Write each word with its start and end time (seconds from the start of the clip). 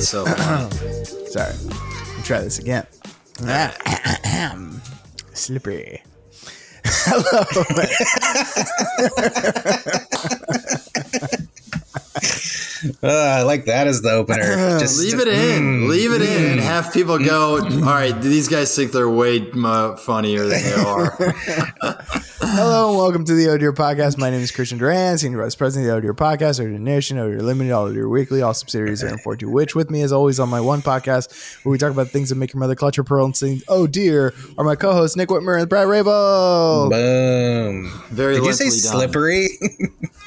That's 0.00 0.08
so 0.12 0.24
funny. 0.24 1.04
Sorry. 1.04 1.52
Let 2.16 2.24
try 2.24 2.40
this 2.40 2.58
again. 2.58 2.86
Slippery. 5.34 6.02
Hello. 6.84 7.44
Uh, 12.16 13.08
I 13.08 13.42
like 13.42 13.66
that 13.66 13.86
as 13.86 14.02
the 14.02 14.10
opener. 14.10 14.78
Just 14.80 14.98
Leave 14.98 15.20
it 15.20 15.28
in. 15.28 15.62
Mm. 15.82 15.88
Leave 15.88 16.12
it 16.12 16.22
in. 16.22 16.52
And 16.52 16.60
have 16.60 16.92
people 16.92 17.18
go, 17.18 17.58
all 17.58 17.80
right, 17.80 18.18
these 18.20 18.48
guys 18.48 18.74
think 18.74 18.90
they're 18.92 19.08
way 19.08 19.48
uh, 19.52 19.96
funnier 19.96 20.44
than 20.46 20.62
they 20.62 20.72
are. 20.72 21.10
Hello 22.42 22.88
and 22.88 22.98
welcome 22.98 23.24
to 23.26 23.34
the 23.34 23.48
Oh 23.50 23.58
Dear 23.58 23.72
Podcast. 23.72 24.16
My 24.18 24.30
name 24.30 24.40
is 24.40 24.50
Christian 24.50 24.78
Duran, 24.78 25.18
Senior 25.18 25.42
Vice 25.42 25.54
President 25.54 25.88
of 25.88 25.92
the 25.92 25.98
Oh 25.98 26.00
Dear 26.00 26.14
Podcast, 26.14 26.58
Oh 26.58 26.66
Dear 26.66 26.78
Nation, 26.78 27.18
Oh 27.18 27.30
Dear 27.30 27.42
Limited, 27.42 27.70
Oh 27.72 27.92
Dear 27.92 28.08
Weekly. 28.08 28.42
All 28.42 28.54
subsidiaries 28.54 29.04
are 29.04 29.08
in 29.08 29.18
42 29.18 29.48
which 29.50 29.74
with 29.76 29.90
me 29.90 30.02
as 30.02 30.10
always 30.10 30.40
on 30.40 30.48
my 30.48 30.60
one 30.60 30.80
podcast 30.82 31.64
where 31.64 31.70
we 31.70 31.78
talk 31.78 31.92
about 31.92 32.08
things 32.08 32.30
that 32.30 32.36
make 32.36 32.52
your 32.54 32.60
mother 32.60 32.74
clutch 32.74 32.96
her 32.96 33.04
pearl 33.04 33.26
and 33.26 33.36
sing 33.36 33.60
Oh 33.68 33.86
Dear 33.86 34.32
are 34.58 34.64
my 34.64 34.74
co-hosts 34.74 35.16
Nick 35.16 35.28
Whitmer 35.28 35.60
and 35.60 35.68
Brad 35.68 35.86
Rabo. 35.86 36.90
Boom. 36.90 38.02
Very 38.08 38.36
Did 38.36 38.44
you 38.46 38.52
say 38.54 38.64
done. 38.64 38.72
slippery? 38.72 39.48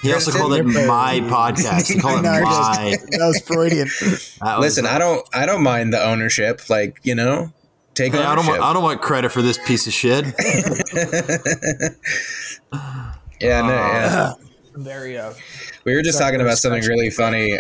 He 0.04 0.14
also 0.14 0.32
called 0.32 0.54
it 0.54 0.64
my 0.64 1.20
podcast. 1.22 1.73
He 1.82 2.00
called 2.00 2.20
it 2.26 2.28
I 2.28 2.40
know, 2.40 2.46
I 2.48 2.84
my. 2.84 2.98
that 3.12 3.26
was 3.28 3.42
Freudian. 3.42 3.88
That 3.88 4.58
was- 4.58 4.60
Listen, 4.60 4.86
I 4.86 4.98
don't 4.98 5.28
I 5.34 5.46
don't 5.46 5.64
mind 5.64 5.94
the 5.94 6.04
ownership. 6.04 6.70
Like, 6.70 7.00
you 7.04 7.16
know, 7.16 7.52
take 7.94 8.14
Hey, 8.14 8.20
I 8.20 8.36
don't 8.36 8.40
ownership. 8.46 8.52
want. 8.52 8.64
I 8.64 8.74
don't 8.74 8.84
want 8.84 9.02
credit 9.02 9.32
for 9.32 9.42
this 9.42 9.58
piece 9.66 9.88
of 9.88 9.94
shit. 9.94 10.26
yeah, 13.40 13.62
no, 13.62 13.70
yeah. 13.70 14.34
There 14.76 15.08
you 15.08 15.18
go. 15.18 15.34
We 15.86 15.94
were 15.96 16.02
just 16.02 16.18
Sorry 16.18 16.32
talking 16.32 16.42
about 16.42 16.58
something 16.58 16.82
really 16.84 17.10
funny 17.12 17.52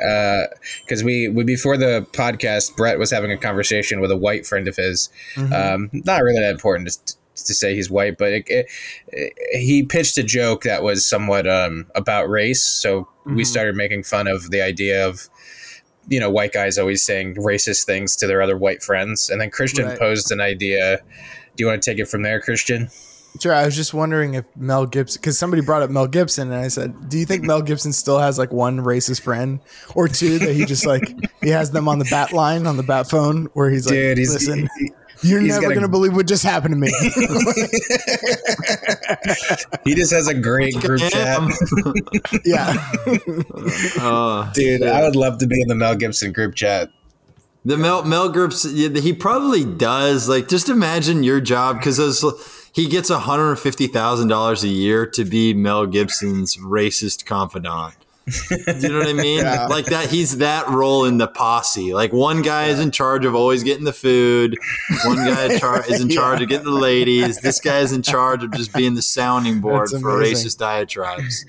because 0.83 1.03
we, 1.03 1.27
we 1.27 1.43
before 1.43 1.77
the 1.77 2.07
podcast, 2.13 2.75
Brett 2.75 2.97
was 2.97 3.11
having 3.11 3.31
a 3.31 3.37
conversation 3.37 3.99
with 3.99 4.09
a 4.11 4.17
white 4.17 4.47
friend 4.47 4.67
of 4.67 4.75
his. 4.77 5.09
Mm-hmm. 5.35 5.53
Um, 5.53 5.89
not 5.93 6.23
really 6.23 6.39
that 6.39 6.51
important 6.51 6.89
to, 6.89 7.15
to 7.43 7.53
say 7.53 7.75
he's 7.75 7.89
white, 7.89 8.17
but 8.17 8.33
it, 8.33 8.43
it, 8.47 8.65
it- 9.07 9.33
he 9.59 9.83
pitched 9.83 10.17
a 10.17 10.23
joke 10.23 10.63
that 10.63 10.83
was 10.83 11.05
somewhat 11.05 11.47
um, 11.47 11.87
about 11.95 12.29
race. 12.29 12.63
So 12.63 13.07
Mm-hmm. 13.25 13.37
we 13.37 13.45
started 13.45 13.75
making 13.77 14.03
fun 14.03 14.27
of 14.27 14.51
the 14.51 14.61
idea 14.61 15.07
of 15.07 15.29
you 16.09 16.19
know 16.19 16.29
white 16.29 16.51
guys 16.51 16.77
always 16.77 17.01
saying 17.01 17.35
racist 17.35 17.85
things 17.85 18.17
to 18.17 18.27
their 18.27 18.41
other 18.41 18.57
white 18.57 18.83
friends, 18.83 19.29
and 19.29 19.39
then 19.39 19.49
Christian 19.49 19.85
Right. 19.85 19.97
posed 19.97 20.29
an 20.29 20.41
idea. 20.41 20.97
Do 21.55 21.63
you 21.63 21.67
want 21.67 21.81
to 21.81 21.89
take 21.89 21.99
it 21.99 22.09
from 22.09 22.23
there, 22.23 22.41
Christian? 22.41 22.89
Sure, 23.39 23.53
I 23.53 23.65
was 23.65 23.75
just 23.75 23.93
wondering 23.95 24.35
if 24.35 24.45
Mel 24.55 24.85
Gibson, 24.85 25.19
because 25.19 25.39
somebody 25.39 25.63
brought 25.63 25.81
up 25.81 25.89
Mel 25.89 26.05
Gibson, 26.07 26.51
and 26.51 26.61
I 26.61 26.67
said, 26.67 27.09
"Do 27.09 27.17
you 27.17 27.25
think 27.25 27.43
Mel 27.43 27.61
Gibson 27.63 27.91
still 27.91 28.19
has 28.19 28.37
like 28.37 28.51
one 28.51 28.79
racist 28.79 29.21
friend 29.21 29.59
or 29.95 30.07
two 30.07 30.37
that 30.39 30.53
he 30.53 30.65
just 30.65 30.85
like 30.85 31.01
he 31.41 31.49
has 31.49 31.71
them 31.71 31.87
on 31.87 31.97
the 31.99 32.05
bat 32.11 32.31
line 32.31 32.67
on 32.67 32.77
the 32.77 32.83
bat 32.83 33.09
phone 33.09 33.45
where 33.53 33.71
he's 33.71 33.87
like, 33.87 33.95
Dude, 33.95 34.17
he's 34.19 34.31
listen, 34.33 34.69
he- 34.77 34.91
you're 35.23 35.39
he's 35.39 35.57
never 35.59 35.73
gonna 35.73 35.87
believe 35.87 36.15
what 36.15 36.27
just 36.27 36.43
happened 36.43 36.73
to 36.75 36.79
me." 36.79 36.87
he 39.83 39.95
just 39.95 40.13
has 40.13 40.27
a 40.27 40.33
great 40.33 40.75
group 40.75 41.01
chat. 41.01 41.41
yeah, 42.45 42.73
Uh, 43.99 44.51
Dude, 44.53 44.83
I 44.83 45.03
would 45.03 45.15
love 45.15 45.37
to 45.39 45.47
be 45.47 45.61
in 45.61 45.67
the 45.67 45.75
Mel 45.75 45.95
Gibson 45.95 46.31
group 46.31 46.55
chat. 46.55 46.89
The 47.65 47.77
Mel 47.77 48.03
Mel 48.03 48.29
Gibson, 48.29 48.71
yeah, 48.75 48.89
he 48.99 49.13
probably 49.13 49.63
does. 49.63 50.27
Like, 50.27 50.49
just 50.49 50.69
imagine 50.69 51.23
your 51.23 51.39
job 51.39 51.77
because 51.79 51.97
he 52.73 52.87
gets 52.87 53.09
one 53.09 53.21
hundred 53.21 53.55
fifty 53.57 53.87
thousand 53.87 54.27
dollars 54.27 54.63
a 54.63 54.67
year 54.67 55.05
to 55.07 55.23
be 55.23 55.53
Mel 55.53 55.85
Gibson's 55.85 56.57
racist 56.57 57.25
confidant. 57.25 57.93
You 58.49 58.87
know 58.89 58.99
what 58.99 59.07
I 59.07 59.13
mean? 59.13 59.39
Yeah. 59.43 59.67
Like 59.67 59.87
that, 59.87 60.09
he's 60.09 60.37
that 60.37 60.69
role 60.69 61.03
in 61.03 61.17
the 61.17 61.27
posse. 61.27 61.93
Like 61.93 62.13
one 62.13 62.41
guy 62.41 62.67
is 62.67 62.79
in 62.79 62.91
charge 62.91 63.25
of 63.25 63.35
always 63.35 63.63
getting 63.63 63.83
the 63.83 63.91
food. 63.93 64.57
One 65.03 65.17
guy 65.17 65.57
char- 65.59 65.83
is 65.89 65.99
in 65.99 66.07
charge 66.19 66.41
of 66.41 66.47
getting 66.47 66.65
the 66.65 66.71
ladies. 66.71 67.41
This 67.41 67.59
guy 67.59 67.79
is 67.79 67.91
in 67.91 68.01
charge 68.01 68.41
of 68.43 68.51
just 68.51 68.73
being 68.73 68.95
the 68.95 69.01
sounding 69.01 69.59
board 69.59 69.89
for 69.89 69.97
racist 69.99 70.57
diatribes. 70.59 71.43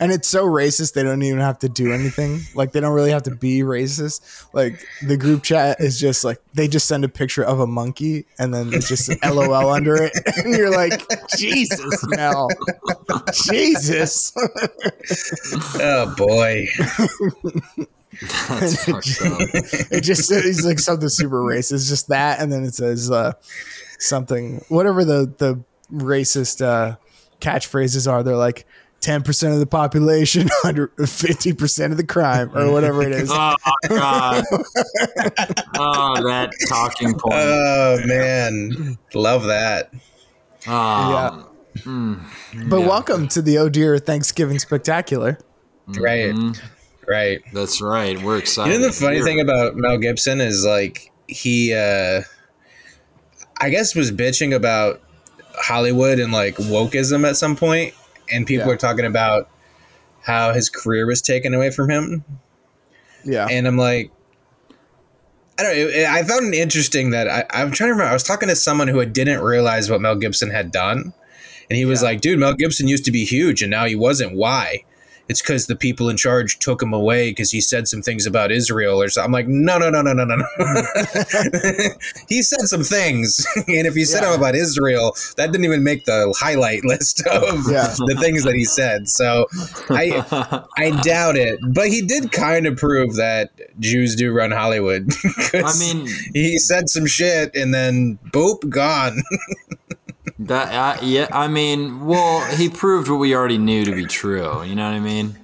And 0.00 0.12
it's 0.12 0.28
so 0.28 0.46
racist 0.46 0.94
they 0.94 1.02
don't 1.02 1.22
even 1.22 1.40
have 1.40 1.58
to 1.60 1.68
do 1.68 1.92
anything. 1.92 2.40
Like 2.54 2.72
they 2.72 2.80
don't 2.80 2.92
really 2.94 3.10
have 3.10 3.24
to 3.24 3.34
be 3.34 3.60
racist. 3.60 4.46
Like 4.52 4.84
the 5.02 5.16
group 5.16 5.42
chat 5.42 5.80
is 5.80 5.98
just 5.98 6.24
like 6.24 6.40
they 6.54 6.68
just 6.68 6.86
send 6.86 7.04
a 7.04 7.08
picture 7.08 7.44
of 7.44 7.60
a 7.60 7.66
monkey 7.66 8.26
and 8.38 8.52
then 8.52 8.72
it's 8.72 8.88
just 8.88 9.10
LOL 9.24 9.70
under 9.70 9.96
it, 9.96 10.12
and 10.44 10.54
you're 10.54 10.70
like, 10.70 11.02
Jesus, 11.36 12.04
Mel, 12.08 12.48
Jesus. 13.32 14.32
Oh 15.80 16.14
boy. 16.16 16.68
That's 18.20 18.84
fucked 18.84 19.22
up. 19.22 19.40
it 19.90 20.02
just 20.02 20.28
says 20.28 20.64
like 20.64 20.78
something 20.78 21.08
super 21.08 21.40
racist, 21.42 21.88
just 21.88 22.08
that, 22.08 22.40
and 22.40 22.52
then 22.52 22.62
it 22.62 22.74
says 22.74 23.10
uh, 23.10 23.32
something 23.98 24.64
whatever 24.68 25.04
the 25.04 25.32
the 25.38 25.60
racist 25.92 26.64
uh, 26.64 26.96
catchphrases 27.40 28.10
are. 28.10 28.22
They're 28.22 28.36
like 28.36 28.66
ten 29.04 29.22
percent 29.22 29.52
of 29.52 29.60
the 29.60 29.66
population, 29.66 30.48
under 30.64 30.88
fifty 31.06 31.52
percent 31.52 31.92
of 31.92 31.98
the 31.98 32.06
crime, 32.06 32.50
or 32.56 32.72
whatever 32.72 33.02
it 33.02 33.12
is. 33.12 33.30
Oh 33.86 33.88
God! 33.88 34.44
Oh, 35.76 36.26
that 36.28 36.50
talking 36.68 37.12
point. 37.12 37.34
Oh 37.34 37.98
man. 38.06 38.98
Love 39.12 39.44
that. 39.44 39.90
Um, 40.66 41.46
but 42.68 42.80
welcome 42.80 43.28
to 43.28 43.42
the 43.42 43.58
Oh 43.58 43.68
Dear 43.68 43.98
Thanksgiving 43.98 44.58
Spectacular. 44.58 45.38
Right. 45.86 46.34
Right. 47.06 47.42
That's 47.52 47.82
right. 47.82 48.20
We're 48.22 48.38
excited. 48.38 48.72
You 48.72 48.78
know 48.80 48.86
the 48.86 48.92
funny 48.92 49.16
We're- 49.16 49.24
thing 49.26 49.40
about 49.40 49.76
Mel 49.76 49.98
Gibson 49.98 50.40
is 50.40 50.64
like 50.64 51.12
he 51.28 51.74
uh 51.74 52.22
I 53.60 53.68
guess 53.70 53.94
was 53.94 54.10
bitching 54.10 54.54
about 54.54 55.02
Hollywood 55.56 56.18
and 56.18 56.32
like 56.32 56.56
wokeism 56.56 57.28
at 57.28 57.36
some 57.36 57.54
point 57.56 57.94
and 58.34 58.46
people 58.46 58.66
Yeah. 58.66 58.72
were 58.72 58.76
talking 58.76 59.04
about 59.04 59.48
how 60.22 60.52
his 60.52 60.68
career 60.70 61.06
was 61.06 61.20
taken 61.22 61.54
away 61.54 61.70
from 61.70 61.90
him 61.90 62.24
Yeah, 63.24 63.46
and 63.50 63.66
I'm 63.66 63.76
like, 63.78 64.10
I 65.58 65.62
don't. 65.62 65.76
know. 65.76 66.06
I 66.10 66.22
found 66.24 66.52
it 66.52 66.58
interesting 66.58 67.10
that 67.10 67.28
I, 67.28 67.44
I'm 67.50 67.70
trying 67.70 67.88
to 67.88 67.92
remember. 67.92 68.10
I 68.10 68.12
was 68.12 68.24
talking 68.24 68.48
to 68.48 68.56
someone 68.56 68.88
who 68.88 69.04
didn't 69.06 69.40
realize 69.40 69.88
what 69.88 70.00
Mel 70.00 70.16
Gibson 70.16 70.50
had 70.50 70.72
done, 70.72 71.12
and 71.70 71.76
he 71.76 71.84
was 71.84 72.02
Yeah. 72.02 72.08
like, 72.08 72.20
"Dude, 72.20 72.38
Mel 72.40 72.54
Gibson 72.54 72.88
used 72.88 73.04
to 73.04 73.12
be 73.12 73.24
huge, 73.24 73.62
and 73.62 73.70
now 73.70 73.84
he 73.84 73.94
wasn't. 73.94 74.34
Why? 74.34 74.82
It's 75.28 75.40
because 75.40 75.66
the 75.66 75.76
people 75.76 76.08
in 76.08 76.16
charge 76.16 76.58
took 76.58 76.82
him 76.82 76.92
away 76.92 77.30
because 77.30 77.50
he 77.50 77.60
said 77.60 77.88
some 77.88 78.02
things 78.02 78.26
about 78.26 78.52
Israel 78.52 79.00
or 79.00 79.08
something." 79.08 79.26
I'm 79.28 79.32
like, 79.32 79.48
"No, 79.48 79.78
no, 79.78 79.90
no, 79.90 80.02
no, 80.02 80.12
no, 80.12 80.24
no, 80.24 80.36
no. 80.36 80.44
he 82.28 82.42
said 82.42 82.60
some 82.62 82.82
things, 82.82 83.46
and 83.56 83.86
if 83.86 83.94
he 83.94 84.04
said 84.04 84.22
Yeah. 84.22 84.30
them 84.30 84.38
about 84.40 84.54
Israel, 84.54 85.16
that 85.36 85.50
didn't 85.52 85.64
even 85.64 85.82
make 85.82 86.04
the 86.04 86.34
highlight 86.38 86.84
list 86.92 87.20
of 87.26 87.42
Yeah. 87.70 87.94
the 88.06 88.16
things 88.20 88.44
that 88.44 88.54
he 88.54 88.64
said. 88.64 89.08
So 89.08 89.46
I 89.90 90.24
I 90.76 90.90
doubt 91.02 91.36
it, 91.36 91.58
but 91.72 91.88
he 91.88 92.02
did 92.02 92.30
kind 92.32 92.66
of 92.66 92.76
prove 92.76 93.16
that 93.16 93.50
Jews 93.80 94.14
do 94.16 94.32
run 94.32 94.50
Hollywood. 94.50 95.10
I 95.54 95.72
mean, 95.78 96.06
he 96.32 96.58
said 96.58 96.88
some 96.88 97.06
shit 97.06 97.54
and 97.54 97.72
then 97.72 98.18
boop, 98.32 98.68
gone. 98.68 99.22
That. 100.40 100.98
Uh, 101.02 101.04
yeah. 101.04 101.28
I 101.30 101.48
mean, 101.48 102.06
well, 102.06 102.44
he 102.56 102.68
proved 102.68 103.08
what 103.08 103.16
we 103.16 103.34
already 103.34 103.58
knew 103.58 103.84
to 103.84 103.94
be 103.94 104.06
true. 104.06 104.62
You 104.62 104.74
know 104.74 104.84
what 104.84 104.94
I 104.94 105.00
mean? 105.00 105.38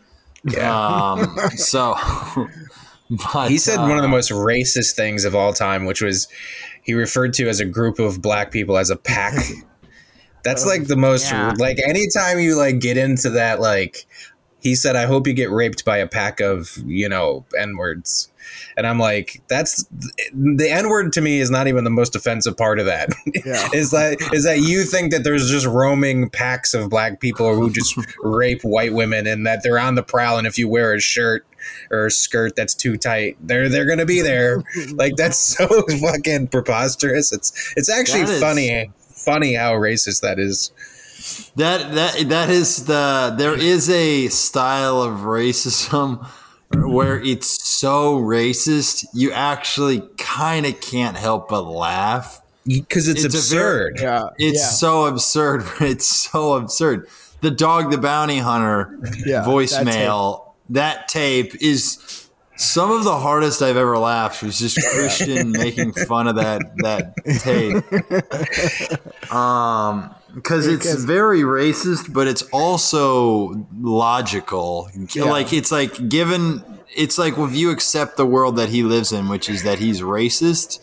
Yeah. 0.45 1.13
Um. 1.13 1.37
So. 1.57 1.97
But, 3.11 3.51
he 3.51 3.59
said 3.59 3.81
one 3.81 3.97
of 3.97 4.03
the 4.03 4.09
uh, 4.09 4.09
most 4.09 4.31
racist 4.31 4.95
things 4.95 5.25
of 5.25 5.35
all 5.35 5.53
time, 5.53 5.85
which 5.85 6.01
was 6.01 6.29
he 6.83 6.95
referred 6.95 7.35
to 7.35 7.49
as 7.49 7.59
a 7.59 7.65
group 7.65 7.99
of 7.99 8.23
black 8.23 8.53
people 8.53 8.79
as 8.79 8.91
a 8.91 8.97
pack. 8.97 9.35
That's 10.45 10.65
like 10.65 10.87
the 10.87 10.97
most 10.97 11.31
yeah. 11.31 11.53
like 11.59 11.79
anytime 11.87 12.39
you 12.39 12.57
like 12.57 12.79
get 12.79 12.97
into 12.97 13.31
that 13.31 13.61
like 13.61 14.07
he 14.61 14.75
said 14.75 14.97
I 14.97 15.07
hope 15.07 15.27
you 15.27 15.33
get 15.33 15.51
raped 15.51 15.85
by 15.85 15.97
a 15.99 16.07
pack 16.07 16.41
of, 16.41 16.77
you 16.87 17.09
know, 17.09 17.45
n-words. 17.59 18.31
And 18.77 18.87
I'm 18.87 18.99
like 18.99 19.43
that's 19.49 19.85
the 20.33 20.69
n-word 20.71 21.13
to 21.15 21.21
me 21.21 21.41
is 21.41 21.51
not 21.51 21.67
even 21.69 21.85
the 21.85 21.91
most 21.91 22.17
offensive 22.17 22.57
part 22.57 22.79
of 22.79 22.87
that. 22.87 23.11
Yeah. 23.45 23.69
is 23.73 23.91
that 23.93 24.19
is 24.33 24.45
that 24.45 24.59
you 24.61 24.83
think 24.85 25.13
that 25.13 25.25
there's 25.25 25.51
just 25.51 25.67
roaming 25.67 26.29
packs 26.31 26.75
of 26.75 26.91
black 26.91 27.21
people 27.21 27.55
who 27.55 27.71
just 27.71 27.97
rape 28.23 28.63
white 28.63 28.93
women 28.93 29.27
and 29.27 29.47
that 29.47 29.63
they're 29.63 29.79
on 29.79 29.95
the 29.95 30.03
prowl 30.03 30.37
and 30.39 30.47
if 30.47 30.59
you 30.59 30.69
wear 30.69 30.93
a 30.95 31.01
shirt 31.01 31.47
or 31.91 32.07
a 32.07 32.11
skirt 32.11 32.57
that's 32.57 32.75
too 32.75 32.97
tight 32.97 33.37
they're 33.41 33.69
they're 33.69 33.87
gonna 33.87 34.05
be 34.07 34.21
there 34.21 34.63
like 34.95 35.15
that's 35.17 35.39
so 35.39 35.67
fucking 36.01 36.49
preposterous 36.49 37.33
it's 37.33 37.73
it's 37.77 37.89
actually 37.89 38.25
That 38.25 38.31
is- 38.35 38.41
funny 38.41 38.91
funny 39.11 39.55
how 39.55 39.75
racist 39.75 40.21
that 40.23 40.39
is 40.39 40.71
That 41.57 41.93
that 41.95 42.29
that 42.29 42.49
is 42.51 42.87
the 42.87 43.35
there 43.37 43.55
is 43.59 43.89
a 43.91 44.29
style 44.29 45.03
of 45.03 45.21
racism 45.21 46.27
where 46.73 47.21
it's 47.21 47.63
so 47.69 48.17
racist 48.17 49.05
you 49.13 49.33
actually 49.33 50.03
kind 50.19 50.65
of 50.67 50.81
can't 50.81 51.17
help 51.17 51.49
but 51.49 51.63
laugh. 51.63 52.41
because 52.67 53.09
it's, 53.09 53.25
It's 53.25 53.35
a 53.53 53.55
very- 53.55 53.91
absurd 53.91 54.01
yeah, 54.01 54.29
It's 54.39 54.61
yeah. 54.61 54.67
so 54.69 55.07
absurd. 55.07 55.65
It's 55.81 56.07
so 56.07 56.55
absurd. 56.55 57.07
The 57.41 57.51
dog, 57.51 57.91
the 57.91 57.99
bounty 57.99 58.39
hunter 58.39 58.99
Yeah, 59.27 59.45
voicemail. 59.45 60.53
That 60.71 61.09
tape. 61.09 61.55
is 61.61 62.29
Some 62.57 62.93
of 62.93 63.05
the 63.05 63.17
hardest 63.19 63.63
I've 63.63 63.77
ever 63.79 63.99
laughed 63.99 64.43
was 64.43 64.59
just 64.59 64.79
Christian 64.93 65.51
making 65.53 65.93
fun 65.93 66.29
of 66.29 66.37
that 66.37 66.61
that 66.85 67.15
tape. 67.41 69.33
Um, 69.33 70.15
because 70.35 70.67
it's 70.67 70.95
very 71.05 71.41
racist, 71.41 72.13
but 72.13 72.27
it's 72.27 72.43
also 72.53 73.67
logical. 73.81 74.89
Yeah. 75.15 75.25
Like 75.25 75.53
it's 75.53 75.71
like 75.73 76.09
given 76.09 76.63
it's 76.95 77.19
like 77.19 77.37
if 77.39 77.55
you 77.55 77.71
accept 77.71 78.17
the 78.17 78.27
world 78.27 78.57
that 78.57 78.69
he 78.71 78.83
lives 78.83 79.13
in, 79.13 79.29
which 79.29 79.49
is 79.49 79.63
that 79.63 79.79
he's 79.79 80.01
racist, 80.01 80.81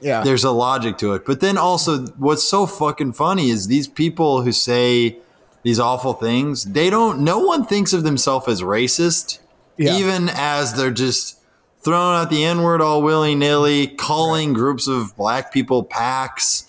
Yeah. 0.00 0.22
there's 0.22 0.44
a 0.44 0.50
logic 0.50 0.98
to 0.98 1.14
it. 1.14 1.24
But 1.24 1.40
then 1.40 1.56
also, 1.56 2.06
what's 2.18 2.44
so 2.44 2.66
fucking 2.66 3.14
funny 3.14 3.48
is 3.50 3.66
these 3.66 3.88
people 3.88 4.42
who 4.42 4.52
say 4.52 5.18
these 5.62 5.80
awful 5.80 6.12
things, 6.12 6.64
they 6.64 6.90
don't, 6.90 7.20
no 7.20 7.38
one 7.38 7.64
thinks 7.64 7.92
of 7.94 8.02
themselves 8.02 8.46
as 8.46 8.60
racist, 8.62 9.38
Yeah. 9.78 9.96
even 9.96 10.28
as 10.32 10.74
they're 10.74 10.90
just 10.90 11.38
throwing 11.80 12.16
out 12.16 12.28
the 12.30 12.44
N 12.44 12.62
word 12.62 12.80
all 12.82 13.02
willy 13.02 13.34
nilly, 13.34 13.86
calling 13.86 14.52
groups 14.52 14.86
of 14.86 15.16
black 15.16 15.50
people 15.52 15.82
packs. 15.82 16.64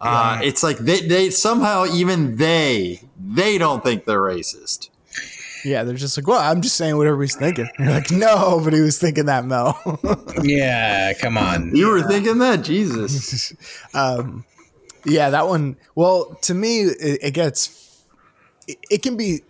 Uh, 0.00 0.40
it's 0.42 0.62
like 0.62 0.78
they, 0.78 1.00
they 1.00 1.30
somehow, 1.30 1.86
even 1.86 2.36
they, 2.36 3.00
they 3.18 3.58
don't 3.58 3.82
think 3.82 4.04
they're 4.04 4.20
racist. 4.20 4.90
yeah, 5.64 5.84
they're 5.84 5.96
just 5.96 6.16
like, 6.16 6.26
well, 6.26 6.38
I'm 6.40 6.60
just 6.60 6.76
saying 6.76 6.96
what 6.96 7.06
everybody's 7.06 7.36
thinking. 7.36 7.68
You're 7.78 7.90
like, 7.90 8.10
no, 8.10 8.60
but 8.62 8.72
he 8.72 8.80
was 8.80 8.98
thinking 8.98 9.26
that, 9.26 9.44
Mel. 9.44 9.80
Yeah, 10.42 11.12
come 11.14 11.38
on. 11.38 11.74
You 11.74 11.88
were 11.88 12.02
thinking 12.02 12.38
that? 12.38 12.62
Jesus. 12.62 13.52
um, 13.94 14.44
yeah, 15.04 15.30
that 15.30 15.48
one. 15.48 15.76
Well, 15.94 16.36
to 16.42 16.54
me, 16.54 16.82
it, 16.82 17.18
it 17.22 17.30
gets. 17.32 18.04
It, 18.68 18.78
it 18.90 19.02
can 19.02 19.16
be, 19.16 19.40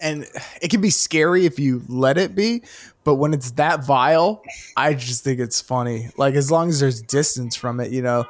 and 0.00 0.24
it 0.62 0.70
can 0.70 0.80
be 0.80 0.90
scary 0.90 1.46
if 1.46 1.58
you 1.58 1.82
let 1.88 2.16
it 2.16 2.34
be. 2.34 2.62
But 3.02 3.16
when 3.16 3.34
it's 3.34 3.50
that 3.52 3.84
vile, 3.84 4.42
I 4.76 4.94
just 4.94 5.24
think 5.24 5.40
it's 5.40 5.60
funny. 5.60 6.10
Like 6.16 6.34
as 6.34 6.50
long 6.50 6.68
as 6.68 6.80
there's 6.80 7.02
distance 7.02 7.56
from 7.56 7.80
it, 7.80 7.90
you 7.90 8.02
know. 8.02 8.26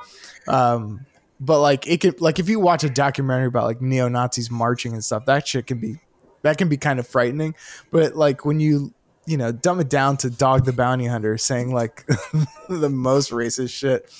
Um, 0.46 1.04
but 1.40 1.61
like 1.61 1.87
it 1.87 2.00
could, 2.00 2.20
like 2.20 2.38
if 2.38 2.49
you 2.49 2.61
watch 2.61 2.85
a 2.85 2.90
documentary 2.90 3.46
about 3.46 3.64
like 3.64 3.81
neo 3.81 4.08
Nazis 4.08 4.50
marching 4.50 4.93
and 4.93 5.05
stuff, 5.05 5.26
that 5.26 5.46
shit 5.46 5.67
can 5.67 5.79
be, 5.79 6.00
that 6.43 6.58
can 6.58 6.69
be 6.69 6.76
kind 6.76 6.99
of 6.99 7.06
frightening. 7.06 7.55
But 7.90 8.17
like 8.17 8.44
when 8.44 8.61
you 8.61 8.93
you 9.26 9.37
know 9.37 9.52
dumb 9.52 9.79
it 9.79 9.88
down 9.88 10.17
to 10.19 10.31
Dog 10.31 10.64
the 10.64 10.73
Bounty 10.73 11.06
Hunter 11.06 11.37
saying 11.38 11.73
like 11.73 12.06
the 12.69 12.88
most 12.88 13.31
racist 13.31 13.70
shit, 13.70 14.11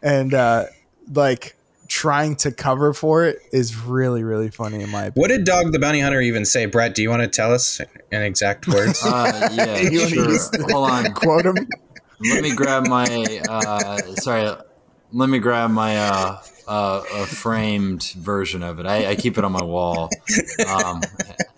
and 0.00 0.32
uh, 0.32 0.66
like 1.12 1.56
trying 1.86 2.34
to 2.34 2.50
cover 2.50 2.94
for 2.94 3.24
it 3.26 3.38
is 3.52 3.76
really 3.76 4.22
really 4.22 4.50
funny 4.50 4.82
in 4.82 4.90
my 4.90 5.04
opinion. 5.04 5.20
What 5.20 5.28
did 5.28 5.44
Dog 5.44 5.72
the 5.72 5.78
Bounty 5.78 6.00
Hunter 6.00 6.20
even 6.20 6.44
say? 6.44 6.66
Brett, 6.66 6.94
do 6.94 7.02
you 7.02 7.10
want 7.10 7.22
to 7.22 7.28
tell 7.28 7.52
us 7.52 7.80
in 8.10 8.22
exact 8.22 8.66
words? 8.68 9.02
Uh, 9.14 9.50
yeah, 9.52 10.06
sure. 10.08 10.38
Hold 10.70 10.90
on. 10.90 11.12
Quote 11.12 11.44
him. 11.46 11.56
let 12.32 12.42
me 12.42 12.54
grab 12.54 12.86
my 12.86 13.04
uh 13.48 13.98
sorry 14.16 14.56
let 15.12 15.28
me 15.28 15.38
grab 15.38 15.70
my 15.70 15.98
uh 15.98 16.38
uh 16.68 17.02
a 17.14 17.26
framed 17.26 18.12
version 18.18 18.62
of 18.62 18.78
it 18.78 18.86
I, 18.86 19.10
I 19.10 19.14
keep 19.16 19.38
it 19.38 19.44
on 19.44 19.52
my 19.52 19.62
wall 19.62 20.08
um 20.68 21.00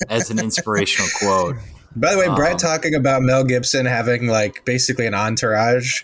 as 0.09 0.31
an 0.31 0.39
inspirational 0.39 1.09
quote 1.19 1.57
By 1.95 2.13
the 2.13 2.19
way, 2.19 2.35
Brett 2.35 2.53
Um, 2.53 2.59
talking 2.59 2.95
about 2.95 3.23
Mel 3.23 3.45
Gibson 3.45 3.87
having 3.87 4.27
like 4.27 4.65
basically 4.65 5.07
an 5.07 5.15
entourage 5.15 6.03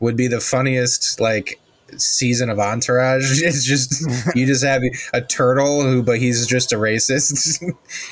would 0.00 0.16
be 0.16 0.28
the 0.28 0.40
funniest 0.40 1.20
like 1.20 1.58
season 1.96 2.48
of 2.48 2.58
entourage. 2.58 3.42
It's 3.42 3.64
just 3.64 4.04
you 4.36 4.46
just 4.46 4.64
have 4.64 4.82
a 5.12 5.20
turtle 5.20 5.82
who, 5.82 6.02
but 6.02 6.18
he's 6.18 6.46
just 6.46 6.72
a 6.72 6.76
racist. 6.76 7.62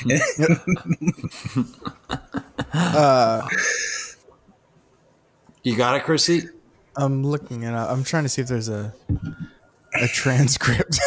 Uh, 2.72 3.46
you 5.62 5.76
got 5.76 5.96
it 5.96 6.04
chrissy 6.04 6.42
I'm 6.96 7.24
looking 7.24 7.62
it 7.62 7.72
up. 7.74 7.88
I'm 7.90 8.04
trying 8.04 8.24
to 8.24 8.28
see 8.28 8.42
if 8.42 8.48
there's 8.48 8.68
a 8.68 8.92
a 9.94 10.08
transcript. 10.08 10.98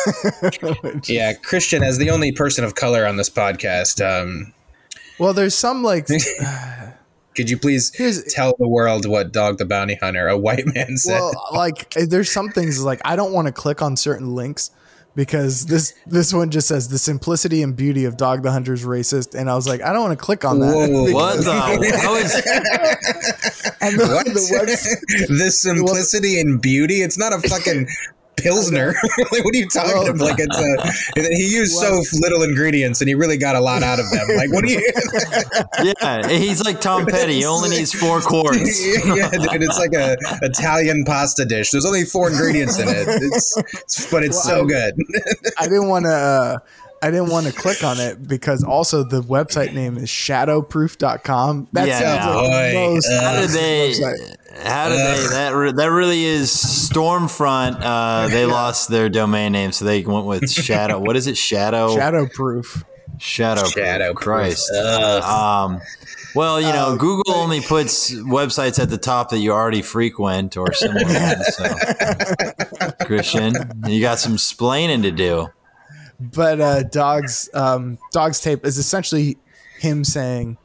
yeah, 1.10 1.34
Christian, 1.34 1.84
as 1.84 1.98
the 1.98 2.10
only 2.10 2.32
person 2.32 2.64
of 2.64 2.76
color 2.76 3.06
on 3.06 3.18
this 3.18 3.30
podcast, 3.30 4.04
um, 4.04 4.54
well, 5.20 5.34
there's 5.34 5.56
some 5.56 5.84
like 5.84 6.08
could 7.36 7.50
you 7.50 7.58
please 7.58 7.92
tell 8.30 8.56
the 8.60 8.68
world 8.68 9.06
what 9.06 9.32
Dog 9.32 9.58
the 9.58 9.66
Bounty 9.66 9.96
Hunter, 9.96 10.28
a 10.28 10.38
white 10.38 10.66
man, 10.74 10.98
said? 10.98 11.20
well, 11.20 11.50
like 11.54 11.92
there's 11.92 12.32
some 12.32 12.50
things 12.50 12.84
like 12.84 13.02
I 13.06 13.16
don't 13.16 13.34
want 13.34 13.48
to 13.48 13.54
click 13.54 13.82
on 13.82 13.96
certain 13.96 14.36
links 14.36 14.72
because 15.16 15.66
this 15.68 15.94
this 16.08 16.34
one 16.34 16.50
just 16.50 16.68
says 16.68 16.90
the 16.90 16.98
simplicity 16.98 17.62
and 17.62 17.76
beauty 17.76 18.06
of 18.06 18.18
Dog 18.18 18.44
the 18.44 18.52
Hunter's 18.52 18.84
racist, 18.84 19.40
and 19.40 19.50
I 19.50 19.56
was 19.56 19.68
like, 19.68 19.82
I 19.82 19.94
don't 19.94 20.02
want 20.02 20.18
to 20.18 20.24
click 20.24 20.44
on 20.46 20.60
that. 20.60 20.74
Whoa, 20.74 21.04
what 21.14 21.44
the 21.44 21.54
how 22.02 22.16
is 22.16 22.34
And 23.82 24.00
the, 24.00 24.08
what? 24.08 24.26
the 24.26 24.40
website, 24.52 25.38
the 25.38 25.52
simplicity 25.52 26.40
and 26.40 26.62
beauty. 26.62 27.02
It's 27.02 27.18
not 27.18 27.34
a 27.34 27.40
fucking 27.48 27.88
pilsner. 28.44 28.88
like, 29.32 29.44
what 29.44 29.56
are 29.56 29.58
you 29.58 29.68
talking 29.70 29.92
Well, 29.94 30.10
about? 30.10 30.20
Like 30.20 30.36
it's 30.40 30.58
uh, 30.58 31.22
a, 31.22 31.36
he 31.36 31.48
used 31.56 31.74
so 31.74 32.02
little 32.20 32.44
ingredients 32.44 33.02
and 33.02 33.08
he 33.08 33.16
really 33.16 33.38
got 33.38 33.56
a 33.56 33.60
lot 33.62 33.82
out 33.84 34.00
of 34.00 34.10
them. 34.12 34.28
Like 34.36 34.52
what 34.52 34.66
do 34.66 34.72
you? 34.74 34.92
yeah 35.84 36.28
he's 36.28 36.64
like 36.64 36.80
tom 36.82 37.06
petty 37.06 37.36
he 37.36 37.46
only 37.46 37.70
needs 37.70 37.94
four 37.94 38.20
quarts 38.22 38.86
yeah, 39.06 39.30
dude, 39.30 39.64
it's 39.64 39.78
like 39.80 39.94
a 39.94 40.18
Italian 40.42 41.04
pasta 41.06 41.46
dish. 41.46 41.72
There's 41.72 41.86
only 41.86 42.04
four 42.04 42.30
ingredients 42.30 42.78
in 42.80 42.88
it. 42.90 43.06
It's, 43.08 43.58
it's- 43.58 44.12
but 44.12 44.24
it's 44.24 44.46
Well, 44.46 44.60
so 44.62 44.66
good. 44.66 44.94
I 45.58 45.64
didn't 45.64 45.88
want 45.88 46.06
to. 46.06 46.12
Uh, 46.12 46.58
Uh, 47.04 47.08
I 47.08 47.12
didn't 47.12 47.30
want 47.30 47.46
to 47.48 47.52
click 47.54 47.84
on 47.84 48.00
it 48.00 48.28
because 48.28 48.64
also 48.64 49.04
the 49.04 49.22
website 49.22 49.74
name 49.74 49.98
is 49.98 50.10
shadowproof.com. 50.10 51.68
That 51.74 51.88
Yeah, 51.88 52.00
sounds 52.00 52.36
like 52.50 52.72
the 52.72 52.74
most. 52.74 53.08
uh, 53.12 53.22
how 53.22 53.40
did 53.42 53.50
they 53.50 53.90
website. 53.92 54.64
how 54.64 54.90
did 54.90 54.98
they 55.00 55.28
that 55.34 55.50
re- 55.56 55.72
that 55.74 55.88
really 55.92 56.24
is 56.26 56.50
stormfront 56.52 57.78
uh 57.82 58.28
they 58.30 58.46
lost 58.46 58.90
their 58.90 59.10
domain 59.10 59.52
name 59.52 59.72
so 59.72 59.84
they 59.86 60.04
went 60.04 60.26
with 60.26 60.50
shadow 60.50 61.00
what 61.00 61.16
is 61.16 61.28
it 61.28 61.36
shadow 61.38 61.96
Shadowproof. 61.96 62.84
Shadow. 63.20 63.66
Shadow 63.66 64.14
Christ. 64.14 64.72
Ugh. 64.76 65.24
Um, 65.24 65.82
well, 66.36 66.60
you 66.60 66.68
know, 66.68 66.94
Uh, 66.94 66.96
Google 66.96 67.36
only 67.36 67.62
puts 67.62 68.12
websites 68.12 68.80
at 68.82 68.90
the 68.90 68.98
top 68.98 69.30
that 69.30 69.38
you 69.38 69.52
already 69.52 69.84
frequent 69.84 70.58
or 70.58 70.74
similar 70.74 71.06
ones. 71.06 71.56
So, 71.56 71.76
Christian, 73.06 73.54
you 73.86 74.02
got 74.02 74.18
some 74.20 74.38
splaining 74.38 75.04
to 75.04 75.12
do. 75.12 75.48
But 76.32 76.62
uh, 76.62 76.84
dogs 76.84 77.50
um, 77.54 77.98
dogs 78.12 78.40
tape 78.40 78.66
is 78.66 78.78
essentially 78.78 79.38
him 79.80 80.04
saying 80.04 80.58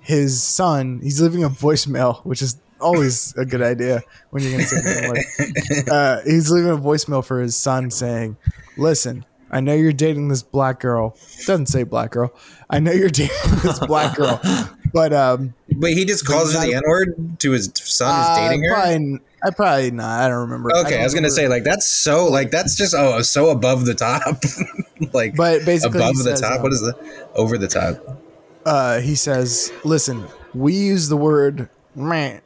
his 0.00 0.42
son 0.42 1.00
he's 1.02 1.20
leaving 1.20 1.44
a 1.44 1.50
voicemail 1.50 2.24
which 2.24 2.42
is 2.42 2.56
always 2.80 3.34
a 3.36 3.44
good 3.44 3.62
idea 3.62 4.02
when 4.30 4.42
you're 4.42 4.52
going 4.52 4.62
to 4.62 4.68
say 4.68 4.80
something 4.80 5.10
like 5.10 5.88
uh, 5.90 6.20
he's 6.24 6.50
leaving 6.50 6.70
a 6.70 6.76
voicemail 6.76 7.24
for 7.24 7.40
his 7.40 7.56
son 7.56 7.90
saying 7.90 8.36
listen 8.76 9.24
i 9.50 9.60
know 9.60 9.74
you're 9.74 9.92
dating 9.92 10.28
this 10.28 10.42
black 10.42 10.80
girl. 10.80 11.16
Doesn't 11.46 11.66
say 11.66 11.84
black 11.84 12.10
girl. 12.10 12.34
I 12.68 12.80
know 12.80 12.90
you're 12.90 13.08
dating 13.08 13.36
this 13.62 13.78
black 13.78 14.16
girl 14.16 14.40
but 14.96 15.12
um 15.12 15.52
But 15.76 15.90
he 15.92 16.04
just 16.06 16.26
calls 16.26 16.54
her 16.54 16.60
the 16.66 16.74
N 16.74 16.82
word 16.88 17.38
to 17.40 17.50
his 17.52 17.70
son 17.74 18.14
who's 18.16 18.26
uh, 18.28 18.48
dating 18.48 18.64
her. 18.64 18.74
probably, 18.74 19.20
i 19.44 19.50
probably 19.50 19.90
not 19.90 20.20
i 20.24 20.28
don't 20.28 20.40
remember 20.40 20.70
Okay, 20.74 20.86
I, 20.88 20.90
don't 20.92 21.04
was 21.04 21.14
gonna 21.14 21.30
say 21.30 21.48
like 21.48 21.64
that's 21.64 21.86
so 21.86 22.26
like 22.26 22.50
that's 22.50 22.74
just 22.76 22.94
oh 22.96 23.20
so 23.22 23.50
above 23.50 23.84
the 23.84 23.94
top, 23.94 24.42
like 25.12 25.36
But 25.36 25.64
basically 25.66 26.00
above 26.00 26.16
the 26.16 26.22
says, 26.36 26.40
top. 26.40 26.52
um, 26.56 26.62
what 26.62 26.72
is 26.72 26.80
the 26.80 26.94
over 27.34 27.58
the 27.58 27.68
top? 27.68 28.22
uh, 28.64 29.00
he 29.00 29.14
says, 29.14 29.70
"Listen, 29.84 30.24
we 30.54 30.72
use 30.74 31.08
the 31.08 31.16
word 31.16 31.68
man, 31.94 32.40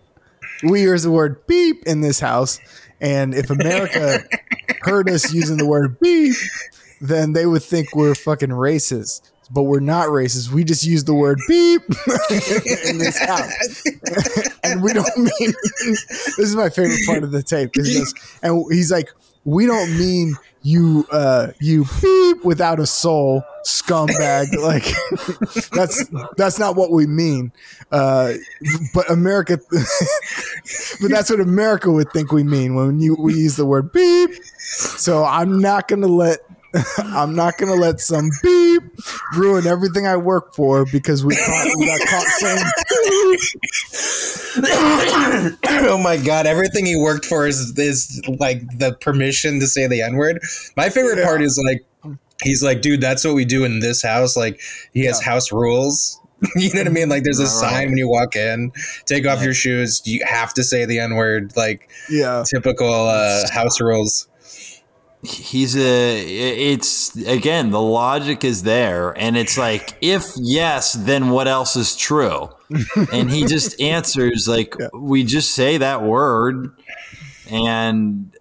We 0.62 0.82
use 0.82 1.02
the 1.04 1.10
word 1.10 1.46
beep 1.46 1.84
in 1.86 2.00
this 2.02 2.20
house, 2.20 2.58
and 3.00 3.32
if 3.34 3.48
America 3.48 4.24
heard 4.82 5.08
us 5.08 5.32
using 5.32 5.56
the 5.56 5.66
word 5.66 5.98
beep, 6.00 6.34
then 7.00 7.32
they 7.32 7.46
would 7.46 7.62
think 7.62 7.94
we're 7.94 8.14
fucking 8.14 8.50
racist. 8.50 9.29
But 9.52 9.64
we're 9.64 9.80
not 9.80 10.08
racist. 10.08 10.50
We 10.50 10.62
just 10.64 10.84
use 10.84 11.04
the 11.04 11.14
word 11.14 11.38
beep 11.48 11.82
in 12.88 12.98
this 12.98 13.18
house, 13.18 13.82
and 14.62 14.82
we 14.82 14.92
don't 14.92 15.16
mean. 15.16 15.52
this 15.84 16.38
is 16.38 16.54
my 16.54 16.68
favorite 16.70 17.00
part 17.06 17.24
of 17.24 17.32
the 17.32 17.42
tape. 17.42 17.70
and 18.42 18.64
he's 18.70 18.92
like, 18.92 19.10
"We 19.44 19.66
don't 19.66 19.98
mean." 19.98 20.36
You 20.62 21.06
uh 21.10 21.52
you 21.58 21.86
beep 22.02 22.44
without 22.44 22.80
a 22.80 22.86
soul 22.86 23.42
scumbag 23.66 24.54
like 24.62 24.84
that's 25.70 26.04
that's 26.36 26.58
not 26.58 26.76
what 26.76 26.90
we 26.92 27.06
mean 27.06 27.50
uh 27.90 28.34
but 28.92 29.10
america 29.10 29.58
but 31.00 31.10
that's 31.10 31.30
what 31.30 31.40
america 31.40 31.90
would 31.90 32.12
think 32.12 32.30
we 32.30 32.42
mean 32.42 32.74
when 32.74 33.00
you 33.00 33.16
we 33.18 33.32
use 33.36 33.56
the 33.56 33.64
word 33.64 33.90
beep 33.90 34.32
so 34.58 35.24
i'm 35.24 35.62
not 35.62 35.88
gonna 35.88 36.06
let 36.06 36.40
i'm 36.98 37.34
not 37.34 37.56
gonna 37.58 37.74
let 37.74 38.00
some 38.00 38.30
beep 38.42 38.82
ruin 39.36 39.66
everything 39.66 40.06
i 40.06 40.16
work 40.16 40.54
for 40.54 40.84
because 40.92 41.24
we, 41.24 41.34
caught, 41.34 41.66
we 41.78 41.86
got 41.86 42.00
caught 42.08 42.26
saying 42.26 42.58
oh 44.62 46.00
my 46.02 46.16
god, 46.16 46.46
everything 46.46 46.84
he 46.86 46.96
worked 46.96 47.24
for 47.24 47.46
is 47.46 47.72
is 47.78 48.20
like 48.38 48.62
the 48.78 48.94
permission 49.00 49.60
to 49.60 49.66
say 49.66 49.86
the 49.86 50.02
N 50.02 50.16
word. 50.16 50.40
My 50.76 50.88
favorite 50.90 51.18
Yeah. 51.18 51.24
part 51.24 51.42
is 51.42 51.60
like 51.66 51.84
he's 52.42 52.62
like, 52.62 52.82
dude, 52.82 53.00
that's 53.00 53.24
what 53.24 53.34
we 53.34 53.44
do 53.44 53.64
in 53.64 53.80
this 53.80 54.02
house. 54.02 54.36
Like 54.36 54.60
he 54.92 55.04
has 55.04 55.20
Yeah. 55.20 55.30
house 55.32 55.52
rules. 55.52 56.18
You 56.56 56.72
know 56.72 56.80
what 56.80 56.86
I 56.86 56.90
mean? 56.90 57.08
Like 57.10 57.22
there's 57.22 57.38
a 57.38 57.42
Right. 57.44 57.50
sign 57.50 57.88
when 57.90 57.98
you 57.98 58.08
walk 58.08 58.34
in, 58.34 58.72
take 59.04 59.26
off 59.26 59.42
your 59.42 59.52
shoes. 59.54 60.00
You 60.06 60.24
have 60.24 60.54
to 60.54 60.64
say 60.64 60.84
the 60.86 60.98
N 60.98 61.14
word, 61.16 61.52
like 61.56 61.90
Yeah. 62.08 62.44
typical 62.48 62.92
uh, 62.92 63.42
house 63.52 63.78
rules. 63.80 64.26
He's 65.22 65.76
a 65.76 66.72
it's 66.72 67.14
again 67.26 67.70
the 67.70 67.80
logic 67.80 68.42
is 68.42 68.62
there 68.62 69.12
and 69.18 69.36
it's 69.36 69.58
like 69.58 69.94
if 70.00 70.24
yes 70.36 70.94
then 70.94 71.30
what 71.30 71.46
else 71.46 71.76
is 71.76 71.96
true? 71.96 72.50
And 73.12 73.30
he 73.30 73.44
just 73.46 73.80
answers 73.80 74.46
like 74.48 74.74
we 74.94 75.24
just 75.24 75.54
say 75.54 75.78
that 75.78 76.02
word 76.02 76.72
and 77.50 78.32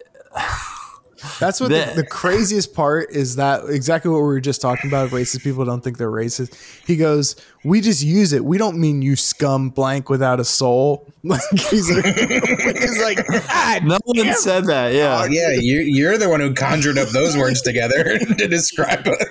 That's 1.38 1.60
what 1.60 1.70
The- 1.70 1.92
the, 1.94 2.02
the 2.02 2.06
craziest 2.06 2.74
part 2.74 3.10
is 3.10 3.36
that 3.36 3.64
exactly 3.68 4.10
what 4.10 4.18
we 4.18 4.24
were 4.24 4.40
just 4.40 4.60
talking 4.60 4.90
about. 4.90 5.10
Racist 5.10 5.42
people 5.42 5.64
don't 5.64 5.82
think 5.82 5.98
they're 5.98 6.10
racist. 6.10 6.54
He 6.86 6.96
goes, 6.96 7.36
"We 7.64 7.80
just 7.80 8.02
use 8.02 8.32
it. 8.32 8.44
We 8.44 8.56
don't 8.58 8.78
mean 8.78 9.02
you 9.02 9.16
scum 9.16 9.70
blank 9.70 10.08
without 10.08 10.40
a 10.40 10.44
soul." 10.44 11.06
Like 11.22 11.42
he's 11.68 11.94
like, 11.94 12.06
he's 12.06 13.02
like 13.02 13.26
"God 13.26 13.84
no 13.84 13.98
one 14.04 14.32
said 14.32 14.64
that 14.64 14.94
yeah 14.94 15.20
Oh, 15.20 15.24
yeah, 15.30 15.50
you, 15.50 15.80
you're 15.80 16.16
the 16.16 16.30
one 16.30 16.40
who 16.40 16.54
conjured 16.54 16.96
up 16.96 17.08
those 17.10 17.36
words 17.36 17.60
together 17.60 18.18
to 18.38 18.48
describe 18.48 19.02
it. 19.06 19.28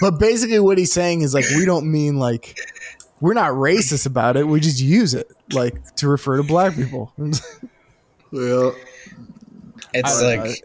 But 0.00 0.20
basically, 0.20 0.60
what 0.60 0.78
he's 0.78 0.92
saying 0.92 1.22
is 1.22 1.34
like, 1.34 1.44
we 1.56 1.64
don't 1.64 1.90
mean 1.90 2.20
like 2.20 2.56
we're 3.20 3.34
not 3.34 3.50
racist 3.50 4.06
about 4.06 4.36
it. 4.36 4.46
We 4.46 4.60
just 4.60 4.80
use 4.80 5.12
it 5.12 5.28
like 5.52 5.96
to 5.96 6.06
refer 6.08 6.36
to 6.36 6.44
black 6.44 6.76
people. 6.76 7.12
well 8.30 8.74
It's 9.94 10.20
I 10.20 10.36
don't 10.36 10.44
like 10.46 10.62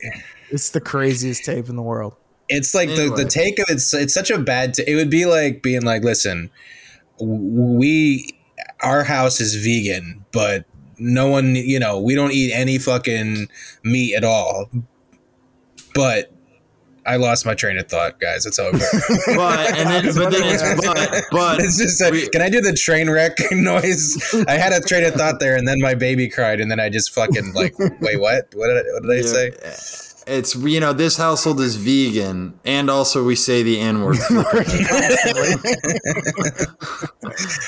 it's 0.50 0.70
the 0.72 0.82
craziest 0.82 1.44
tape 1.46 1.70
in 1.70 1.76
the 1.76 1.82
world. 1.82 2.16
it's 2.50 2.74
like 2.74 2.90
the, 2.90 3.02
Anyway. 3.04 3.24
the 3.24 3.30
take 3.30 3.60
of 3.60 3.66
it's 3.70 3.94
it's 3.94 4.14
such 4.14 4.32
a 4.32 4.40
bad. 4.40 4.74
T- 4.76 4.84
it 4.88 4.96
would 4.96 5.10
be 5.10 5.26
like 5.26 5.62
being 5.62 5.82
like, 5.84 6.04
listen, 6.04 6.50
we 7.20 8.30
our 8.82 9.04
house 9.04 9.40
is 9.42 9.56
vegan, 9.56 10.26
but 10.32 10.66
no 11.00 11.28
one, 11.28 11.56
you 11.56 11.80
know, 11.80 12.00
we 12.00 12.16
don't 12.16 12.32
eat 12.32 12.52
any 12.54 12.78
fucking 12.78 13.48
meat 13.84 14.16
at 14.16 14.24
all. 14.24 14.70
But 15.94 16.32
I 17.08 17.16
lost 17.16 17.46
my 17.46 17.56
train 17.56 17.78
of 17.78 17.88
thought, 17.88 18.20
guys. 18.20 18.46
It's 18.46 18.60
over. 18.60 18.78
but 19.28 19.78
and 19.78 19.90
then 19.90 20.06
but 20.14 20.30
then 20.32 20.42
it's 20.44 20.86
but 20.86 21.24
but 21.32 21.60
it's 21.60 21.78
just 21.78 22.02
a, 22.02 22.12
we- 22.12 22.28
can 22.30 22.42
I 22.42 22.50
do 22.50 22.60
the 22.62 22.74
train 22.74 23.10
wreck 23.10 23.38
noise? 23.52 24.18
I 24.48 24.54
had 24.58 24.74
a 24.74 24.82
train 24.82 25.06
of 25.06 25.14
thought 25.14 25.40
there, 25.40 25.56
and 25.56 25.68
then 25.68 25.80
my 25.80 25.96
baby 25.96 26.28
cried, 26.30 26.60
and 26.60 26.70
then 26.70 26.80
I 26.80 26.90
just 26.90 27.14
fucking 27.14 27.54
like, 27.54 27.78
wait, 28.02 28.20
what? 28.20 28.54
What 28.54 28.68
did 28.68 28.78
I, 28.78 28.82
what 28.94 29.04
did 29.04 29.12
I 29.12 29.22
say? 29.22 29.52
it's 30.30 30.56
you 30.58 30.82
know 30.82 30.92
this 30.92 31.16
household 31.16 31.62
is 31.62 31.78
vegan 31.78 32.60
and 32.66 32.90
also 32.90 33.24
we 33.24 33.34
say 33.34 33.64
the 33.64 33.80
n 33.80 34.02
word 34.02 34.18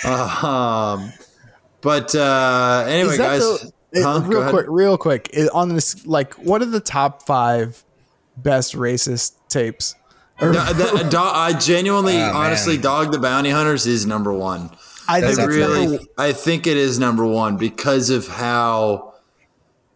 um 0.04 1.12
but 1.82 2.14
uh 2.16 2.84
anyway 2.88 3.18
guys 3.18 3.40
the- 3.42 3.72
it- 3.92 4.04
Huh? 4.04 4.22
Real 4.24 4.50
quick, 4.52 4.66
real 4.70 4.98
quick, 5.00 5.34
on 5.52 5.70
this, 5.74 6.06
like, 6.06 6.36
what 6.36 6.62
are 6.62 6.66
the 6.66 6.80
top 6.80 7.26
five 7.26 7.84
best 8.44 8.76
racist 8.76 9.34
tapes? 9.50 9.96
No, 10.42 10.52
the- 10.52 11.08
do- 11.10 11.18
I 11.18 11.54
genuinely, 11.54 12.18
Oh, 12.18 12.32
honestly, 12.34 12.76
man. 12.76 12.84
Dog 12.84 13.12
the 13.12 13.20
Bounty 13.20 13.50
Hunters 13.50 13.86
is 13.86 14.06
number 14.06 14.32
one. 14.32 14.70
I 15.08 15.18
I 15.18 15.22
think 15.22 15.40
it's 15.40 15.48
really, 15.48 15.88
number- 15.88 16.04
I 16.18 16.32
think 16.34 16.66
it 16.68 16.78
is 16.78 16.98
number 17.00 17.26
one 17.26 17.58
because 17.58 18.10
of 18.10 18.28
how. 18.28 19.08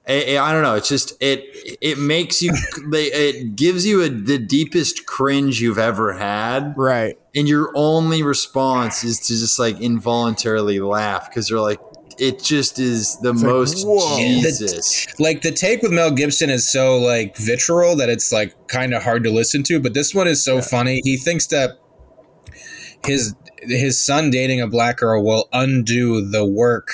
I, 0.06 0.38
I 0.38 0.52
don't 0.52 0.64
know. 0.64 0.76
It's 0.76 0.90
just 0.90 1.14
it. 1.22 1.46
It 1.80 1.98
makes 1.98 2.42
you. 2.42 2.52
they- 2.90 3.06
It 3.06 3.56
gives 3.56 3.86
you 3.86 4.02
a, 4.04 4.10
the 4.10 4.38
deepest 4.38 5.06
cringe 5.06 5.62
you've 5.62 5.78
ever 5.78 6.12
had, 6.14 6.74
right. 6.76 7.18
and 7.34 7.48
your 7.48 7.72
only 7.74 8.22
response 8.22 9.06
is 9.06 9.20
to 9.28 9.34
just 9.34 9.58
like 9.60 9.80
involuntarily 9.80 10.82
laugh 10.82 11.30
because 11.30 11.50
you're 11.50 11.62
like, 11.62 11.80
it 12.20 12.41
just 12.41 12.79
is 12.79 13.17
the 13.22 13.34
like, 13.34 13.43
most 13.43 13.86
whoa. 13.88 14.17
Jesus. 14.17 15.05
like 15.20 15.41
the 15.41 15.51
take 15.51 15.82
with 15.82 15.91
Mel 15.91 16.12
Gibson 16.12 16.50
is 16.50 16.70
so 16.72 16.98
like 16.98 17.38
vitriol 17.38 17.96
that 17.98 18.10
it's 18.10 18.32
like 18.32 18.55
kind 18.67 18.93
of 18.93 19.03
hard 19.03 19.24
to 19.24 19.32
listen 19.32 19.63
to. 19.63 19.79
But 19.79 19.93
this 19.93 20.13
one 20.13 20.27
is 20.27 20.43
so 20.43 20.62
funny. 20.62 21.01
He 21.03 21.17
thinks 21.17 21.48
that 21.48 21.72
his 23.05 23.36
his 23.62 24.01
son 24.01 24.29
dating 24.29 24.62
a 24.62 24.67
black 24.67 24.98
girl 24.98 25.24
will 25.24 25.48
undo 25.53 26.22
the 26.29 26.46
work 26.46 26.89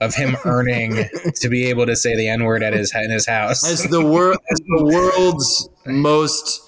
of 0.00 0.14
him 0.14 0.36
earning 0.44 1.04
to 1.40 1.48
be 1.48 1.66
able 1.66 1.86
to 1.86 1.96
say 1.96 2.16
the 2.16 2.28
n 2.28 2.44
word 2.44 2.62
at 2.62 2.72
his 2.72 2.92
in 2.94 3.10
his 3.10 3.26
house. 3.26 3.68
as 3.70 3.84
the 3.84 4.04
world 4.04 4.38
as 4.50 4.58
the 4.60 4.84
world's 4.84 5.68
most 5.86 6.60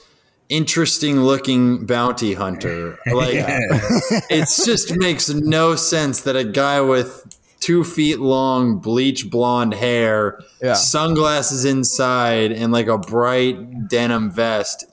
interesting 0.49 1.21
looking 1.23 1.87
bounty 1.87 2.35
hunter 2.35 2.97
like 3.13 3.35
Yeah. 3.35 3.59
it 4.31 4.49
just 4.65 4.97
makes 4.97 5.29
no 5.29 5.75
sense 5.75 6.21
that 6.21 6.37
a 6.37 6.45
guy 6.45 6.81
with 6.81 7.36
two 7.61 7.83
feet 7.85 8.19
long 8.21 8.79
bleach 8.79 9.31
blonde 9.31 9.75
hair 9.75 10.41
Yeah. 10.63 10.75
sunglasses 10.75 11.65
inside 11.65 12.53
and 12.53 12.73
like 12.73 12.87
a 12.87 12.99
bright 12.99 13.89
denim 13.89 14.31
vest 14.31 14.85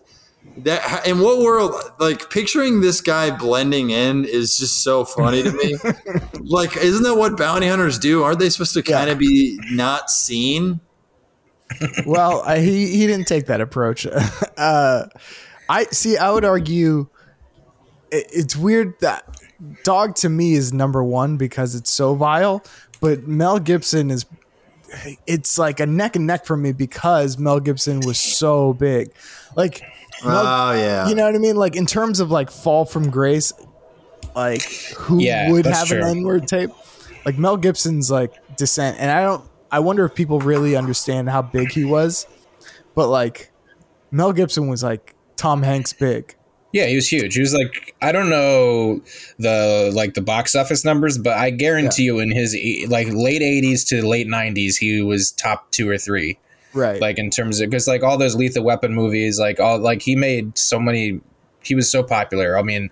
that 0.58 1.08
in 1.08 1.20
what 1.20 1.40
world 1.44 1.74
like 2.00 2.30
picturing 2.30 2.82
this 2.82 3.02
guy 3.02 3.36
blending 3.36 3.90
in 3.90 4.26
is 4.26 4.58
just 4.58 4.84
so 4.84 5.04
funny 5.06 5.42
to 5.44 5.52
me 5.52 5.76
like 6.42 6.76
isn't 6.78 7.04
that 7.04 7.16
what 7.16 7.38
bounty 7.38 7.68
hunters 7.68 7.98
do 8.00 8.24
aren't 8.24 8.40
they 8.40 8.50
supposed 8.50 8.74
to 8.74 8.82
kind 8.84 9.10
of 9.10 9.18
be 9.18 9.60
not 9.72 10.10
seen 10.10 10.80
well, 12.06 12.44
I, 12.46 12.60
he 12.60 12.88
he 12.96 13.08
didn't 13.08 13.26
take 13.26 13.48
that 13.48 13.60
approach. 13.62 14.06
Uh, 14.58 15.08
I 15.68 15.86
see. 15.86 16.18
I 16.18 16.30
would 16.30 16.46
argue 16.46 17.08
it, 18.12 18.28
it's 18.32 18.56
weird 18.56 19.00
that 19.00 19.33
Dog 19.84 20.16
to 20.16 20.30
me 20.30 20.54
is 20.54 20.74
number 20.74 21.04
one 21.04 21.38
because 21.38 21.76
it's 21.76 21.90
so 21.92 22.16
vile, 22.16 22.64
but 23.02 23.28
Mel 23.28 23.60
Gibson 23.60 24.12
is. 24.12 24.26
It's 25.26 25.58
like 25.58 25.80
a 25.80 25.88
neck 25.88 26.16
and 26.16 26.28
neck 26.28 26.46
for 26.46 26.56
me 26.56 26.72
because 26.72 27.40
Mel 27.40 27.60
Gibson 27.60 28.02
was 28.02 28.20
so 28.20 28.74
big, 28.74 29.12
like. 29.56 29.82
Oh, 30.24 30.28
Mel- 30.30 30.46
oh 30.46 30.72
yeah 30.74 31.10
you 31.10 31.16
know 31.16 31.26
what 31.26 31.34
I 31.36 31.40
mean? 31.40 31.56
Like 31.56 31.76
in 31.76 31.86
terms 31.86 32.20
of 32.20 32.30
like 32.32 32.52
fall 32.52 32.86
from 32.86 33.10
grace, 33.10 33.52
like 34.36 34.62
who 34.96 35.20
Yeah, 35.20 35.52
would 35.52 35.66
have 35.66 35.88
true. 35.88 35.98
an 36.04 36.18
N 36.20 36.24
word 36.24 36.48
tape? 36.48 36.70
Like 37.26 37.38
Mel 37.38 37.58
Gibson's 37.58 38.12
like 38.12 38.32
descent, 38.56 38.98
and 39.00 39.10
I 39.10 39.24
don't. 39.24 39.44
I 39.72 39.80
wonder 39.80 40.06
if 40.06 40.14
people 40.14 40.40
really 40.40 40.76
understand 40.76 41.30
how 41.30 41.42
big 41.42 41.72
he 41.72 41.84
was, 41.86 42.28
but 42.94 43.08
like 43.08 43.52
Mel 44.12 44.32
Gibson 44.32 44.68
was 44.68 44.84
like 44.84 45.16
Tom 45.36 45.64
Hanks 45.64 45.92
big. 45.94 46.36
Yeah, 46.74 46.88
he 46.88 46.96
was 46.96 47.08
huge. 47.08 47.36
He 47.36 47.40
was 47.40 47.54
like 47.54 47.96
I 48.02 48.12
don't 48.12 48.30
know 48.30 49.00
the 49.40 49.92
like 49.96 50.16
the 50.16 50.22
box 50.22 50.56
office 50.56 50.84
numbers, 50.84 51.18
but 51.18 51.38
I 51.38 51.50
guarantee 51.52 52.04
you 52.04 52.20
in 52.20 52.32
his 52.32 52.54
e- 52.56 52.86
like 52.90 53.08
late 53.08 53.42
'80s 53.42 53.88
to 53.90 54.06
late 54.06 54.28
'90s, 54.28 54.76
he 54.78 55.02
was 55.02 55.32
top 55.32 55.72
two 55.72 55.88
or 55.90 55.98
three. 55.98 56.38
Right. 56.74 57.00
Like 57.00 57.20
in 57.20 57.30
terms 57.30 57.62
of 57.62 57.70
because 57.70 57.88
like 57.88 58.02
all 58.04 58.18
those 58.18 58.36
Lethal 58.36 58.64
Weapon 58.64 58.94
movies, 58.96 59.40
like 59.40 59.60
all 59.60 59.78
like 59.80 60.02
he 60.02 60.16
made 60.16 60.58
so 60.58 60.80
many. 60.80 61.22
He 61.62 61.76
was 61.76 61.90
so 61.90 62.02
popular. 62.04 62.58
I 62.58 62.64
mean, 62.64 62.90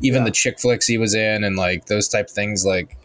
even 0.00 0.20
Yeah. 0.22 0.24
the 0.24 0.30
chick 0.32 0.58
flicks 0.58 0.86
he 0.86 0.96
was 0.98 1.14
in 1.14 1.44
and 1.44 1.56
like 1.56 1.84
those 1.84 2.08
type 2.08 2.28
of 2.28 2.32
things. 2.32 2.64
Like, 2.64 2.96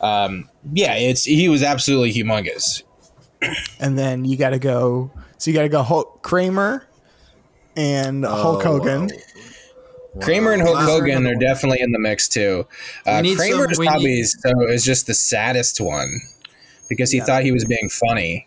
um, 0.00 0.48
yeah, 0.72 0.94
it's 0.94 1.24
he 1.24 1.48
was 1.50 1.62
absolutely 1.62 2.12
humongous. 2.14 2.82
and 3.78 3.98
then 3.98 4.24
you 4.24 4.38
got 4.38 4.50
to 4.50 4.58
go. 4.58 5.10
So 5.36 5.50
you 5.50 5.54
got 5.56 5.62
to 5.64 5.68
go 5.68 5.82
Hulk 5.82 6.22
Kramer 6.22 6.86
and 7.76 8.24
Hulk 8.24 8.64
Oh, 8.64 8.78
Hogan. 8.78 9.10
Kramer 10.20 10.52
and 10.52 10.62
Hulk 10.62 10.76
Wow. 10.76 10.86
Hogan 10.86 11.26
are 11.26 11.34
definitely 11.34 11.80
in 11.80 11.92
the 11.92 11.98
mix 11.98 12.28
too. 12.28 12.66
Uh, 13.06 13.20
need 13.20 13.36
some- 13.38 13.48
Kramer's 13.48 13.78
probably 13.78 14.14
need- 14.16 14.26
so 14.26 14.68
is 14.68 14.84
just 14.84 15.06
the 15.06 15.14
saddest 15.14 15.80
one 15.80 16.20
because 16.88 17.10
he 17.10 17.20
thought 17.20 17.42
he 17.42 17.52
was 17.52 17.64
being 17.64 17.88
funny. 17.88 18.46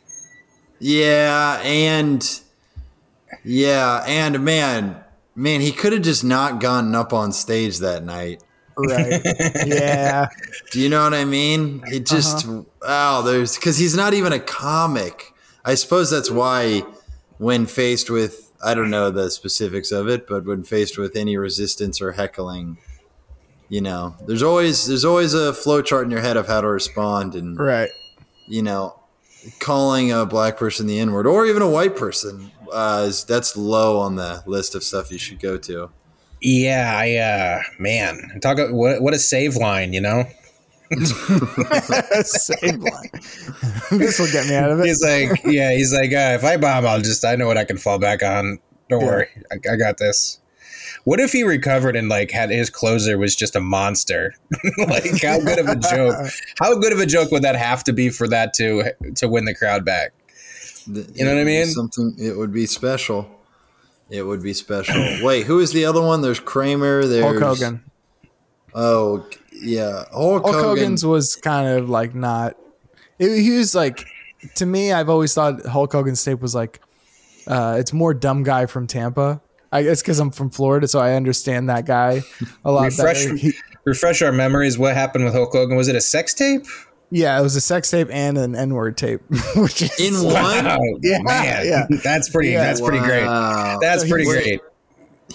Yeah, 0.79 1.59
and 1.63 2.25
yeah, 3.43 4.03
and 4.07 4.39
man, 4.43 4.95
man, 5.35 5.61
he 5.61 5.71
could 5.71 5.93
have 5.93 6.01
just 6.01 6.23
not 6.23 6.59
gotten 6.61 6.95
up 6.95 7.13
on 7.13 7.31
stage 7.31 7.79
that 7.79 8.03
night. 8.03 8.41
Right. 8.77 9.21
yeah. 9.65 10.27
Do 10.71 10.79
you 10.79 10.88
know 10.88 11.03
what 11.03 11.13
I 11.13 11.25
mean? 11.25 11.83
It 11.88 12.05
just 12.05 12.47
wow, 12.81 13.21
there's 13.21 13.55
because 13.55 13.77
he's 13.77 13.95
not 13.95 14.13
even 14.13 14.31
a 14.31 14.39
comic. 14.39 15.33
I 15.65 15.75
suppose 15.75 16.09
that's 16.09 16.31
why 16.31 16.83
when 17.39 17.65
faced 17.65 18.09
with 18.09 18.49
I 18.62 18.74
don't 18.74 18.89
know 18.89 19.10
the 19.10 19.30
specifics 19.32 19.92
of 19.92 20.08
it, 20.10 20.28
but 20.28 20.46
when 20.46 20.63
faced 20.63 20.98
with 20.98 21.16
any 21.16 21.38
resistance 21.38 22.01
or 22.01 22.12
heckling, 22.13 22.78
you 23.70 23.82
know, 23.82 24.16
there's 24.28 24.44
always 24.44 24.88
there's 24.88 25.06
always 25.06 25.34
a 25.34 25.54
flow 25.54 25.82
chart 25.82 26.06
in 26.06 26.12
your 26.12 26.22
head 26.22 26.38
of 26.38 26.48
how 26.48 26.62
to 26.62 26.68
respond 26.68 27.36
and 27.36 27.58
Right. 27.58 27.89
you 28.48 28.62
know, 28.62 29.00
calling 29.60 30.12
a 30.12 30.25
black 30.25 30.58
person 30.58 30.88
the 30.88 31.00
N 31.00 31.12
word 31.12 31.28
or 31.28 31.46
even 31.46 31.62
a 31.62 31.70
white 31.70 31.96
person, 31.96 32.51
uh, 32.74 33.06
is, 33.08 33.24
that's 33.24 33.56
low 33.56 34.00
on 34.00 34.16
the 34.16 34.44
list 34.46 34.75
of 34.75 34.84
stuff 34.84 35.12
you 35.12 35.18
should 35.18 35.39
go 35.39 35.58
to. 35.58 35.89
Yeah, 36.42 36.96
I 36.98 37.16
uh, 37.16 37.62
man, 37.80 38.39
talk 38.42 38.58
what 38.72 39.01
what 39.01 39.13
a 39.13 39.20
save 39.20 39.56
line, 39.56 39.94
you 39.94 40.01
know. 40.01 40.25
Save 42.24 42.79
line. 42.79 43.10
this 43.91 44.19
will 44.19 44.31
get 44.31 44.48
me 44.48 44.55
out 44.55 44.72
of 44.72 44.79
it. 44.79 44.86
He's 44.88 45.03
like, 45.03 45.43
yeah, 45.46 45.72
he's 45.72 45.93
like, 45.93 46.12
uh, 46.12 46.36
if 46.38 46.43
I 46.43 46.58
bomb, 46.58 46.86
I'll 46.86 47.01
just 47.01 47.24
I 47.25 47.36
know 47.36 47.48
what 47.48 47.58
I 47.58 47.63
can 47.65 47.77
fall 47.77 48.00
back 48.00 48.24
on. 48.24 48.60
Don't 48.89 49.01
Yeah. 49.01 49.08
worry, 49.08 49.27
I, 49.51 49.55
I 49.74 49.75
got 49.75 49.98
this. 49.98 50.39
What 51.03 51.19
if 51.19 51.31
he 51.31 51.43
recovered 51.43 51.96
and 51.96 52.10
like 52.10 52.31
had 52.31 52.50
his 52.50 52.69
closer 52.69 53.17
was 53.17 53.36
just 53.36 53.55
a 53.55 53.62
monster? 53.62 54.34
like 54.88 55.22
how 55.22 55.39
good 55.39 55.60
of 55.60 55.67
a 55.67 55.75
joke? 55.75 56.15
How 56.60 56.75
good 56.77 56.91
of 56.91 57.00
a 57.00 57.05
joke 57.05 57.31
would 57.31 57.43
that 57.43 57.55
have 57.55 57.84
to 57.86 57.93
be 57.93 58.10
for 58.10 58.27
that 58.27 58.53
to 58.55 58.91
to 59.15 59.27
win 59.27 59.46
the 59.46 59.55
crowd 59.55 59.86
back? 59.86 60.12
You 60.88 61.24
know 61.25 61.34
what 61.34 61.41
I 61.41 61.43
mean? 61.43 61.65
Something 61.67 62.15
it 62.19 62.36
would 62.36 62.51
be 62.51 62.65
special. 62.65 63.29
It 64.10 64.24
would 64.24 64.41
be 64.41 64.53
special. 64.53 64.96
Wait, 65.22 65.46
who 65.46 65.60
is 65.60 65.72
the 65.72 65.86
other 65.86 66.01
one? 66.01 66.22
There's 66.24 66.39
Kramer. 66.39 67.05
There's 67.05 67.24
Hulk 67.24 67.39
Hogan. 67.39 67.84
Oh 68.74 69.25
yeah, 69.62 70.06
Hulk, 70.12 70.44
Hulk 70.44 70.46
Hogan. 70.46 70.63
Hogan's 70.63 71.06
was 71.06 71.36
kind 71.36 71.68
of 71.78 71.89
like 71.89 72.16
not. 72.16 72.56
It, 73.18 73.42
he 73.42 73.51
was 73.58 73.75
like, 73.75 74.06
to 74.56 74.66
me, 74.66 74.92
I've 74.94 75.10
always 75.10 75.34
thought 75.34 75.66
Hulk 75.66 75.92
Hogan's 75.92 76.24
tape 76.24 76.39
was 76.42 76.56
like, 76.56 76.80
uh, 77.48 77.78
it's 77.80 77.92
more 77.94 78.13
dumb 78.13 78.44
guy 78.44 78.66
from 78.66 78.88
Tampa. 78.88 79.42
I 79.72 79.84
guess 79.84 80.01
because 80.01 80.20
I'm 80.20 80.32
from 80.32 80.50
Florida, 80.50 80.88
so 80.88 81.00
I 81.00 81.13
understand 81.13 81.70
that 81.70 81.86
guy 81.86 82.22
a 82.66 82.72
lot 82.72 82.86
Refresh 82.86 83.25
better. 83.25 83.36
He- 83.36 83.54
refresh 83.86 84.22
our 84.22 84.32
memories. 84.32 84.78
What 84.80 84.96
happened 84.96 85.25
with 85.25 85.34
Hulk 85.34 85.51
Hogan? 85.51 85.78
Was 85.78 85.88
it 85.88 85.96
a 85.96 86.01
sex 86.01 86.34
tape? 86.34 86.63
yeah, 87.12 87.39
it 87.39 87.42
was 87.44 87.56
a 87.56 87.62
sex 87.62 87.89
tape 87.92 88.08
and 88.12 88.38
an 88.38 88.56
N 88.56 88.74
word 88.74 88.98
tape, 88.98 89.22
which 89.56 89.82
is 89.84 90.00
in 90.00 90.25
one. 90.25 90.34
Wow, 90.66 90.78
Yeah, 91.04 91.20
man, 91.22 91.66
yeah. 91.68 91.86
that's 92.04 92.30
pretty. 92.30 92.50
Yeah. 92.50 92.63
That's 92.63 92.82
pretty 92.82 93.00
great. 93.00 93.25
That's 93.25 94.01
So 94.04 94.10
pretty 94.10 94.24
he's- 94.25 94.44
great. 94.44 94.62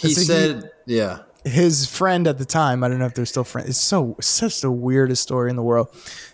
He 0.00 0.12
So 0.14 0.20
he- 0.20 0.26
said, 0.26 0.70
"Yeah." 0.86 1.18
His 1.44 1.86
friend 1.86 2.26
at 2.26 2.38
the 2.38 2.44
time, 2.44 2.82
I 2.82 2.88
don't 2.88 2.98
know 2.98 3.06
if 3.06 3.14
they're 3.14 3.26
still 3.26 3.44
friends. 3.44 3.68
It's 3.68 3.80
so 3.80 4.16
such 4.20 4.60
the 4.60 4.70
weirdest 4.70 5.22
story 5.22 5.50
in 5.50 5.56
the 5.56 5.62
world. 5.62 5.88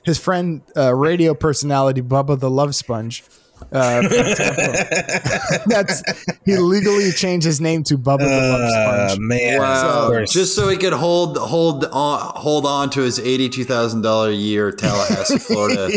His 0.05 0.19
friend, 0.19 0.63
uh, 0.77 0.95
radio 0.95 1.35
personality 1.35 2.01
Bubba 2.03 2.39
the 2.39 2.51
Love 2.51 2.75
Sponge. 2.75 3.25
Uh. 3.73 4.01
That's 5.67 6.03
he 6.45 6.57
legally 6.57 7.13
changed 7.13 7.45
his 7.47 7.61
name 7.61 7.83
to 7.85 7.99
Bubba 7.99 8.19
the 8.21 8.27
Love 8.27 8.61
Uh, 8.61 9.09
Sponge. 9.09 9.21
man, 9.21 9.59
Wow. 9.59 10.03
of 10.03 10.09
course. 10.09 10.33
Just 10.33 10.55
so 10.55 10.69
he 10.69 10.77
could 10.77 10.93
hold 10.93 11.37
hold 11.37 11.85
on 11.87 12.33
hold 12.37 12.65
on 12.67 12.91
to 12.91 13.01
his 13.01 13.19
eighty 13.19 13.49
two 13.49 13.65
thousand 13.65 14.03
dollar 14.03 14.31
a 14.31 14.35
year 14.35 14.73
Tallahassee, 14.73 15.39
Florida 15.53 15.89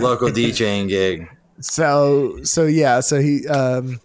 local 0.00 0.28
DJing 0.28 0.88
gig. 0.88 1.28
So 1.60 2.42
so 2.42 2.64
yeah, 2.66 3.00
so 3.00 3.20
he 3.20 3.46
um, 3.48 4.00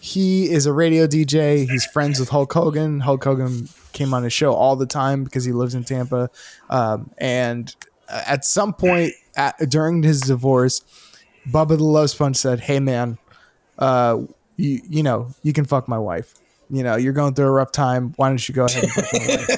he 0.00 0.50
is 0.50 0.66
a 0.66 0.72
radio 0.72 1.06
DJ. 1.06 1.68
He's 1.68 1.84
friends 1.86 2.18
with 2.18 2.30
Hulk 2.30 2.52
Hogan. 2.52 3.00
Hulk 3.00 3.22
Hogan 3.24 3.68
came 3.92 4.14
on 4.14 4.22
his 4.22 4.32
show 4.32 4.54
all 4.54 4.76
the 4.76 4.86
time 4.86 5.24
because 5.24 5.44
he 5.44 5.52
lives 5.52 5.74
in 5.74 5.84
Tampa. 5.84 6.30
Um, 6.68 7.10
and 7.18 7.74
at 8.08 8.44
some 8.44 8.72
point 8.72 9.12
at, 9.36 9.56
during 9.68 10.02
his 10.02 10.20
divorce, 10.20 10.82
Bubba 11.48 11.78
the 11.78 11.84
Love 11.84 12.10
Sponge 12.10 12.36
said, 12.36 12.60
"Hey 12.60 12.80
man, 12.80 13.18
uh, 13.78 14.18
you 14.56 14.80
you 14.88 15.02
know 15.02 15.28
you 15.42 15.52
can 15.52 15.64
fuck 15.64 15.88
my 15.88 15.98
wife. 15.98 16.34
You 16.70 16.82
know 16.82 16.96
you're 16.96 17.12
going 17.12 17.34
through 17.34 17.46
a 17.46 17.50
rough 17.50 17.72
time. 17.72 18.12
Why 18.16 18.28
don't 18.28 18.48
you 18.48 18.54
go 18.54 18.66
ahead 18.66 18.84
and 18.84 18.92
fuck 18.92 19.12
my 19.12 19.36
wife?" 19.36 19.48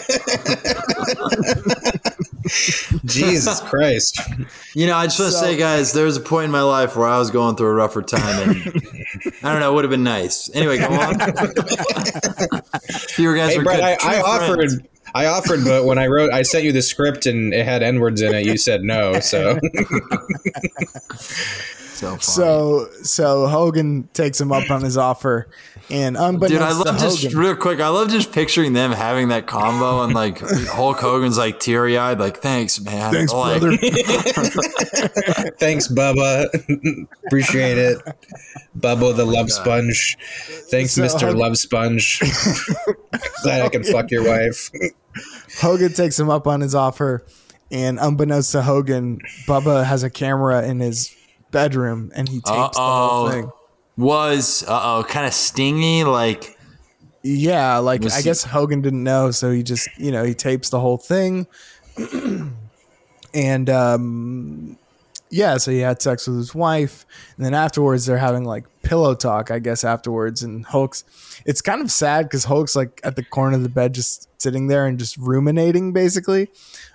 Jesus 3.04 3.60
Christ. 3.68 4.20
You 4.74 4.86
know, 4.86 4.96
I 4.96 5.06
just 5.06 5.18
want 5.18 5.32
to 5.32 5.38
So- 5.38 5.44
say, 5.44 5.56
guys, 5.56 5.92
there 5.92 6.04
was 6.04 6.16
a 6.16 6.20
point 6.20 6.46
in 6.46 6.50
my 6.50 6.62
life 6.62 6.96
where 6.96 7.06
I 7.08 7.18
was 7.18 7.30
going 7.30 7.56
through 7.56 7.68
a 7.68 7.74
rougher 7.74 8.02
time, 8.02 8.50
and 8.50 8.82
I 9.42 9.50
don't 9.52 9.60
know, 9.60 9.70
it 9.72 9.74
would 9.74 9.84
have 9.84 9.90
been 9.90 10.02
nice. 10.04 10.50
Anyway, 10.54 10.78
go 10.78 10.86
on. 10.86 11.12
you 13.18 13.36
guys 13.36 13.52
Hey, 13.52 13.58
were 13.58 13.64
Brett, 13.64 13.98
good. 14.00 14.06
I, 14.08 14.18
I 14.18 14.20
offered. 14.20 14.86
I 15.14 15.26
offered, 15.26 15.62
but 15.64 15.84
when 15.84 15.98
I 15.98 16.06
wrote, 16.06 16.32
I 16.32 16.40
sent 16.40 16.64
you 16.64 16.72
the 16.72 16.80
script 16.80 17.26
and 17.26 17.52
it 17.52 17.66
had 17.66 17.82
N 17.82 18.00
words 18.00 18.22
in 18.22 18.34
it. 18.34 18.46
You 18.46 18.56
said 18.56 18.82
no. 18.82 19.20
So 19.20 19.58
So. 21.14 22.16
So 22.18 22.88
so 23.02 23.46
Hogan 23.46 24.08
takes 24.14 24.40
him 24.40 24.50
up 24.52 24.70
on 24.70 24.82
his 24.82 24.96
offer, 24.96 25.48
and 25.92 26.16
um, 26.16 26.36
unbeknownst 26.36 26.52
Dude, 26.52 26.62
I 26.62 26.70
to 26.70 26.90
love 26.90 26.98
just 27.00 27.22
Hogan, 27.22 27.38
real 27.38 27.56
quick. 27.56 27.80
I 27.80 27.88
love 27.88 28.08
just 28.08 28.32
picturing 28.32 28.72
them 28.72 28.92
having 28.92 29.28
that 29.28 29.46
combo 29.46 30.02
and 30.04 30.14
like 30.14 30.38
Hulk 30.68 30.98
Hogan's 30.98 31.36
like 31.36 31.60
teary 31.60 31.98
eyed, 31.98 32.18
like 32.18 32.38
thanks, 32.38 32.80
man. 32.80 33.12
Thanks, 33.12 33.32
like, 33.32 33.60
brother. 33.60 33.76
thanks, 35.58 35.88
Bubba. 35.88 36.46
Appreciate 37.26 37.78
it. 37.78 37.98
Bubba 38.78 39.14
the 39.14 39.26
Love 39.26 39.50
Sponge. 39.52 40.16
Thanks, 40.70 40.92
So, 40.92 41.02
Mister 41.02 41.26
Hug- 41.26 41.36
Love 41.36 41.58
Sponge. 41.58 42.20
Glad 43.42 43.62
I 43.62 43.68
can 43.68 43.84
fuck 43.84 44.10
your 44.10 44.24
wife. 44.24 44.70
Hogan 45.60 45.92
takes 45.92 46.18
him 46.18 46.30
up 46.30 46.46
on 46.46 46.62
his 46.62 46.74
offer, 46.74 47.24
and 47.70 47.98
unbeknownst 48.00 48.52
to 48.52 48.62
Hogan, 48.62 49.20
Bubba 49.46 49.84
has 49.84 50.02
a 50.02 50.10
camera 50.10 50.66
in 50.66 50.80
his 50.80 51.14
bedroom, 51.50 52.10
and 52.14 52.28
he 52.28 52.36
tapes 52.40 52.76
the 52.76 52.82
whole 52.82 53.28
thing. 53.28 53.50
Was 54.02 54.64
uh 54.66 54.80
oh, 54.82 55.04
kind 55.04 55.26
of 55.26 55.32
stingy. 55.32 56.02
Like 56.02 56.58
Yeah, 57.22 57.78
like 57.78 58.04
I 58.04 58.20
guess 58.20 58.42
Hogan 58.42 58.82
didn't 58.82 59.04
know, 59.04 59.30
so 59.30 59.52
he 59.52 59.62
just 59.62 59.88
you 59.96 60.10
know 60.10 60.24
he 60.24 60.34
tapes 60.34 60.70
the 60.70 60.80
whole 60.80 60.96
thing, 60.96 61.46
and 63.34 63.70
um, 63.70 64.76
yeah, 65.30 65.56
so 65.56 65.70
he 65.70 65.78
had 65.78 66.02
sex 66.02 66.26
with 66.26 66.36
his 66.36 66.52
wife, 66.52 67.06
and 67.36 67.46
then 67.46 67.54
afterwards 67.54 68.04
they're 68.04 68.18
having 68.18 68.44
like 68.44 68.64
pillow 68.82 69.14
talk, 69.14 69.52
I 69.52 69.60
guess 69.60 69.84
afterwards, 69.84 70.42
and 70.42 70.66
Hulk's. 70.66 71.04
It's 71.46 71.62
kind 71.62 71.80
of 71.80 71.90
sad 71.90 72.24
because 72.24 72.44
Hulk's 72.44 72.74
like 72.74 73.00
at 73.04 73.14
the 73.14 73.22
corner 73.22 73.56
of 73.56 73.62
the 73.62 73.68
bed, 73.68 73.94
just 73.94 74.28
sitting 74.42 74.66
there 74.66 74.86
and 74.86 74.98
just 74.98 75.16
ruminating 75.16 75.92
basically 75.92 76.50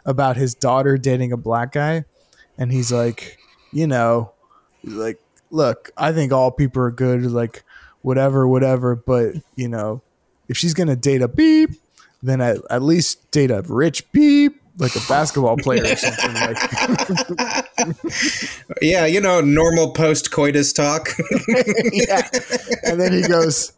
about 0.05 0.35
his 0.35 0.53
daughter 0.53 0.97
dating 0.97 1.31
a 1.31 1.37
black 1.37 1.71
guy, 1.71 2.03
and 2.57 2.69
he's 2.71 2.91
like, 2.91 3.37
you 3.71 3.87
know, 3.87 4.33
like 4.83 5.21
look, 5.49 5.91
I 5.97 6.11
think 6.11 6.31
all 6.31 6.51
people 6.51 6.81
are 6.83 6.91
good, 6.91 7.23
like 7.31 7.63
whatever, 8.01 8.47
whatever. 8.47 8.95
But 8.95 9.35
you 9.55 9.67
know, 9.67 10.01
if 10.47 10.57
she's 10.57 10.73
gonna 10.73 10.95
date 10.95 11.21
a 11.21 11.27
beep, 11.27 11.71
then 12.21 12.41
at, 12.41 12.57
at 12.69 12.81
least 12.81 13.29
date 13.31 13.51
a 13.51 13.61
rich 13.67 14.09
beep, 14.11 14.61
like 14.77 14.95
a 14.95 15.01
basketball 15.07 15.57
player 15.57 15.83
or 15.83 15.95
something. 15.95 16.33
Like, 16.33 16.57
Yeah, 18.81 19.05
you 19.05 19.21
know, 19.21 19.41
normal 19.41 19.91
post 19.91 20.31
coitus 20.31 20.73
talk. 20.73 21.09
yeah. 21.91 22.27
And 22.83 22.99
then 22.99 23.13
he 23.13 23.21
goes, 23.27 23.73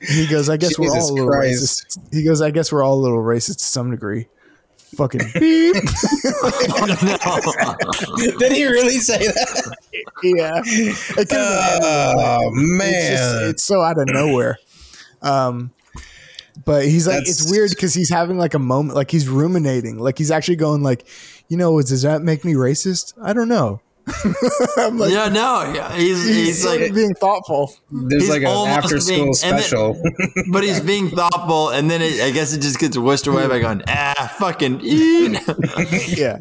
he 0.00 0.26
goes, 0.26 0.48
I 0.48 0.56
guess 0.56 0.78
we're 0.78 0.90
all 0.90 1.10
a 1.10 1.12
little 1.12 1.28
Christ. 1.30 1.86
racist. 1.86 2.14
He 2.14 2.24
goes, 2.24 2.40
I 2.40 2.50
guess 2.50 2.72
we're 2.72 2.82
all 2.82 2.94
a 2.94 3.02
little 3.02 3.18
racist 3.18 3.58
to 3.58 3.64
some 3.64 3.90
degree. 3.90 4.26
Fucking 4.96 5.20
beep. 5.34 5.74
Did 8.38 8.52
he 8.52 8.64
really 8.66 8.98
say 8.98 9.18
that? 9.18 9.76
yeah. 10.22 10.62
It 10.64 11.16
could've 11.16 11.28
been 11.28 11.80
Oh 11.82 12.50
it's, 12.54 13.08
just, 13.08 13.34
man. 13.34 13.50
it's 13.50 13.64
so 13.64 13.82
out 13.82 13.98
of 13.98 14.06
nowhere. 14.08 14.58
Um, 15.22 15.70
but 16.64 16.84
he's 16.86 17.06
like, 17.06 17.18
That's- 17.18 17.42
it's 17.42 17.50
weird 17.50 17.70
because 17.70 17.94
he's 17.94 18.10
having 18.10 18.38
like 18.38 18.54
a 18.54 18.58
moment, 18.58 18.96
like 18.96 19.10
he's 19.10 19.28
ruminating, 19.28 19.98
like 19.98 20.18
he's 20.18 20.30
actually 20.30 20.56
going, 20.56 20.82
like, 20.82 21.06
you 21.48 21.56
know, 21.56 21.80
does 21.80 22.02
that 22.02 22.22
make 22.22 22.44
me 22.44 22.54
racist? 22.54 23.14
I 23.22 23.32
don't 23.32 23.48
know. 23.48 23.80
I'm 24.76 24.98
like, 24.98 25.12
yeah, 25.12 25.28
no, 25.28 25.70
yeah, 25.74 25.92
he's 25.94 26.24
he's, 26.26 26.36
he's 26.36 26.64
like 26.64 26.94
being 26.94 27.14
thoughtful. 27.14 27.72
There's 27.90 28.22
he's 28.24 28.30
like 28.30 28.42
an 28.42 28.68
after 28.68 28.98
school 29.00 29.16
being- 29.16 29.28
and 29.28 29.34
then- 29.34 29.60
special. 29.62 30.02
but 30.52 30.64
he's 30.64 30.80
being 30.80 31.10
thoughtful, 31.10 31.70
and 31.70 31.90
then 31.90 32.00
it, 32.02 32.20
I 32.22 32.30
guess 32.30 32.52
it 32.52 32.60
just 32.60 32.78
gets 32.78 32.96
whisked 32.96 33.26
away 33.26 33.46
by 33.48 33.58
going, 33.58 33.82
ah, 33.88 34.34
fucking. 34.38 34.80
Yeah. 36.08 36.38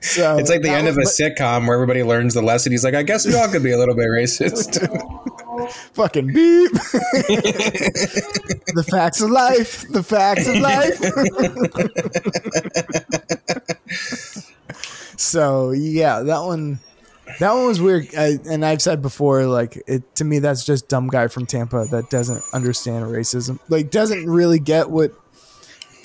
So 0.00 0.36
It's 0.38 0.50
like 0.50 0.62
the 0.62 0.68
that 0.68 0.78
end 0.78 0.88
of 0.88 0.96
a 0.96 1.00
was- 1.00 1.16
sitcom 1.18 1.66
where 1.66 1.74
everybody 1.74 2.02
learns 2.02 2.34
the 2.34 2.42
lesson. 2.42 2.72
He's 2.72 2.84
like, 2.84 2.94
I 2.94 3.02
guess 3.02 3.26
we 3.26 3.34
all 3.34 3.48
could 3.48 3.62
be 3.62 3.72
a 3.72 3.78
little 3.78 3.94
bit 3.94 4.06
racist. 4.08 4.78
but 5.56 5.72
fucking 5.94 6.26
beep. 6.28 6.70
the 8.74 8.84
facts 8.88 9.20
of 9.20 9.30
life. 9.30 9.84
The 9.88 10.02
facts 10.02 10.46
of 10.46 10.56
life. 10.56 11.00
so 15.16 15.70
yeah, 15.72 16.20
that 16.20 16.40
one. 16.40 16.78
That 17.40 17.52
one 17.52 17.66
was 17.66 17.80
weird, 17.80 18.08
I, 18.16 18.38
and 18.48 18.64
I've 18.64 18.80
said 18.80 19.02
before, 19.02 19.46
like 19.46 19.82
it 19.86 20.14
to 20.16 20.24
me, 20.24 20.38
that's 20.38 20.64
just 20.64 20.88
dumb 20.88 21.08
guy 21.08 21.26
from 21.28 21.44
Tampa 21.46 21.84
that 21.90 22.08
doesn't 22.08 22.42
understand 22.52 23.04
racism, 23.06 23.58
like 23.68 23.90
doesn't 23.90 24.26
really 24.28 24.58
get 24.58 24.90
what 24.90 25.12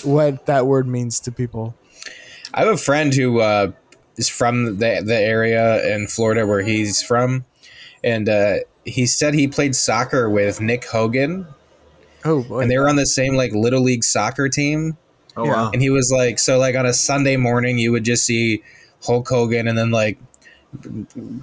what 0.03 0.47
that 0.47 0.65
word 0.65 0.87
means 0.87 1.19
to 1.21 1.31
people. 1.31 1.75
I 2.53 2.61
have 2.65 2.73
a 2.73 2.77
friend 2.77 3.13
who 3.13 3.39
uh, 3.39 3.71
is 4.17 4.27
from 4.27 4.77
the 4.79 5.01
the 5.05 5.15
area 5.15 5.95
in 5.95 6.07
Florida 6.07 6.45
where 6.45 6.61
he's 6.61 7.01
from, 7.03 7.45
and 8.03 8.27
uh, 8.27 8.55
he 8.83 9.05
said 9.05 9.33
he 9.35 9.47
played 9.47 9.75
soccer 9.75 10.29
with 10.29 10.59
Nick 10.59 10.85
Hogan, 10.85 11.45
Oh 12.25 12.41
boy, 12.43 12.61
and 12.61 12.71
they 12.71 12.77
were 12.79 12.89
on 12.89 12.95
the 12.95 13.05
same 13.05 13.35
like 13.35 13.53
little 13.53 13.81
league 13.81 14.03
soccer 14.03 14.49
team. 14.49 14.97
Oh 15.37 15.45
Yeah. 15.45 15.51
wow. 15.53 15.71
And 15.71 15.81
he 15.81 15.89
was 15.91 16.11
like, 16.11 16.39
so 16.39 16.57
like 16.57 16.75
on 16.75 16.85
a 16.85 16.93
Sunday 16.93 17.37
morning, 17.37 17.77
you 17.77 17.91
would 17.91 18.03
just 18.03 18.25
see 18.25 18.63
Hulk 19.05 19.29
Hogan, 19.29 19.67
and 19.67 19.77
then 19.77 19.91
like 19.91 20.17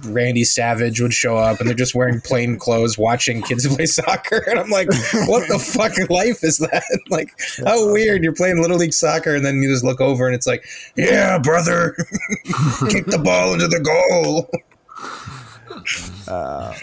Randy 0.05 0.43
Savage 0.43 0.99
would 1.01 1.13
show 1.13 1.37
up, 1.37 1.59
and 1.59 1.69
they're 1.69 1.75
just 1.75 1.93
wearing 1.93 2.19
plain 2.21 2.57
clothes, 2.57 2.97
watching 2.97 3.41
kids 3.41 3.67
play 3.75 3.85
soccer. 3.85 4.43
And 4.49 4.57
I'm 4.59 4.69
like, 4.69 4.87
what 5.27 5.47
the 5.47 5.59
fuck 5.59 6.09
life 6.09 6.43
is 6.43 6.57
that? 6.57 6.83
like, 7.09 7.39
how 7.63 7.91
weird! 7.91 8.23
You're 8.23 8.33
playing 8.33 8.61
little 8.61 8.77
league 8.77 8.93
soccer, 8.93 9.35
and 9.35 9.45
then 9.45 9.61
you 9.61 9.69
just 9.69 9.83
look 9.83 10.01
over, 10.01 10.25
and 10.25 10.35
it's 10.35 10.47
like, 10.47 10.65
yeah, 10.95 11.37
brother, 11.37 11.95
kick 12.89 13.05
the 13.05 13.21
ball 13.23 13.53
into 13.53 13.67
the 13.67 13.79
goal. 13.79 14.49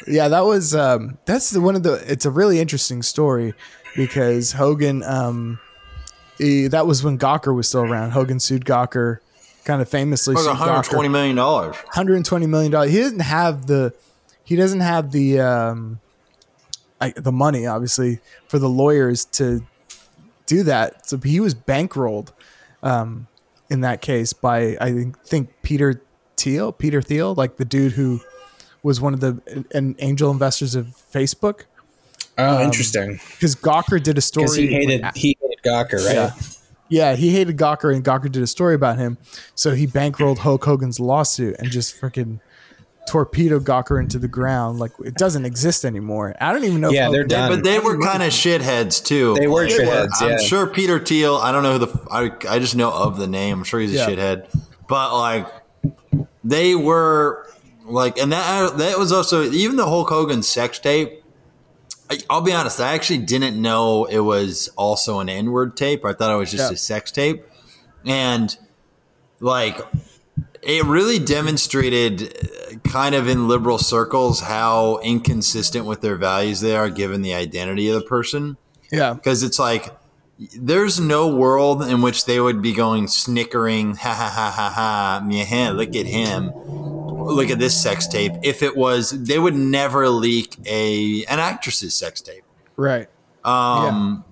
yeah, 0.07 0.29
that 0.29 0.45
was 0.45 0.75
um, 0.75 1.19
that's 1.25 1.51
the 1.51 1.61
one 1.61 1.75
of 1.75 1.83
the. 1.83 1.95
It's 2.11 2.25
a 2.25 2.31
really 2.31 2.61
interesting 2.61 3.03
story 3.03 3.55
because 3.97 4.53
Hogan 4.53 5.03
um, 5.03 5.59
eh, 6.41 6.69
that 6.69 6.87
was 6.87 7.03
when 7.03 7.19
Gawker 7.19 7.55
was 7.55 7.67
still 7.69 7.83
around. 7.83 8.13
Hogan 8.13 8.39
sued 8.39 8.65
Gawker, 8.65 9.19
kind 9.67 9.83
of 9.83 9.89
famously. 9.91 10.35
Like 10.35 10.45
sued 10.45 10.49
120 10.51 11.09
Gawker. 11.09 11.13
million 11.13 11.37
dollars. 11.37 11.77
120 11.77 12.47
million 12.47 12.73
dollars. 12.73 12.91
He 12.93 12.99
doesn't 13.01 13.21
have 13.21 13.67
the 13.67 13.93
he 14.45 14.57
doesn't 14.57 14.81
have 14.81 15.13
the 15.13 15.41
um 15.41 16.01
I, 17.01 17.11
the 17.11 17.33
money 17.33 17.67
obviously 17.67 18.21
for 18.49 18.59
the 18.59 18.69
lawyers 18.71 19.27
to 19.33 19.63
do 20.47 20.63
that. 20.63 21.07
So 21.07 21.19
he 21.19 21.41
was 21.41 21.55
bankrolled 21.55 22.31
um 22.83 23.27
in 23.69 23.81
that 23.83 24.01
case 24.01 24.33
by 24.33 24.77
I 24.81 24.93
think, 24.93 25.23
think 25.25 25.51
Peter 25.63 26.01
Thiel, 26.37 26.73
Peter 26.73 27.03
Thiel, 27.03 27.35
like 27.35 27.57
the 27.57 27.65
dude 27.65 27.93
who 27.93 28.21
was 28.83 29.01
one 29.01 29.13
of 29.13 29.21
the 29.21 29.67
an 29.75 29.97
angel 29.99 30.31
investors 30.31 30.75
of 30.75 30.87
Facebook 31.13 31.63
Oh, 32.39 32.63
interesting. 32.63 33.19
because 33.33 33.57
Gawker 33.57 34.01
did 34.03 34.17
a 34.19 34.21
story 34.21 34.47
he 34.61 34.67
hated 34.69 35.03
when- 35.03 35.13
he 35.15 35.37
hated 35.41 35.63
Gawker, 35.65 36.05
right? 36.05 36.15
yeah. 36.15 36.31
Yeah, 36.89 37.17
he 37.17 37.31
hated 37.31 37.57
Gawker, 37.57 37.95
and 37.95 38.05
Gawker 38.05 38.31
did 38.31 38.43
a 38.43 38.47
story 38.47 38.75
about 38.75 38.97
him. 38.99 39.19
So 39.55 39.75
he 39.75 39.87
bankrolled 39.87 40.39
Hulk 40.39 40.65
Hogan's 40.65 41.01
lawsuit 41.01 41.57
and 41.59 41.71
just 41.71 42.01
freaking 42.01 42.41
torpedoed 43.09 43.65
Gawker 43.65 44.01
into 44.01 44.19
the 44.19 44.29
ground. 44.29 44.79
Like 44.79 44.93
it 45.05 45.15
doesn't 45.15 45.45
exist 45.45 45.85
anymore. 45.85 46.35
I 46.41 46.53
don't 46.53 46.65
even 46.65 46.81
know. 46.81 46.91
Yeah, 46.91 47.07
if 47.07 47.13
they're 47.13 47.21
Hulk- 47.23 47.29
done. 47.29 47.51
But 47.51 47.65
they 47.65 47.79
were 47.79 47.99
kind 48.01 48.23
of 48.23 48.31
shitheads 48.31 49.05
too. 49.05 49.35
They 49.39 49.47
were 49.49 49.65
Like, 49.65 49.73
shitheads, 49.73 50.09
I'm 50.21 50.31
yeah. 50.33 50.39
sure 50.39 50.67
Peter 50.67 50.99
Thiel. 50.99 51.37
I 51.37 51.53
don't 51.53 51.63
know 51.63 51.79
who 51.79 51.87
the. 51.87 52.09
I, 52.11 52.55
I 52.55 52.59
just 52.59 52.77
know 52.77 52.93
of 52.93 53.17
the 53.19 53.27
name. 53.27 53.59
I'm 53.59 53.65
sure 53.65 53.81
he's 53.81 53.93
a 53.93 53.97
Yeah. 53.97 54.07
shithead. 54.09 54.63
But 54.89 55.17
like, 55.19 55.47
they 56.45 56.75
were 56.77 57.47
like, 57.85 58.19
and 58.19 58.33
that 58.33 58.77
that 58.79 58.99
was 58.99 59.11
also 59.13 59.43
even 59.51 59.77
the 59.77 59.87
Hulk 59.87 60.09
Hogan 60.09 60.43
sex 60.43 60.79
tape. 60.79 61.23
I, 62.11 62.19
I'll 62.31 62.41
be 62.41 62.53
honest. 62.53 62.81
I 62.81 62.95
actually 62.95 63.19
didn't 63.19 63.61
know 63.61 64.05
it 64.05 64.21
was 64.21 64.69
also 64.77 65.21
an 65.21 65.29
N 65.29 65.51
word 65.51 65.77
tape. 65.77 66.05
I 66.05 66.13
thought 66.13 66.33
it 66.33 66.39
was 66.39 66.51
just 66.51 66.71
Yeah. 66.71 66.75
a 66.75 66.77
sex 66.77 67.11
tape, 67.11 67.45
and 68.05 68.57
like 69.41 69.81
it 70.63 70.85
really 70.85 71.19
demonstrated 71.19 72.23
uh, 72.23 72.77
kind 72.89 73.15
of 73.15 73.29
in 73.29 73.49
liberal 73.49 73.79
circles 73.79 74.41
how 74.41 74.99
inconsistent 75.03 75.85
with 75.87 76.01
their 76.01 76.17
values 76.17 76.61
they 76.61 76.75
are 76.77 76.91
given 76.91 77.23
the 77.23 77.35
identity 77.35 77.89
of 77.89 77.95
the 77.95 78.07
person 78.07 78.57
yeah, 78.91 79.13
because 79.15 79.43
it's 79.43 79.59
like 79.59 79.95
there's 80.59 81.01
no 81.01 81.35
world 81.35 81.83
in 81.83 82.03
which 82.03 82.27
they 82.27 82.39
would 82.41 82.61
be 82.61 82.73
going 82.73 83.09
snickering 83.09 83.95
ha 83.95 84.13
ha 84.13 84.29
ha 84.29 84.51
ha 84.51 84.71
ha 84.71 85.27
yeah 85.31 85.71
look 85.71 85.95
at 85.97 86.05
him 86.07 86.51
look 86.55 87.49
at 87.51 87.59
this 87.59 87.81
sex 87.81 88.07
tape 88.07 88.33
if 88.43 88.63
it 88.63 88.77
was 88.77 89.11
they 89.25 89.39
would 89.39 89.55
never 89.55 90.09
leak 90.11 90.57
a 90.67 91.25
an 91.25 91.39
actress's 91.39 91.95
sex 91.95 92.21
tape 92.21 92.45
right. 92.77 93.09
um, 93.45 94.25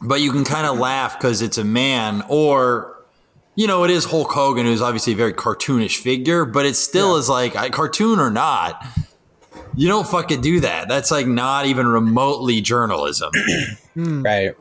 But 0.00 0.20
you 0.20 0.30
can 0.32 0.44
kind 0.44 0.66
of 0.66 0.78
laugh 0.78 1.18
because 1.18 1.42
it's 1.42 1.58
a 1.58 1.64
man, 1.64 2.24
or 2.28 2.96
you 3.54 3.66
know, 3.66 3.84
it 3.84 3.90
is 3.90 4.04
Hulk 4.06 4.30
Hogan, 4.32 4.64
who's 4.66 4.80
obviously 4.82 5.12
a 5.12 5.16
very 5.16 5.32
cartoonish 5.34 5.98
figure, 5.98 6.44
but 6.44 6.64
it 6.66 6.74
still 6.74 7.12
Yeah. 7.12 7.18
is 7.20 7.28
like 7.28 7.54
I- 7.54 7.68
cartoon 7.68 8.18
or 8.18 8.30
not. 8.30 8.84
You 9.76 9.88
don't 9.88 10.06
fucking 10.08 10.40
do 10.40 10.60
that. 10.60 10.88
That's 10.88 11.10
like 11.10 11.26
not 11.26 11.66
even 11.66 11.86
remotely 11.86 12.60
journalism. 12.60 13.30
Right. 13.96 14.54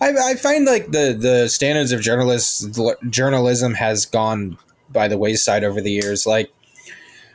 I, 0.00 0.12
I 0.30 0.34
find 0.34 0.66
like 0.66 0.90
the 0.90 1.16
the 1.18 1.48
standards 1.48 1.92
of 1.92 2.00
journalists 2.00 2.66
journalism 3.10 3.74
has 3.74 4.06
gone 4.06 4.58
by 4.90 5.08
the 5.08 5.18
wayside 5.18 5.64
over 5.64 5.80
the 5.80 5.92
years. 5.92 6.26
Like, 6.26 6.52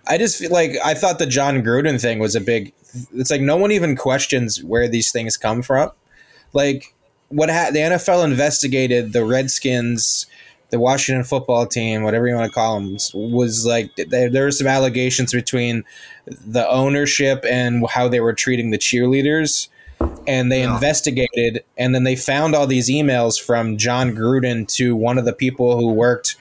I 0.07 0.17
just 0.17 0.37
feel 0.37 0.51
like 0.51 0.71
I 0.83 0.93
thought 0.93 1.19
the 1.19 1.25
Jon 1.25 1.63
Gruden 1.63 2.01
thing 2.01 2.19
was 2.19 2.35
a 2.35 2.41
big. 2.41 2.73
It's 3.13 3.31
like 3.31 3.41
no 3.41 3.57
one 3.57 3.71
even 3.71 3.95
questions 3.95 4.63
where 4.63 4.87
these 4.87 5.11
things 5.11 5.37
come 5.37 5.61
from. 5.61 5.91
Like 6.53 6.95
what 7.29 7.49
ha- 7.49 7.69
the 7.71 7.79
NFL 7.79 8.25
investigated 8.25 9.13
the 9.13 9.23
Redskins, 9.23 10.25
the 10.71 10.79
Washington 10.79 11.23
football 11.23 11.65
team, 11.65 12.03
whatever 12.03 12.27
you 12.27 12.35
want 12.35 12.51
to 12.51 12.53
call 12.53 12.79
them, 12.79 12.97
was 13.13 13.65
like 13.65 13.95
there, 13.95 14.29
there 14.29 14.43
were 14.43 14.51
some 14.51 14.67
allegations 14.67 15.31
between 15.31 15.83
the 16.25 16.67
ownership 16.67 17.45
and 17.47 17.85
how 17.89 18.07
they 18.07 18.19
were 18.19 18.33
treating 18.33 18.71
the 18.71 18.77
cheerleaders 18.77 19.69
and 20.27 20.51
they 20.51 20.61
Yeah. 20.61 20.73
investigated 20.73 21.63
and 21.77 21.93
then 21.93 22.03
they 22.03 22.15
found 22.15 22.55
all 22.55 22.67
these 22.67 22.89
emails 22.89 23.41
from 23.41 23.77
Jon 23.77 24.15
Gruden 24.15 24.67
to 24.75 24.95
one 24.95 25.17
of 25.17 25.25
the 25.25 25.33
people 25.33 25.77
who 25.77 25.91
worked 25.91 26.35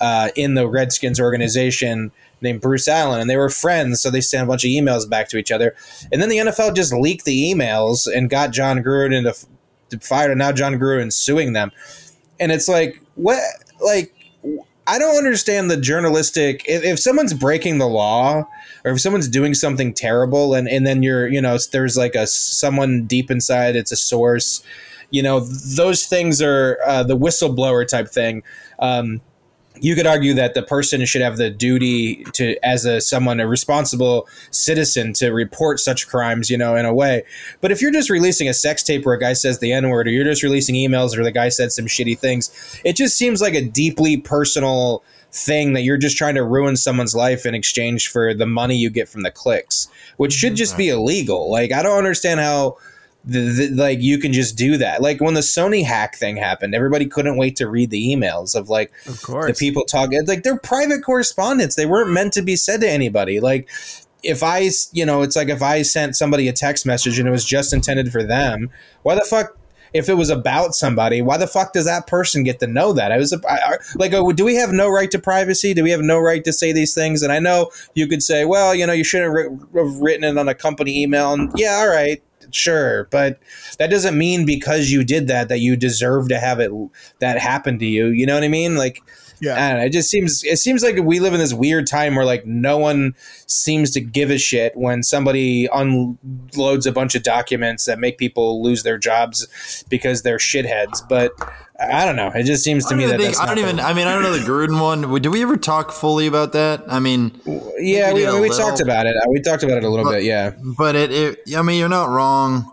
uh, 0.00 0.30
in 0.34 0.54
the 0.54 0.66
Redskins 0.68 1.20
organization 1.20 2.10
named 2.40 2.60
Bruce 2.60 2.88
Allen 2.88 3.20
and 3.20 3.28
they 3.30 3.36
were 3.36 3.50
friends 3.50 4.00
so 4.00 4.10
they 4.10 4.20
sent 4.20 4.44
a 4.44 4.46
bunch 4.46 4.64
of 4.64 4.68
emails 4.68 5.08
back 5.08 5.28
to 5.28 5.36
each 5.36 5.52
other 5.52 5.74
and 6.10 6.20
then 6.20 6.28
the 6.28 6.38
NFL 6.38 6.74
just 6.74 6.92
leaked 6.92 7.24
the 7.24 7.52
emails 7.52 8.06
and 8.12 8.28
got 8.30 8.50
Jon 8.50 8.82
Gruden 8.82 9.22
to, 9.32 9.46
to 9.90 10.04
fired 10.04 10.30
and 10.30 10.38
now 10.38 10.52
Jon 10.52 10.74
Gruden's 10.74 11.14
suing 11.16 11.52
them 11.52 11.70
and 12.40 12.50
it's 12.50 12.68
like 12.68 13.00
what 13.14 13.38
like 13.84 14.12
I 14.86 14.98
don't 14.98 15.16
understand 15.16 15.70
the 15.70 15.76
journalistic 15.76 16.64
if, 16.66 16.82
if 16.82 16.98
someone's 16.98 17.34
breaking 17.34 17.78
the 17.78 17.86
law 17.86 18.48
or 18.84 18.92
if 18.92 19.00
someone's 19.00 19.28
doing 19.28 19.54
something 19.54 19.94
terrible 19.94 20.54
and, 20.54 20.68
and 20.68 20.86
then 20.86 21.02
you're 21.02 21.28
you 21.28 21.40
know 21.40 21.56
there's 21.72 21.96
like 21.96 22.14
a 22.14 22.26
someone 22.26 23.04
deep 23.04 23.30
inside 23.30 23.76
it's 23.76 23.92
a 23.92 23.96
source 23.96 24.62
you 25.12 25.22
know 25.22 25.40
those 25.76 26.06
things 26.06 26.42
are 26.42 26.78
uh, 26.84 27.04
the 27.04 27.16
whistleblower 27.16 27.86
type 27.86 28.08
thing. 28.08 28.42
Um, 28.80 29.20
you 29.80 29.94
could 29.94 30.06
argue 30.06 30.34
that 30.34 30.54
the 30.54 30.62
person 30.62 31.04
should 31.06 31.22
have 31.22 31.38
the 31.38 31.50
duty 31.50 32.24
to 32.32 32.56
as 32.64 32.84
a 32.84 33.00
someone 33.00 33.40
a 33.40 33.46
responsible 33.46 34.28
citizen 34.50 35.12
to 35.14 35.30
report 35.30 35.80
such 35.80 36.08
crimes 36.08 36.50
you 36.50 36.58
know 36.58 36.76
in 36.76 36.86
a 36.86 36.94
way. 36.94 37.24
But 37.60 37.72
if 37.72 37.80
you're 37.80 37.92
just 37.92 38.10
releasing 38.10 38.48
a 38.48 38.54
sex 38.54 38.82
tape 38.82 39.04
where 39.04 39.14
a 39.14 39.20
guy 39.20 39.34
says 39.34 39.58
the 39.58 39.72
n-word 39.72 40.08
or 40.08 40.10
you're 40.10 40.24
just 40.24 40.42
releasing 40.42 40.74
emails 40.74 41.14
where 41.14 41.24
the 41.24 41.30
guy 41.30 41.48
said 41.50 41.72
some 41.72 41.86
shitty 41.86 42.18
things 42.18 42.50
it 42.84 42.96
just 42.96 43.16
seems 43.16 43.40
like 43.40 43.54
a 43.54 43.64
deeply 43.64 44.16
personal 44.16 45.02
thing 45.32 45.72
that 45.72 45.82
you're 45.82 45.96
just 45.96 46.16
trying 46.16 46.34
to 46.34 46.44
ruin 46.44 46.76
someone's 46.76 47.14
life 47.14 47.46
in 47.46 47.54
exchange 47.54 48.08
for 48.08 48.34
the 48.34 48.46
money 48.46 48.76
you 48.76 48.90
get 48.90 49.08
from 49.08 49.22
the 49.22 49.30
clicks 49.30 49.88
which 50.18 50.32
should 50.32 50.50
mm-hmm. 50.50 50.56
just 50.56 50.76
be 50.76 50.88
illegal. 50.88 51.50
Like 51.50 51.72
i 51.72 51.82
don't 51.82 51.98
understand 51.98 52.40
how 52.40 52.76
the, 53.24 53.38
the, 53.40 53.68
like 53.68 54.00
you 54.00 54.18
can 54.18 54.32
just 54.32 54.56
do 54.56 54.76
that. 54.78 55.00
Like 55.00 55.20
when 55.20 55.34
the 55.34 55.40
sony 55.40 55.84
hack 55.84 56.16
thing 56.16 56.36
happened 56.36 56.74
everybody 56.74 57.06
couldn't 57.06 57.36
wait 57.36 57.56
to 57.56 57.68
read 57.68 57.90
the 57.90 58.14
emails 58.14 58.54
of 58.54 58.68
like 58.68 58.92
Of 59.06 59.22
course. 59.22 59.46
the 59.46 59.54
people 59.54 59.84
talking 59.84 60.24
like 60.26 60.42
they're 60.42 60.58
private 60.58 61.02
correspondence 61.02 61.76
they 61.76 61.86
weren't 61.86 62.10
meant 62.10 62.32
to 62.34 62.42
be 62.42 62.56
said 62.56 62.80
to 62.80 62.90
anybody. 62.90 63.40
Like 63.40 63.68
if 64.22 64.42
i 64.42 64.68
you 64.92 65.04
know 65.04 65.22
it's 65.22 65.34
like 65.34 65.48
if 65.48 65.62
i 65.62 65.82
sent 65.82 66.14
somebody 66.14 66.46
a 66.46 66.52
text 66.52 66.86
message 66.86 67.18
and 67.18 67.26
it 67.26 67.32
was 67.32 67.44
just 67.44 67.72
intended 67.72 68.12
for 68.12 68.22
them 68.22 68.70
why 69.02 69.16
the 69.16 69.20
fuck 69.22 69.56
if 69.92 70.08
it 70.08 70.14
was 70.14 70.30
about 70.30 70.74
somebody 70.74 71.22
why 71.22 71.36
the 71.36 71.46
fuck 71.46 71.72
does 71.72 71.84
that 71.84 72.06
person 72.06 72.42
get 72.42 72.60
to 72.60 72.66
know 72.66 72.92
that? 72.92 73.12
I 73.12 73.18
was 73.18 73.32
like 73.96 74.12
oh, 74.12 74.32
do 74.32 74.44
we 74.44 74.56
have 74.56 74.70
no 74.70 74.88
right 74.88 75.10
to 75.10 75.18
privacy? 75.18 75.74
Do 75.74 75.82
we 75.82 75.90
have 75.90 76.00
no 76.00 76.18
right 76.18 76.44
to 76.44 76.52
say 76.52 76.72
these 76.72 76.94
things? 76.94 77.22
And 77.22 77.32
i 77.32 77.38
know 77.38 77.70
you 77.94 78.06
could 78.06 78.22
say 78.22 78.44
well 78.44 78.74
you 78.74 78.86
know 78.86 78.92
you 78.92 79.04
shouldn't 79.04 79.36
have 79.36 79.60
have 79.74 80.00
written 80.00 80.24
it 80.24 80.38
on 80.38 80.48
a 80.48 80.54
company 80.54 81.02
email. 81.02 81.32
And 81.32 81.52
yeah 81.56 81.82
all 81.82 81.88
right 81.88 82.22
sure. 82.54 83.08
But 83.10 83.38
that 83.78 83.90
doesn't 83.90 84.16
mean 84.16 84.44
because 84.46 84.90
you 84.90 85.04
did 85.04 85.28
that 85.28 85.48
that 85.48 85.60
you 85.60 85.76
deserve 85.76 86.28
to 86.28 86.38
have 86.38 86.60
it 86.60 86.70
that 87.20 87.38
happen 87.38 87.78
to 87.78 87.86
you. 87.86 88.08
You 88.08 88.26
know 88.26 88.34
what 88.34 88.44
i 88.44 88.48
mean? 88.48 88.76
Like 88.76 89.02
yeah. 89.42 89.54
I 89.62 89.68
don't 89.70 89.80
know, 89.80 89.84
it 89.86 89.92
just 89.92 90.08
seems 90.08 90.44
it 90.44 90.58
seems 90.58 90.82
like 90.82 90.96
we 90.96 91.18
live 91.18 91.34
in 91.34 91.40
this 91.40 91.52
weird 91.52 91.86
time 91.86 92.14
where 92.14 92.24
like 92.24 92.46
no 92.46 92.78
one 92.78 93.14
seems 93.46 93.90
to 93.90 94.00
give 94.00 94.30
a 94.30 94.38
shit 94.38 94.76
when 94.76 95.02
somebody 95.02 95.68
unloads 95.72 96.86
a 96.86 96.92
bunch 96.92 97.14
of 97.16 97.24
documents 97.24 97.84
that 97.86 97.98
make 97.98 98.18
people 98.18 98.62
lose 98.62 98.84
their 98.84 98.98
jobs 98.98 99.84
because 99.88 100.22
they're 100.22 100.38
shitheads. 100.38 101.06
But 101.08 101.32
I 101.80 102.04
don't 102.04 102.14
know. 102.14 102.30
It 102.32 102.44
just 102.44 102.62
seems 102.62 102.86
to 102.86 102.94
me 102.94 103.06
that 103.06 103.18
think, 103.18 103.38
I 103.40 103.46
don't 103.46 103.58
even. 103.58 103.80
I 103.80 103.92
mean, 103.94 104.06
I 104.06 104.14
don't 104.14 104.22
know 104.22 104.32
the 104.32 104.44
Gruden 104.44 104.80
one. 104.80 105.20
Do 105.20 105.30
we 105.30 105.42
ever 105.42 105.56
talk 105.56 105.90
fully 105.90 106.28
about 106.28 106.52
that? 106.52 106.84
I 106.88 107.00
mean, 107.00 107.32
yeah, 107.78 108.12
we 108.12 108.24
we, 108.32 108.40
we 108.42 108.48
talked 108.50 108.80
about 108.80 109.06
it. 109.06 109.16
We 109.28 109.40
talked 109.40 109.64
about 109.64 109.78
it 109.78 109.84
a 109.84 109.88
little 109.88 110.04
But- 110.04 110.18
bit. 110.18 110.24
Yeah, 110.24 110.52
but 110.78 110.94
it, 110.94 111.10
it. 111.10 111.56
I 111.56 111.62
mean, 111.62 111.80
you're 111.80 111.88
not 111.88 112.08
wrong. 112.08 112.72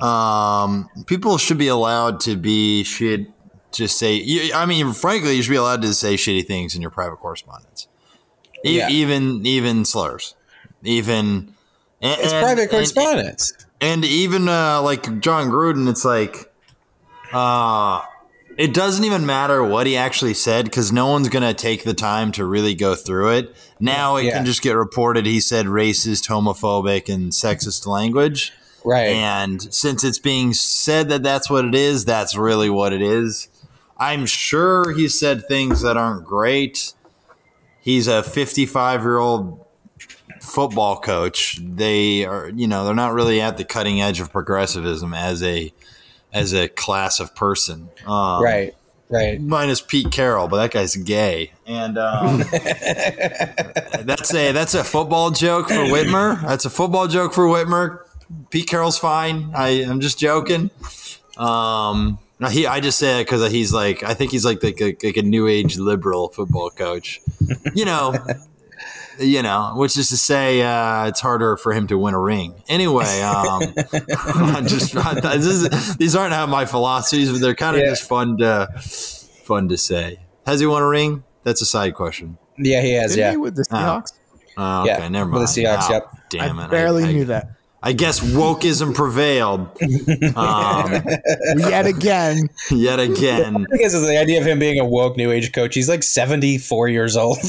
Um, 0.00 0.88
people 1.06 1.38
should 1.38 1.58
be 1.58 1.68
allowed 1.68 2.20
to 2.20 2.36
be 2.36 2.84
shit. 2.84 3.28
Just 3.74 3.98
say. 3.98 4.14
you- 4.14 4.52
I 4.54 4.66
mean, 4.66 4.92
frankly, 4.92 5.34
you 5.36 5.42
should 5.42 5.50
be 5.50 5.56
allowed 5.56 5.82
to 5.82 5.92
say 5.94 6.14
shitty 6.14 6.46
things 6.46 6.74
in 6.74 6.80
your 6.82 6.90
private 6.90 7.16
correspondence. 7.16 7.88
E- 8.64 8.78
Yeah. 8.78 8.88
Even 8.88 9.44
even 9.46 9.84
slurs. 9.84 10.34
Even. 10.82 11.54
and- 12.00 12.20
it's 12.20 12.32
and- 12.32 12.42
private 12.42 12.62
and- 12.62 12.70
correspondence. 12.70 13.52
and 13.80 14.04
even 14.04 14.48
uh, 14.48 14.80
like 14.82 15.20
Jon 15.20 15.50
Gruden, 15.50 15.88
it's 15.88 16.04
like, 16.04 16.50
uh, 17.32 18.00
it 18.56 18.72
doesn't 18.72 19.04
even 19.04 19.26
matter 19.26 19.62
what 19.64 19.86
he 19.86 19.96
actually 19.96 20.34
said 20.34 20.64
because 20.66 20.92
no 20.92 21.06
one's 21.08 21.28
gonna 21.28 21.54
take 21.54 21.84
the 21.84 21.94
time 21.94 22.30
to 22.32 22.44
really 22.44 22.74
go 22.74 22.94
through 22.94 23.30
it. 23.30 23.56
Now 23.80 24.16
it 24.16 24.24
Yeah. 24.26 24.34
can 24.36 24.46
just 24.46 24.62
get 24.62 24.76
reported 24.76 25.26
he 25.26 25.40
said 25.40 25.66
racist, 25.66 26.28
homophobic, 26.28 27.12
and 27.12 27.32
sexist 27.32 27.86
language. 27.86 28.52
right. 28.86 29.08
And 29.08 29.72
since 29.74 30.04
it's 30.04 30.18
being 30.18 30.52
said 30.52 31.08
that 31.08 31.22
that's 31.22 31.48
what 31.48 31.64
it 31.64 31.74
is, 31.74 32.04
that's 32.04 32.36
really 32.36 32.68
what 32.68 32.92
it 32.92 33.00
is. 33.00 33.48
I'm 34.04 34.26
sure 34.26 34.92
he 34.92 35.08
said 35.08 35.48
things 35.48 35.80
that 35.80 35.96
aren't 35.96 36.26
great. 36.26 36.92
He's 37.80 38.06
a 38.06 38.22
55 38.22 39.00
year 39.00 39.16
old 39.16 39.64
football 40.42 41.00
coach. 41.00 41.58
They 41.62 42.26
are, 42.26 42.50
you 42.50 42.66
know, 42.66 42.84
they're 42.84 42.94
not 42.94 43.14
really 43.14 43.40
at 43.40 43.56
the 43.56 43.64
cutting 43.64 44.02
edge 44.02 44.20
of 44.20 44.30
progressivism 44.30 45.14
as 45.14 45.42
a 45.42 45.72
as 46.34 46.52
a 46.52 46.68
class 46.68 47.18
of 47.18 47.34
person. 47.34 47.88
Um, 48.06 48.42
right, 48.42 48.74
right. 49.08 49.40
Minus 49.40 49.80
Pete 49.80 50.12
Carroll, 50.12 50.48
but 50.48 50.58
that 50.58 50.70
guy's 50.70 50.96
gay, 50.96 51.52
and 51.66 51.96
um, 51.96 52.38
that's 54.02 54.34
a 54.34 54.52
that's 54.52 54.74
a 54.74 54.84
football 54.84 55.30
joke 55.30 55.68
for 55.68 55.74
Whitmer. 55.74 56.42
That's 56.42 56.66
a 56.66 56.70
football 56.70 57.08
joke 57.08 57.32
for 57.32 57.46
Whitmer. 57.46 58.00
Pete 58.50 58.68
Carroll's 58.68 58.98
fine. 58.98 59.52
I 59.54 59.84
I'm 59.88 60.00
just 60.00 60.18
joking. 60.18 60.70
Um, 61.38 62.18
no, 62.40 62.48
he 62.48 62.66
I 62.66 62.80
just 62.80 62.98
say 62.98 63.20
it 63.20 63.24
because 63.24 63.50
he's 63.52 63.72
like 63.72 64.02
I 64.02 64.14
think 64.14 64.30
he's 64.32 64.44
like 64.44 64.62
like, 64.62 64.80
like 64.80 65.02
like 65.04 65.16
a 65.16 65.22
new 65.22 65.46
age 65.48 65.78
liberal 65.78 66.28
football 66.30 66.70
coach. 66.70 67.20
You 67.74 67.84
know, 67.84 68.14
you 69.18 69.42
know, 69.42 69.72
which 69.76 69.96
is 69.98 70.08
to 70.10 70.16
say, 70.16 70.62
uh, 70.62 71.06
it's 71.08 71.20
harder 71.20 71.56
for 71.56 71.72
him 71.72 71.86
to 71.88 71.98
win 71.98 72.14
a 72.14 72.20
ring. 72.20 72.54
Anyway, 72.68 73.20
um, 73.22 73.60
just 74.66 74.92
this 75.22 75.44
is, 75.46 75.96
these 75.96 76.14
aren't 76.16 76.32
how 76.34 76.46
my 76.46 76.64
philosophies, 76.66 77.30
but 77.32 77.40
they're 77.40 77.54
kind 77.54 77.76
of 77.76 77.82
Yeah. 77.82 77.90
just 77.90 78.04
fun 78.04 78.38
to 78.38 78.68
fun 79.44 79.68
to 79.68 79.76
say. 79.76 80.20
Has 80.46 80.60
he 80.60 80.66
won 80.66 80.82
a 80.82 80.88
ring? 80.88 81.24
That's 81.42 81.60
a 81.62 81.66
side 81.66 81.94
question. 81.94 82.38
Yeah, 82.58 82.80
he 82.80 82.92
has. 82.92 83.10
Didn't 83.14 83.24
Yeah, 83.24 83.30
he 83.32 83.36
with 83.36 83.56
the 83.56 83.66
Ah. 83.70 84.00
Seahawks? 84.00 84.12
Oh, 84.56 84.82
okay, 84.82 84.90
Yeah, 85.02 85.08
never 85.08 85.30
with 85.30 85.42
mind. 85.42 85.48
the 85.48 85.62
Seahawks, 85.62 85.86
Oh, 85.90 85.92
yep. 85.92 86.08
Damn 86.30 86.58
it! 86.58 86.64
I 86.64 86.66
barely 86.68 87.04
I, 87.04 87.12
knew 87.12 87.24
that. 87.26 87.53
I 87.86 87.92
guess 87.92 88.18
wokeism 88.18 88.94
prevailed 88.94 89.60
um, 90.36 90.90
Yet 91.70 91.86
again, 91.86 92.48
yet 92.70 92.98
again. 92.98 93.66
I 93.70 93.76
guess 93.76 93.92
it's 93.92 94.06
the 94.06 94.18
idea 94.18 94.40
of 94.40 94.46
him 94.46 94.58
being 94.58 94.80
a 94.80 94.86
woke 94.86 95.18
new 95.18 95.30
age 95.30 95.52
coach. 95.52 95.74
He's 95.74 95.88
like 95.88 96.02
seventy 96.02 96.56
four 96.56 96.88
years 96.88 97.16
old. 97.16 97.38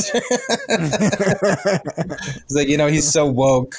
It's 2.46 2.54
like 2.54 2.68
you 2.68 2.78
know 2.78 2.88
he's 2.88 3.12
so 3.12 3.26
woke. 3.26 3.76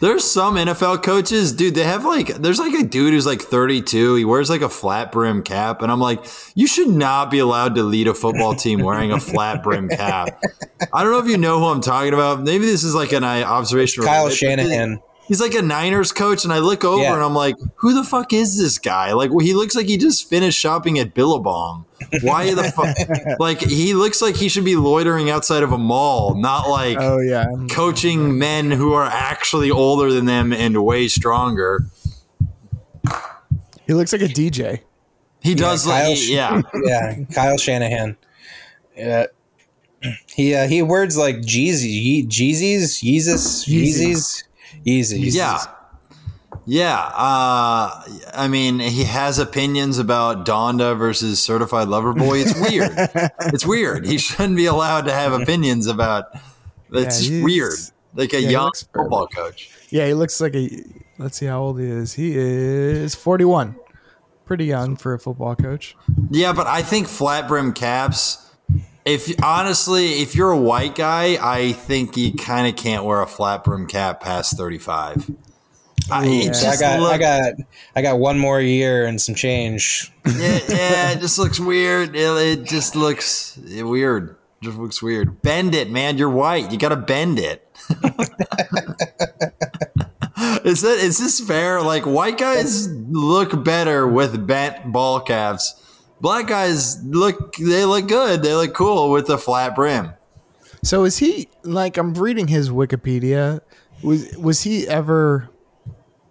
There's 0.00 0.24
some 0.24 0.56
NFL 0.56 1.02
coaches, 1.02 1.52
dude. 1.52 1.74
They 1.74 1.84
have 1.84 2.04
like, 2.04 2.28
there's 2.28 2.58
like 2.58 2.74
a 2.74 2.82
dude 2.82 3.12
who's 3.12 3.26
like 3.26 3.40
32. 3.40 4.16
He 4.16 4.24
wears 4.24 4.50
like 4.50 4.62
a 4.62 4.68
flat 4.68 5.12
brim 5.12 5.42
cap, 5.42 5.82
and 5.82 5.92
I'm 5.92 6.00
like, 6.00 6.24
you 6.54 6.66
should 6.66 6.88
not 6.88 7.30
be 7.30 7.38
allowed 7.38 7.74
to 7.76 7.82
lead 7.82 8.08
a 8.08 8.14
football 8.14 8.54
team 8.54 8.80
wearing 8.80 9.12
a 9.12 9.20
flat 9.20 9.62
brim 9.62 9.88
cap. 9.88 10.42
I 10.92 11.02
don't 11.02 11.12
know 11.12 11.18
if 11.18 11.28
you 11.28 11.38
know 11.38 11.58
who 11.58 11.66
I'm 11.66 11.80
talking 11.80 12.12
about. 12.12 12.42
Maybe 12.42 12.66
this 12.66 12.82
is 12.82 12.94
like 12.94 13.12
an 13.12 13.24
uh, 13.24 13.42
observation. 13.46 14.02
Kyle 14.02 14.24
related, 14.24 14.56
but 14.56 14.64
Shanahan. 14.66 15.02
He's 15.30 15.40
like 15.40 15.54
a 15.54 15.62
Niners 15.62 16.10
coach, 16.10 16.42
and 16.42 16.52
I 16.52 16.58
look 16.58 16.84
over 16.84 17.00
Yeah. 17.00 17.14
and 17.14 17.22
I'm 17.22 17.36
like, 17.36 17.54
who 17.76 17.94
the 17.94 18.02
fuck 18.02 18.32
is 18.32 18.58
this 18.58 18.78
guy? 18.80 19.12
Like, 19.12 19.30
well, 19.30 19.38
he 19.46 19.54
looks 19.54 19.76
like 19.76 19.86
he 19.86 19.96
just 19.96 20.28
finished 20.28 20.58
shopping 20.58 20.98
at 20.98 21.14
Billabong. 21.14 21.84
Why 22.22 22.52
the 22.52 22.64
fuck? 22.64 23.38
like, 23.38 23.60
he 23.60 23.94
looks 23.94 24.20
like 24.20 24.34
he 24.34 24.48
should 24.48 24.64
be 24.64 24.74
loitering 24.74 25.30
outside 25.30 25.62
of 25.62 25.70
a 25.70 25.78
mall, 25.78 26.34
not 26.34 26.68
like 26.68 26.96
oh 26.98 27.18
yeah, 27.20 27.46
coaching 27.70 28.38
men 28.38 28.72
who 28.72 28.92
are 28.92 29.04
actually 29.06 29.70
older 29.70 30.10
than 30.12 30.24
them 30.24 30.52
and 30.52 30.84
way 30.84 31.06
stronger. 31.06 31.84
he 33.86 33.94
looks 33.94 34.12
like 34.12 34.22
a 34.22 34.26
DJ. 34.26 34.80
He 35.42 35.54
does, 35.54 35.84
Kyle 35.86 36.08
like, 36.08 36.16
Sh- 36.18 36.26
he- 36.28 36.34
yeah. 36.34 36.60
Yeah, 36.84 37.14
Kyle 37.32 37.56
Shanahan. 37.56 38.16
Yeah. 38.96 39.26
He 40.26 40.54
uh, 40.54 40.66
he 40.66 40.82
words 40.82 41.16
like 41.18 41.36
Jeezy, 41.36 41.84
Ye- 41.84 42.26
Jeezys, 42.26 43.02
Yeezus, 43.04 43.68
Yeezys, 43.68 44.44
Yeezys. 44.86 45.34
Yeah. 45.34 45.58
Yeah. 46.66 46.98
Uh, 46.98 48.02
I 48.34 48.48
mean, 48.48 48.78
he 48.80 49.04
has 49.04 49.38
opinions 49.38 49.98
about 49.98 50.44
Donda 50.46 50.96
versus 50.96 51.42
Certified 51.42 51.88
Lover 51.88 52.12
Boy. 52.12 52.38
It's 52.40 52.54
weird. 52.60 52.92
it's 53.52 53.66
weird. 53.66 54.06
He 54.06 54.18
shouldn't 54.18 54.56
be 54.56 54.66
allowed 54.66 55.02
to 55.06 55.12
have 55.12 55.32
opinions 55.32 55.86
about. 55.86 56.26
It's 56.92 57.28
Yeah, 57.28 57.44
weird. 57.44 57.74
Like 58.14 58.32
a 58.32 58.40
yeah, 58.40 58.50
young 58.50 58.72
football 58.92 59.28
coach. 59.28 59.70
Yeah, 59.90 60.06
he 60.06 60.14
looks 60.14 60.40
like 60.40 60.54
a. 60.56 60.68
Let's 61.18 61.38
see 61.38 61.46
how 61.46 61.60
old 61.60 61.78
he 61.78 61.86
is. 61.86 62.12
He 62.14 62.36
is 62.36 63.14
forty-one. 63.14 63.76
Pretty 64.44 64.64
young 64.64 64.96
for 64.96 65.14
a 65.14 65.18
football 65.18 65.54
coach. 65.54 65.96
Yeah, 66.30 66.52
but 66.52 66.66
I 66.66 66.82
think 66.82 67.06
flat 67.06 67.46
brim 67.46 67.72
caps. 67.72 68.49
If 69.14 69.42
honestly, 69.42 70.22
if 70.22 70.34
you're 70.34 70.50
a 70.50 70.58
white 70.58 70.94
guy, 70.94 71.36
I 71.40 71.72
think 71.72 72.16
you 72.16 72.32
kind 72.32 72.68
of 72.68 72.76
can't 72.76 73.04
wear 73.04 73.20
a 73.22 73.26
flat 73.26 73.64
brim 73.64 73.86
cap 73.86 74.20
past 74.20 74.56
35. 74.56 75.30
I, 76.10 76.24
Yeah. 76.26 76.52
I 76.70 76.76
got 76.76 77.00
I 77.00 77.18
got 77.18 77.52
I 77.96 78.02
got 78.02 78.18
one 78.18 78.38
more 78.38 78.60
year 78.60 79.06
and 79.06 79.20
some 79.20 79.34
change. 79.34 80.12
yeah, 80.26 80.60
yeah, 80.68 81.10
it 81.12 81.20
just 81.20 81.38
looks 81.38 81.58
weird. 81.60 82.14
It, 82.16 82.58
it 82.60 82.64
just 82.64 82.96
looks 82.96 83.58
weird. 83.58 84.36
Just 84.62 84.76
looks 84.78 85.02
weird. 85.02 85.40
Bend 85.42 85.74
it, 85.74 85.90
man. 85.90 86.18
You're 86.18 86.30
white. 86.30 86.70
You 86.70 86.78
got 86.78 86.90
to 86.90 86.96
bend 86.96 87.38
it. 87.38 87.66
is 90.64 90.82
that 90.82 90.98
is 91.00 91.18
this 91.18 91.40
fair? 91.40 91.80
Like 91.82 92.04
white 92.04 92.38
guys 92.38 92.88
look 92.88 93.64
better 93.64 94.06
with 94.06 94.46
bent 94.46 94.92
ball 94.92 95.20
caps. 95.20 95.74
Black 96.20 96.46
guys 96.46 97.02
look 97.04 97.56
they 97.56 97.84
look 97.84 98.08
good. 98.08 98.42
They 98.42 98.54
look 98.54 98.74
cool 98.74 99.10
with 99.10 99.26
the 99.26 99.38
flat 99.38 99.74
brim. 99.74 100.12
So 100.82 101.04
is 101.04 101.18
he 101.18 101.48
like 101.62 101.96
I'm 101.96 102.14
reading 102.14 102.48
his 102.48 102.70
Wikipedia? 102.70 103.60
Was 104.02 104.36
was 104.36 104.62
he 104.62 104.86
ever 104.88 105.48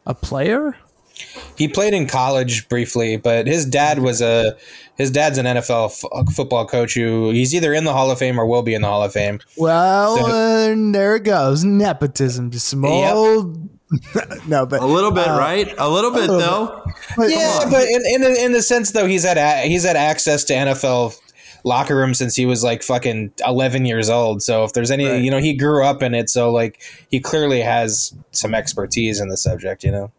a 0.06 0.14
player? 0.14 0.76
He 1.58 1.68
played 1.68 1.94
in 1.94 2.08
college 2.08 2.70
briefly, 2.70 3.18
but 3.18 3.46
his 3.46 3.66
dad 3.66 4.00
was 4.00 4.22
a 4.22 4.56
his 4.96 5.12
dad's 5.12 5.38
an 5.38 5.46
NFL 5.46 5.88
f- 5.92 6.06
uh, 6.12 6.24
football 6.32 6.66
coach 6.66 6.94
who 6.94 7.32
he's 7.32 7.54
either 7.54 7.74
in 7.74 7.84
the 7.84 7.92
Hall 7.94 8.10
of 8.10 8.18
Fame 8.20 8.40
or 8.40 8.46
will 8.46 8.62
be 8.64 8.74
in 8.74 8.82
the 8.82 8.88
Hall 8.88 9.04
of 9.04 9.12
Fame. 9.12 9.40
Well, 9.58 10.18
So- 10.18 10.72
and 10.72 10.96
there 10.96 11.16
it 11.16 11.24
goes. 11.24 11.64
Nepotism, 11.66 12.52
just 12.52 12.68
some 12.68 12.84
Yep. 12.86 13.14
old. 13.14 13.70
no, 14.48 14.66
but 14.66 14.82
A 14.82 14.86
little 14.86 15.12
bit, 15.12 15.28
uh, 15.28 15.38
right? 15.38 15.74
A 15.78 15.90
little 15.90 16.12
bit 16.12 16.30
little 16.30 16.38
though. 16.40 16.84
but- 17.18 17.30
Yeah, 17.30 17.68
but 17.70 17.84
in, 17.88 18.02
in 18.06 18.22
the- 18.22 18.46
in 18.46 18.52
the 18.52 18.62
sense 18.62 18.92
though, 18.92 19.08
he's 19.08 19.24
had 19.24 19.38
a, 19.38 19.68
he's 19.68 19.84
had 19.84 19.96
access 19.96 20.44
to 20.46 20.54
NFL 20.54 21.20
locker 21.66 21.96
room 21.96 22.14
since 22.14 22.36
he 22.36 22.46
was 22.46 22.64
like 22.64 22.82
fucking 22.84 23.32
11 23.46 23.86
years 23.86 24.10
old. 24.10 24.42
So 24.42 24.64
if 24.64 24.74
there's 24.74 24.92
any, 24.92 25.06
Right. 25.08 25.22
you 25.22 25.30
know, 25.32 25.40
he 25.40 25.54
grew 25.54 25.84
up 25.84 26.02
in 26.04 26.14
it, 26.14 26.30
so 26.30 26.52
like 26.52 26.80
he 27.10 27.20
clearly 27.20 27.62
has 27.62 28.14
some 28.32 28.54
expertise 28.56 29.20
in 29.20 29.28
the 29.30 29.38
subject. 29.38 29.84
You 29.84 29.92
know, 29.92 30.12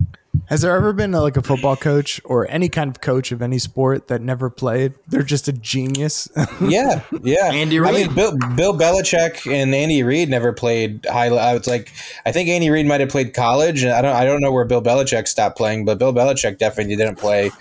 Has 0.51 0.63
there 0.63 0.75
ever 0.75 0.93
been 0.93 1.13
like 1.13 1.37
a 1.37 1.43
football 1.43 1.77
coach 1.77 2.21
or 2.25 2.45
any 2.51 2.69
kind 2.69 2.91
of 2.91 3.01
coach 3.01 3.31
of 3.31 3.41
any 3.41 3.61
sport 3.61 4.09
that 4.09 4.21
never 4.21 4.51
played? 4.51 4.95
They're 5.07 5.23
just 5.23 5.47
a 5.47 5.53
genius. 5.53 6.29
yeah, 6.61 7.03
yeah. 7.23 7.53
Andy 7.53 7.79
I 7.79 7.83
Reid. 7.83 8.07
mean, 8.09 8.15
Bill, 8.17 8.37
Bill 8.57 8.75
Belichick 8.77 9.49
and 9.51 9.73
Andy 9.73 10.03
Reid 10.03 10.29
never 10.29 10.53
played 10.53 11.07
high. 11.09 11.29
I 11.29 11.55
was 11.55 11.69
like, 11.69 11.93
I 12.27 12.33
think 12.33 12.49
Andy 12.49 12.69
Reid 12.69 12.85
might 12.87 12.99
have 12.99 13.11
played 13.11 13.33
college, 13.33 13.85
and 13.85 13.93
I 13.93 14.03
don't, 14.03 14.17
I 14.17 14.25
don't 14.25 14.41
know 14.41 14.51
where 14.51 14.65
Bill 14.65 14.83
Belichick 14.83 15.29
stopped 15.29 15.57
playing, 15.57 15.85
but 15.85 15.99
Bill 16.01 16.13
Belichick 16.13 16.59
definitely 16.59 16.97
didn't 16.97 17.17
play. 17.19 17.53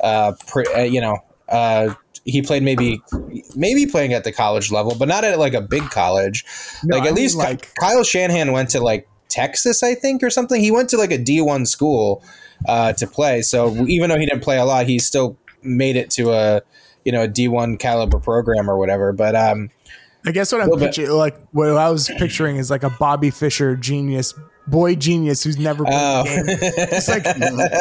Uh, 0.00 0.32
pre, 0.48 0.64
uh 0.74 0.80
you 0.82 1.00
know, 1.00 1.18
uh, 1.48 1.94
he 2.24 2.42
played 2.42 2.64
maybe, 2.64 3.00
maybe 3.54 3.86
playing 3.86 4.14
at 4.14 4.24
the 4.24 4.32
college 4.32 4.72
level, 4.72 4.96
but 4.96 5.06
not 5.06 5.22
at 5.22 5.38
like 5.38 5.54
a 5.54 5.60
big 5.60 5.90
college. 5.90 6.44
No, 6.82 6.96
like 6.96 7.04
I 7.04 7.08
at 7.10 7.14
mean, 7.14 7.22
least 7.22 7.36
like- 7.36 7.72
Kyle 7.76 8.02
Shanahan 8.02 8.50
went 8.50 8.70
to 8.70 8.80
like 8.80 9.06
Texas, 9.32 9.82
I 9.82 9.94
think, 9.94 10.22
or 10.22 10.30
something. 10.30 10.60
He 10.60 10.70
went 10.70 10.88
to 10.90 10.96
like 10.98 11.10
a 11.10 11.18
D 11.18 11.40
one 11.40 11.64
school 11.66 12.22
uh, 12.68 12.92
to 12.94 13.06
play. 13.06 13.42
So 13.42 13.86
even 13.86 14.10
though 14.10 14.18
he 14.18 14.26
didn't 14.26 14.42
play 14.42 14.58
a 14.58 14.64
lot, 14.64 14.86
he 14.86 14.98
still 14.98 15.36
made 15.62 15.96
it 15.96 16.10
to 16.10 16.32
a 16.32 16.62
you 17.04 17.12
know 17.12 17.22
a 17.22 17.28
D 17.28 17.48
one 17.48 17.76
caliber 17.76 18.18
program 18.18 18.70
or 18.70 18.78
whatever. 18.78 19.12
But 19.12 19.34
um, 19.34 19.70
I 20.26 20.30
guess 20.32 20.52
what 20.52 20.60
I'm 20.60 20.68
Little 20.68 20.86
picturing, 20.86 21.10
like 21.10 21.36
what 21.52 21.68
I 21.70 21.90
was 21.90 22.08
picturing, 22.18 22.56
is 22.56 22.70
like 22.70 22.82
a 22.82 22.90
Bobby 22.90 23.30
Fischer 23.30 23.74
genius, 23.76 24.34
boy 24.66 24.94
genius 24.94 25.42
who's 25.42 25.58
never 25.58 25.84
played 25.84 25.96
oh, 25.96 26.20
a 26.20 26.24
game. 26.24 26.44
It's 26.46 27.08
like 27.08 27.24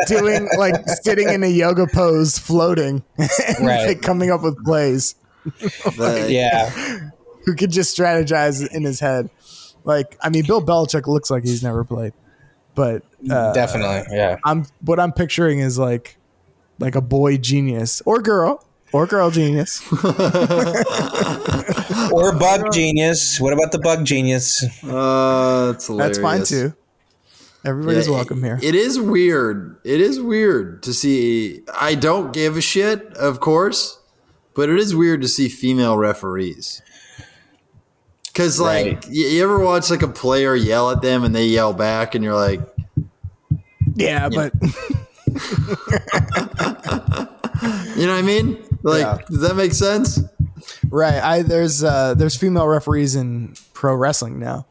doing 0.07 0.47
like 0.57 0.75
sitting 1.03 1.29
in 1.29 1.43
a 1.43 1.47
yoga 1.47 1.85
pose, 1.87 2.39
floating, 2.39 3.03
and 3.17 3.67
Right. 3.67 3.87
like 3.87 4.01
coming 4.01 4.31
up 4.31 4.41
with 4.41 4.63
plays. 4.63 5.15
The- 5.43 6.27
yeah, 6.29 6.69
Who 7.45 7.55
could 7.55 7.71
just 7.71 7.97
strategize 7.97 8.67
in 8.71 8.83
his 8.83 8.99
head? 8.99 9.29
Like, 9.83 10.17
I 10.21 10.29
mean, 10.29 10.45
Bill 10.45 10.61
Belichick 10.61 11.07
looks 11.07 11.31
like 11.31 11.43
he's 11.43 11.63
never 11.63 11.83
played, 11.83 12.13
but 12.75 13.03
uh, 13.29 13.53
definitely, 13.53 14.15
yeah. 14.15 14.37
I'm 14.43 14.65
what 14.81 14.99
I'm 14.99 15.11
picturing 15.11 15.59
is 15.59 15.79
like 15.79 16.17
like 16.79 16.95
a 16.95 17.01
boy 17.01 17.37
genius 17.37 18.01
or 18.05 18.21
girl 18.21 18.63
or 18.91 19.07
girl 19.07 19.31
genius. 19.31 19.81
Or 22.11 22.37
bug 22.37 22.71
genius. 22.73 23.39
What 23.39 23.53
about 23.53 23.71
the 23.71 23.79
bug 23.79 24.05
genius? 24.05 24.63
Uh, 24.83 25.71
that's 25.71 25.87
That's 25.87 26.19
fine 26.19 26.43
too. 26.43 26.73
Everybody's 27.63 28.07
Yeah, 28.07 28.13
welcome 28.13 28.43
here. 28.43 28.59
It 28.61 28.75
is 28.75 28.99
weird. 28.99 29.77
It 29.83 30.01
is 30.01 30.19
weird 30.19 30.83
to 30.83 30.93
see. 30.93 31.61
I 31.79 31.95
don't 31.95 32.33
give 32.33 32.57
a 32.57 32.61
shit, 32.61 33.15
of 33.17 33.39
course, 33.39 33.99
but 34.55 34.69
it 34.69 34.79
is 34.79 34.95
weird 34.95 35.21
to 35.21 35.27
see 35.27 35.47
female 35.47 35.97
referees. 35.97 36.81
Because, 38.31 38.59
like, 38.59 38.85
Right. 38.85 39.07
you, 39.09 39.25
you 39.27 39.43
ever 39.43 39.59
watch 39.59 39.89
like 39.89 40.01
a 40.03 40.07
player 40.07 40.55
yell 40.55 40.89
at 40.91 41.01
them 41.01 41.23
and 41.23 41.35
they 41.35 41.45
yell 41.47 41.73
back, 41.73 42.15
and 42.15 42.23
you're 42.23 42.33
like, 42.35 42.61
yeah, 43.95 44.29
but 44.29 44.53
you 47.95 48.05
know 48.07 48.13
what 48.13 48.19
I 48.19 48.21
mean? 48.21 48.57
Like, 48.83 49.01
Yeah. 49.01 49.17
does 49.29 49.41
that 49.41 49.55
make 49.55 49.73
sense? 49.73 50.19
right. 50.89 51.21
I 51.21 51.41
there's 51.41 51.83
uh 51.83 52.13
there's 52.15 52.35
female 52.37 52.67
referees 52.67 53.15
in 53.15 53.53
pro 53.73 53.95
wrestling 53.95 54.39
now, 54.39 54.65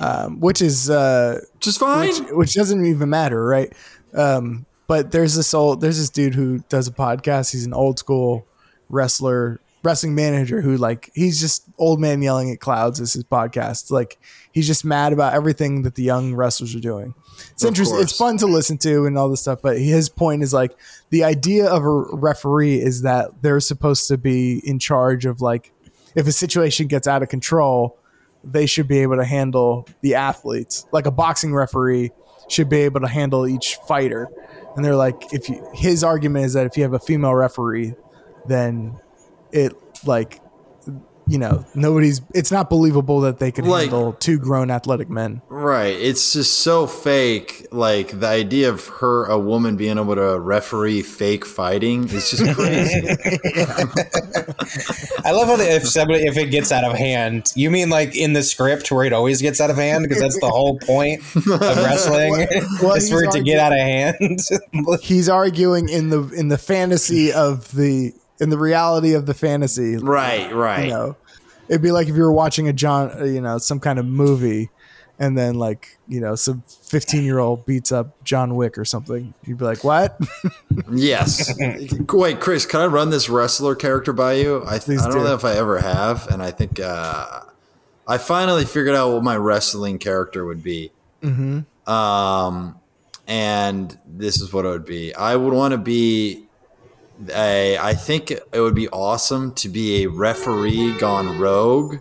um, 0.00 0.40
which 0.40 0.60
is 0.62 0.90
uh 0.90 1.40
Just 1.60 1.78
fine. 1.78 2.08
which, 2.08 2.18
which 2.32 2.54
doesn't 2.54 2.84
even 2.84 3.08
matter, 3.10 3.44
right? 3.44 3.72
Um, 4.14 4.66
but 4.86 5.10
there's 5.10 5.34
this 5.34 5.52
old 5.54 5.80
there's 5.80 5.98
this 5.98 6.10
dude 6.10 6.34
who 6.34 6.58
does 6.68 6.86
a 6.88 6.92
podcast. 6.92 7.52
He's 7.52 7.66
an 7.66 7.72
old 7.74 7.98
school 7.98 8.46
wrestler, 8.88 9.60
wrestling 9.86 10.14
manager 10.14 10.60
who 10.60 10.76
like 10.76 11.10
he's 11.14 11.40
just 11.40 11.64
old 11.78 12.00
man 12.00 12.20
yelling 12.20 12.50
at 12.50 12.58
clouds 12.60 13.00
is 13.00 13.12
his 13.12 13.24
podcast. 13.24 13.90
Like 13.90 14.18
he's 14.52 14.66
just 14.66 14.84
mad 14.84 15.12
about 15.12 15.32
everything 15.32 15.82
that 15.82 15.94
the 15.94 16.02
young 16.02 16.34
wrestlers 16.34 16.74
are 16.74 16.80
doing. 16.80 17.14
It's 17.52 17.62
Of 17.62 17.68
interesting. 17.68 18.00
It's 18.00 18.16
fun 18.16 18.36
to 18.38 18.46
listen 18.46 18.78
to 18.78 19.06
and 19.06 19.16
all 19.16 19.28
this 19.28 19.42
stuff. 19.42 19.60
But 19.62 19.78
his 19.78 20.08
point 20.08 20.42
is 20.42 20.52
like 20.52 20.76
the 21.10 21.24
idea 21.24 21.66
of 21.66 21.84
a 21.84 22.16
referee 22.16 22.80
is 22.80 23.02
that 23.02 23.42
they're 23.42 23.60
supposed 23.60 24.08
to 24.08 24.18
be 24.18 24.60
in 24.64 24.78
charge 24.78 25.24
of 25.24 25.40
like 25.40 25.72
if 26.16 26.26
a 26.26 26.32
situation 26.32 26.88
gets 26.88 27.06
out 27.06 27.22
of 27.22 27.28
control, 27.28 27.98
they 28.42 28.66
should 28.66 28.88
be 28.88 28.98
able 28.98 29.16
to 29.16 29.24
handle 29.24 29.86
the 30.00 30.16
athletes. 30.16 30.86
Like 30.90 31.06
a 31.06 31.10
boxing 31.10 31.54
referee 31.54 32.10
should 32.48 32.68
be 32.68 32.78
able 32.78 33.00
to 33.00 33.08
handle 33.08 33.46
each 33.46 33.76
fighter. 33.86 34.28
And 34.74 34.84
they're 34.84 34.96
like, 34.96 35.32
if 35.32 35.48
you, 35.48 35.66
his 35.74 36.04
argument 36.04 36.46
is 36.46 36.52
that 36.54 36.66
if 36.66 36.76
you 36.76 36.82
have 36.82 36.92
a 36.92 36.98
female 36.98 37.34
referee, 37.34 37.94
then 38.46 38.98
it 39.56 39.72
like 40.04 40.40
you 41.28 41.38
know 41.38 41.64
nobody's 41.74 42.20
it's 42.34 42.52
not 42.52 42.70
believable 42.70 43.22
that 43.22 43.38
they 43.40 43.50
could 43.50 43.64
Like- 43.64 43.90
handle 43.90 44.12
two 44.12 44.38
grown 44.38 44.70
athletic 44.70 45.10
men 45.10 45.42
Right. 45.48 45.96
It's 45.98 46.34
just 46.34 46.60
so 46.60 46.86
fake. 46.86 47.66
Like 47.72 48.20
the 48.20 48.26
idea 48.28 48.68
of 48.68 48.86
her, 48.86 49.24
a 49.24 49.36
woman, 49.38 49.76
being 49.76 49.98
able 49.98 50.14
to 50.14 50.38
referee 50.38 51.02
fake 51.02 51.44
fighting 51.44 52.04
is 52.08 52.30
just 52.30 52.44
crazy. 52.54 53.00
I 55.24 55.32
love 55.32 55.48
how 55.48 55.56
the, 55.56 55.66
if 55.68 55.88
somebody 55.88 56.24
if 56.24 56.36
it 56.36 56.46
gets 56.50 56.70
out 56.70 56.84
of 56.84 56.96
hand, 56.96 57.52
you 57.56 57.70
mean 57.70 57.90
like 57.90 58.14
in 58.14 58.32
the 58.32 58.42
script 58.42 58.90
where 58.92 59.04
it 59.04 59.12
always 59.12 59.42
gets 59.42 59.60
out 59.60 59.70
of 59.70 59.76
hand 59.76 60.04
because 60.08 60.20
that's 60.20 60.38
the 60.40 60.48
whole 60.48 60.78
point 60.78 61.20
of 61.34 61.46
wrestling 61.48 62.32
What 62.80 62.98
is 62.98 63.10
for 63.10 63.24
he's 63.24 63.34
it 63.34 63.38
to 63.38 63.42
get 63.42 63.58
out 63.58 63.72
of 63.72 63.78
hand. 63.78 64.38
he's 65.02 65.28
arguing 65.28 65.88
in 65.88 66.10
the 66.10 66.22
in 66.30 66.48
the 66.48 66.58
fantasy 66.58 67.32
of 67.32 67.72
the 67.72 68.12
in 68.40 68.50
the 68.50 68.58
reality 68.58 69.14
of 69.14 69.26
the 69.26 69.34
fantasy 69.34 69.96
right. 69.96 70.52
Right. 70.54 70.84
you 70.84 70.90
know 70.90 71.16
it'd 71.68 71.82
be 71.82 71.92
like 71.92 72.08
if 72.08 72.16
you 72.16 72.22
were 72.22 72.32
watching 72.32 72.68
a 72.68 72.72
john 72.72 73.10
you 73.32 73.40
know 73.40 73.58
some 73.58 73.80
kind 73.80 73.98
of 73.98 74.06
movie 74.06 74.70
and 75.18 75.36
then 75.36 75.54
like 75.54 75.98
you 76.08 76.20
know 76.20 76.34
some 76.34 76.62
15 76.68 77.24
year 77.24 77.38
old 77.38 77.64
beats 77.64 77.90
up 77.92 78.22
john 78.24 78.54
wick 78.56 78.76
or 78.76 78.84
something 78.84 79.32
you'd 79.44 79.58
be 79.58 79.64
like 79.64 79.82
what 79.84 80.20
Yes. 80.92 81.52
Wait, 82.12 82.40
Chris, 82.40 82.66
can 82.66 82.80
I 82.80 82.86
run 82.86 83.10
this 83.10 83.28
wrestler 83.28 83.74
character 83.74 84.12
by 84.12 84.34
you? 84.34 84.62
I, 84.66 84.78
Please 84.78 85.02
I 85.02 85.08
don't 85.08 85.18
do. 85.18 85.24
know 85.24 85.34
if 85.34 85.44
I 85.44 85.54
ever 85.56 85.78
have, 85.78 86.28
and 86.28 86.42
I 86.42 86.50
think 86.50 86.78
uh, 86.78 87.40
I 88.06 88.18
finally 88.18 88.64
figured 88.64 88.94
out 88.94 89.12
what 89.12 89.24
my 89.24 89.36
wrestling 89.36 89.98
character 89.98 90.44
would 90.44 90.62
be. 90.62 90.92
Mm-hmm. 91.22 91.90
Um, 91.90 92.78
and 93.26 93.98
this 94.06 94.40
is 94.40 94.52
what 94.52 94.64
it 94.64 94.68
would 94.68 94.84
be. 94.84 95.14
I 95.14 95.34
would 95.34 95.52
want 95.52 95.72
to 95.72 95.78
be 95.78 96.45
a. 97.32 97.78
I 97.78 97.94
think 97.94 98.30
it 98.30 98.44
would 98.60 98.74
be 98.74 98.88
awesome 98.88 99.52
to 99.54 99.68
be 99.68 100.02
a 100.04 100.06
referee 100.08 100.96
gone 100.98 101.38
rogue, 101.38 101.96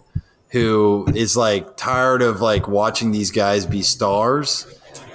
who 0.49 1.07
is 1.15 1.35
like 1.37 1.77
tired 1.77 2.21
of 2.21 2.41
like 2.41 2.67
watching 2.67 3.11
these 3.11 3.31
guys 3.31 3.65
be 3.65 3.81
stars 3.81 4.67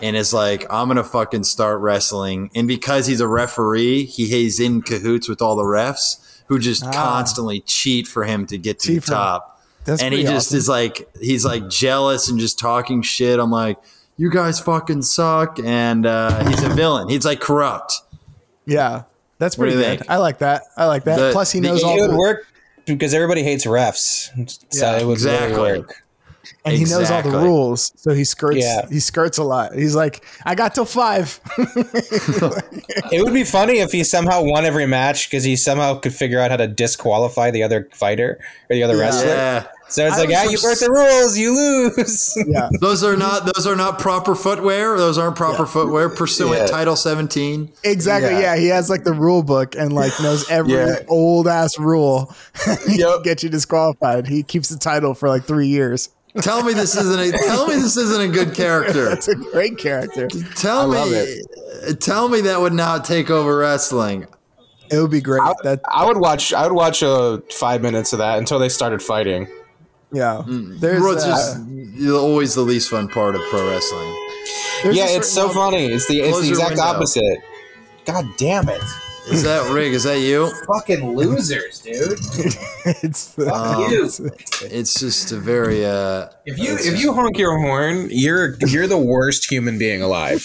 and 0.02 0.16
is 0.16 0.32
like, 0.32 0.66
I'm 0.70 0.88
gonna 0.88 1.04
fucking 1.04 1.44
start 1.44 1.80
wrestling. 1.80 2.50
And 2.54 2.66
because 2.66 3.06
he's 3.06 3.20
a 3.20 3.28
referee, 3.28 4.04
he 4.04 4.26
he's 4.26 4.58
in 4.60 4.82
cahoots 4.82 5.28
with 5.28 5.42
all 5.42 5.56
the 5.56 5.62
refs 5.64 6.40
who 6.46 6.58
just 6.58 6.84
Ah. 6.84 6.90
constantly 6.90 7.60
cheat 7.60 8.08
for 8.08 8.24
him 8.24 8.46
to 8.46 8.58
get 8.58 8.78
to 8.80 8.88
Cheat 8.88 9.04
the 9.04 9.12
top. 9.12 9.62
That's 9.84 10.02
and 10.02 10.12
he 10.12 10.22
just 10.22 10.48
awesome. 10.48 10.58
is 10.58 10.68
like, 10.68 11.08
he's 11.20 11.44
like 11.44 11.68
jealous 11.68 12.28
and 12.28 12.38
just 12.40 12.58
talking 12.58 13.00
shit. 13.02 13.38
I'm 13.38 13.50
like, 13.50 13.78
you 14.16 14.30
guys 14.30 14.60
fucking 14.60 15.02
suck. 15.02 15.58
And 15.64 16.04
uh, 16.04 16.44
he's 16.48 16.62
a 16.62 16.68
villain. 16.68 17.08
He's 17.08 17.24
like 17.24 17.40
corrupt. 17.40 17.94
yeah 18.66 19.04
that's 19.40 19.56
pretty 19.56 19.72
good 19.74 20.02
i 20.08 20.16
like 20.18 20.38
that. 20.38 20.62
I 20.76 20.84
like 20.86 21.02
that. 21.04 21.18
The- 21.18 21.32
plus 21.32 21.50
he 21.50 21.58
knows 21.58 21.82
all 21.82 21.98
it 21.98 22.06
would 22.06 22.16
work 22.16 22.46
because 22.86 23.12
everybody 23.14 23.42
hates 23.42 23.64
refs, 23.66 24.30
so 24.72 24.86
Yeah, 24.86 25.00
it 25.00 25.04
would 25.06 25.12
exactly. 25.14 25.56
really 25.56 25.78
work. 25.80 26.04
And 26.64 26.74
he 26.76 26.84
knows 26.84 27.10
all 27.10 27.22
the 27.22 27.30
rules 27.30 27.92
so 27.96 28.12
he 28.12 28.24
skirts 28.24 28.58
Yeah. 28.58 28.86
he 28.88 29.00
skirts 29.00 29.38
a 29.38 29.44
lot 29.44 29.74
he's 29.74 29.94
like 29.94 30.24
i 30.44 30.54
got 30.54 30.74
till 30.74 30.84
five 30.84 31.40
It 33.12 33.24
would 33.24 33.34
be 33.34 33.44
funny 33.44 33.78
if 33.80 33.92
he 33.92 34.04
somehow 34.04 34.42
won 34.44 34.64
every 34.64 34.86
match 34.86 35.28
because 35.28 35.44
he 35.44 35.56
somehow 35.56 35.98
could 35.98 36.14
figure 36.14 36.38
out 36.40 36.50
how 36.50 36.56
to 36.56 36.68
disqualify 36.68 37.50
the 37.50 37.62
other 37.62 37.88
fighter 37.92 38.38
or 38.68 38.76
the 38.76 38.82
other 38.82 38.96
Yeah. 38.96 39.00
wrestler. 39.02 39.26
Yeah. 39.28 39.66
So 39.88 40.06
it's 40.06 40.14
I 40.16 40.20
like, 40.20 40.28
was 40.28 40.36
ah, 40.38 40.50
you 40.50 40.58
broke 40.58 40.78
the 40.78 40.90
rules, 40.90 41.36
you 41.38 41.54
lose. 41.56 42.32
yeah 42.46 42.68
Those 42.80 43.02
are 43.02 43.16
not 43.16 43.52
those 43.52 43.66
are 43.66 43.74
not 43.74 43.98
proper 43.98 44.36
footwear. 44.36 44.96
Those 44.96 45.18
aren't 45.18 45.34
proper 45.36 45.66
footwear 45.66 46.08
pursuant 46.08 46.60
Yeah. 46.60 46.66
Title 46.66 46.94
17. 46.94 47.72
Exactly. 47.82 48.30
Yeah. 48.30 48.54
Yeah. 48.54 48.56
he 48.56 48.68
has 48.68 48.88
like 48.88 49.02
the 49.02 49.12
rule 49.12 49.42
book 49.42 49.74
and 49.74 49.92
like 49.92 50.12
knows 50.22 50.48
every 50.48 50.74
Yeah. 50.74 50.96
old 51.08 51.48
ass 51.48 51.78
rule. 51.78 52.32
Yep. 52.88 53.24
Get 53.24 53.42
you 53.42 53.48
disqualified. 53.48 54.28
He 54.28 54.42
keeps 54.44 54.68
the 54.68 54.78
title 54.78 55.14
for 55.14 55.28
like 55.28 55.44
three 55.44 55.66
years. 55.68 56.10
Tell 56.42 56.62
me 56.62 56.72
this 56.74 56.96
isn't 56.96 57.18
a 57.20 57.36
tell 57.46 57.66
me 57.66 57.74
this 57.76 57.96
isn't 57.96 58.20
a 58.20 58.28
good 58.28 58.54
character. 58.62 59.06
That's 59.10 59.28
a 59.28 59.34
great 59.34 59.78
character. 59.78 60.28
Tell 60.56 60.86
me 60.88 60.96
love 60.96 61.98
tell 62.00 62.28
me 62.28 62.40
that 62.42 62.60
would 62.60 62.72
not 62.72 63.04
take 63.04 63.30
over 63.30 63.56
wrestling. 63.56 64.26
It 64.90 64.98
would 65.00 65.10
be 65.10 65.20
great. 65.20 65.42
That 65.62 65.80
I 65.88 66.04
would 66.04 66.18
watch. 66.18 66.52
I 66.52 66.64
would 66.64 66.72
watch 66.74 67.02
uh, 67.02 67.38
five 67.52 67.82
minutes 67.82 68.12
of 68.12 68.18
that 68.20 68.38
until 68.38 68.58
they 68.58 68.68
started 68.68 69.02
fighting. 69.02 69.46
yeah. 70.12 70.42
Mm. 70.46 70.78
There's 70.80 71.00
Well, 71.02 71.12
it's 71.14 71.24
uh, 71.24 71.28
just 71.30 72.10
always 72.12 72.54
the 72.54 72.62
least 72.62 72.90
fun 72.90 73.08
part 73.08 73.34
of 73.36 73.40
pro 73.50 73.68
wrestling. 73.68 74.28
there's 74.82 74.96
yeah, 74.96 75.06
it's 75.08 75.28
so 75.30 75.48
funny. 75.48 75.86
It's 75.86 76.06
the 76.08 76.20
it's 76.20 76.40
the 76.40 76.48
exact 76.48 76.70
window. 76.70 76.82
opposite. 76.84 77.38
God 78.04 78.24
damn 78.36 78.68
it! 78.68 78.80
Is 79.30 79.42
that 79.44 79.72
Rig? 79.72 79.92
Is 79.92 80.02
that 80.04 80.18
you? 80.20 80.50
Fucking 80.66 81.16
losers, 81.16 81.80
dude. 81.80 82.18
It's 83.02 83.38
Um, 83.38 83.90
you. 83.90 84.04
It's 84.62 84.98
just 84.98 85.32
a 85.32 85.36
very 85.36 85.84
uh 85.84 86.28
If 86.46 86.58
you 86.58 86.74
if 86.78 87.00
you 87.00 87.12
honk 87.12 87.36
your 87.38 87.58
horn, 87.58 88.08
you're 88.10 88.56
you're 88.66 88.86
the 88.86 88.98
worst 88.98 89.50
human 89.50 89.78
being 89.78 90.00
alive. 90.02 90.38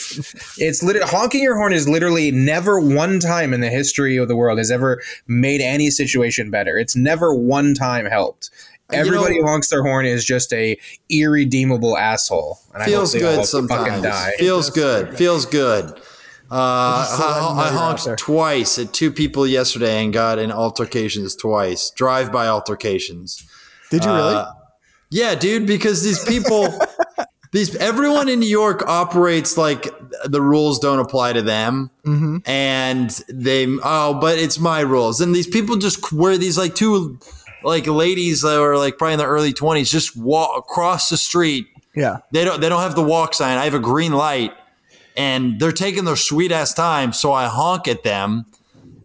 It's 0.58 0.84
literally 0.84 1.08
honking 1.10 1.42
your 1.42 1.56
horn 1.58 1.72
is 1.74 1.88
literally 1.88 2.32
never 2.32 2.80
one 2.80 3.20
time 3.22 3.54
in 3.54 3.62
the 3.62 3.70
history 3.70 4.18
of 4.18 4.28
the 4.28 4.36
world 4.36 4.58
has 4.58 4.70
ever 4.70 5.02
made 5.28 5.62
any 5.62 5.90
situation 5.90 6.52
better. 6.52 6.78
It's 6.78 6.96
never 6.96 7.34
one 7.34 7.74
time 7.74 8.06
helped. 8.06 8.50
You 8.92 9.00
Everybody 9.00 9.40
know- 9.40 9.48
honks 9.48 9.70
their 9.70 9.82
horn 9.82 10.06
is 10.06 10.24
just 10.26 10.52
a 10.54 10.78
irredeemable 11.10 11.98
asshole. 11.98 12.60
And 12.74 12.84
I 12.84 12.86
hope 12.86 12.92
feels 12.94 13.14
they 13.14 13.24
all 13.24 13.30
good 13.32 13.36
fucking 13.38 13.46
sometimes. 13.48 14.04
die. 14.04 14.32
Feels 14.38 14.70
good. 14.70 15.18
Feels 15.18 15.46
good. 15.46 16.00
Uh, 16.50 17.04
Just 17.04 17.16
to 17.18 17.24
let 17.24 17.32
I, 17.32 17.68
I 17.68 17.72
honked 17.72 18.18
twice 18.20 18.78
at 18.80 18.94
two 18.94 19.12
people 19.12 19.46
yesterday 19.48 20.04
and 20.04 20.14
got 20.14 20.38
in 20.40 20.52
altercations 20.52 21.36
twice. 21.36 21.90
Drive-by 21.92 22.48
altercations. 22.48 23.44
Did 23.92 24.04
you 24.06 24.12
really? 24.12 24.36
Uh, 24.36 24.52
yeah, 25.12 25.36
dude, 25.36 25.66
because 25.68 26.04
these 26.04 26.24
people, 26.26 26.68
these 27.52 27.76
everyone 27.78 28.28
in 28.30 28.40
New 28.40 28.48
York 28.50 28.86
operates 28.88 29.58
like 29.58 29.88
the 30.26 30.42
rules 30.42 30.80
don't 30.80 31.00
apply 31.00 31.34
to 31.34 31.42
them, 31.42 31.90
Mm-hmm. 32.06 32.38
and 32.46 33.10
they 33.30 33.68
oh, 33.84 34.16
but 34.20 34.38
it's 34.38 34.60
my 34.60 34.82
rules. 34.82 35.22
And 35.22 35.34
these 35.34 35.48
people 35.48 35.78
just 35.78 36.12
wear 36.12 36.38
these 36.38 36.58
like 36.58 36.76
two 36.76 37.20
like 37.64 37.88
ladies 37.88 38.42
that 38.42 38.60
are 38.60 38.78
like 38.78 38.98
probably 38.98 39.14
in 39.14 39.20
their 39.20 39.28
early 39.30 39.54
twenties 39.54 39.90
just 39.90 40.16
walk 40.18 40.58
across 40.58 41.10
the 41.10 41.18
street. 41.18 41.68
yeah. 41.96 42.18
They 42.32 42.44
don't 42.46 42.60
they 42.62 42.70
don't 42.70 42.82
have 42.82 42.96
the 42.96 43.04
walk 43.04 43.34
sign. 43.34 43.58
I 43.58 43.64
have 43.66 43.74
a 43.74 43.80
green 43.80 44.12
light, 44.14 44.52
and 45.16 45.60
they're 45.60 45.72
taking 45.72 46.06
their 46.06 46.16
sweet 46.16 46.52
ass 46.52 46.74
time. 46.74 47.14
So 47.14 47.32
I 47.34 47.46
honk 47.48 47.88
at 47.88 48.04
them, 48.04 48.46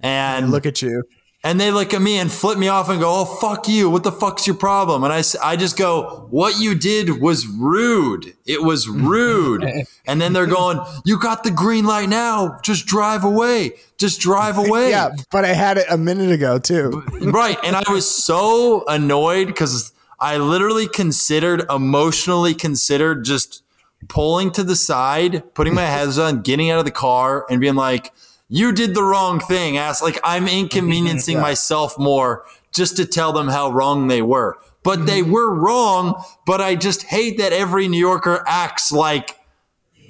and 0.03 0.51
Look 0.51 0.67
at 0.67 0.83
you. 0.83 1.05
and 1.45 1.59
they 1.61 1.71
look 1.71 1.95
at 1.95 2.03
me 2.03 2.19
and 2.19 2.31
flip 2.31 2.59
me 2.59 2.69
off 2.69 2.89
and 2.89 3.01
go, 3.01 3.09
"Oh 3.21 3.25
fuck 3.25 3.69
you! 3.69 3.89
What 3.91 4.03
the 4.03 4.13
fuck's 4.13 4.47
your 4.47 4.57
problem?" 4.57 5.05
And 5.05 5.13
I, 5.13 5.23
I 5.43 5.57
just 5.57 5.77
go, 5.79 6.27
"What 6.31 6.59
you 6.61 6.75
did 6.75 7.21
was 7.21 7.47
rude. 7.47 8.35
It 8.47 8.63
was 8.63 8.89
rude." 9.15 9.65
and 10.07 10.21
then 10.21 10.33
they're 10.33 10.47
going, 10.47 10.81
"You 11.05 11.19
got 11.19 11.45
the 11.45 11.51
green 11.51 11.85
light 11.85 12.09
now. 12.09 12.59
Just 12.63 12.87
drive 12.87 13.25
away. 13.25 13.73
Just 13.99 14.21
drive 14.21 14.59
away." 14.65 14.91
Yeah, 14.91 15.11
but 15.31 15.45
I 15.45 15.53
had 15.55 15.79
it 15.79 15.87
a 15.91 15.97
minute 15.99 16.31
ago 16.31 16.59
too. 16.59 17.03
right. 17.23 17.59
And 17.65 17.77
I 17.77 17.83
was 17.91 18.09
so 18.09 18.85
annoyed 18.89 19.47
because 19.47 19.93
I 20.19 20.37
literally 20.37 20.87
considered, 20.89 21.63
emotionally 21.71 22.53
considered, 22.55 23.25
just 23.25 23.63
pulling 24.09 24.51
to 24.53 24.63
the 24.63 24.77
side, 24.77 25.55
putting 25.55 25.75
my 25.75 25.87
heads 25.87 26.19
on, 26.19 26.43
getting 26.43 26.71
out 26.71 26.79
of 26.79 26.85
the 26.85 26.91
car, 26.91 27.47
and 27.51 27.61
being 27.61 27.75
like, 27.75 28.13
"You 28.49 28.73
did 28.73 28.95
the 28.95 29.03
wrong 29.03 29.41
thing, 29.41 29.77
ass." 29.77 30.03
Like 30.03 30.19
I'm 30.25 30.49
inconveniencing 30.49 31.41
myself 31.49 31.99
more 31.99 32.45
just 32.73 32.97
to 32.97 33.07
tell 33.07 33.33
them 33.33 33.49
how 33.49 33.71
wrong 33.71 34.09
they 34.09 34.23
were. 34.23 34.59
But 34.83 35.07
they 35.07 35.21
mm-hmm. 35.21 35.33
were 35.33 35.55
wrong. 35.55 36.23
But 36.47 36.61
I 36.61 36.75
just 36.75 37.05
hate 37.05 37.39
that 37.39 37.53
every 37.53 37.89
New 37.89 37.99
Yorker 37.99 38.45
acts 38.47 38.93
like 38.93 39.37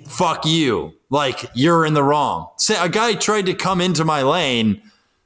fuck 0.07 0.45
you. 0.45 0.95
Like 1.09 1.51
you're 1.55 1.85
in 1.85 1.95
the 1.95 2.03
wrong. 2.03 2.49
Say 2.57 2.77
a 2.79 2.89
guy 2.89 3.15
tried 3.15 3.47
to 3.47 3.55
come 3.55 3.81
into 3.81 4.05
my 4.05 4.23
lane 4.23 4.83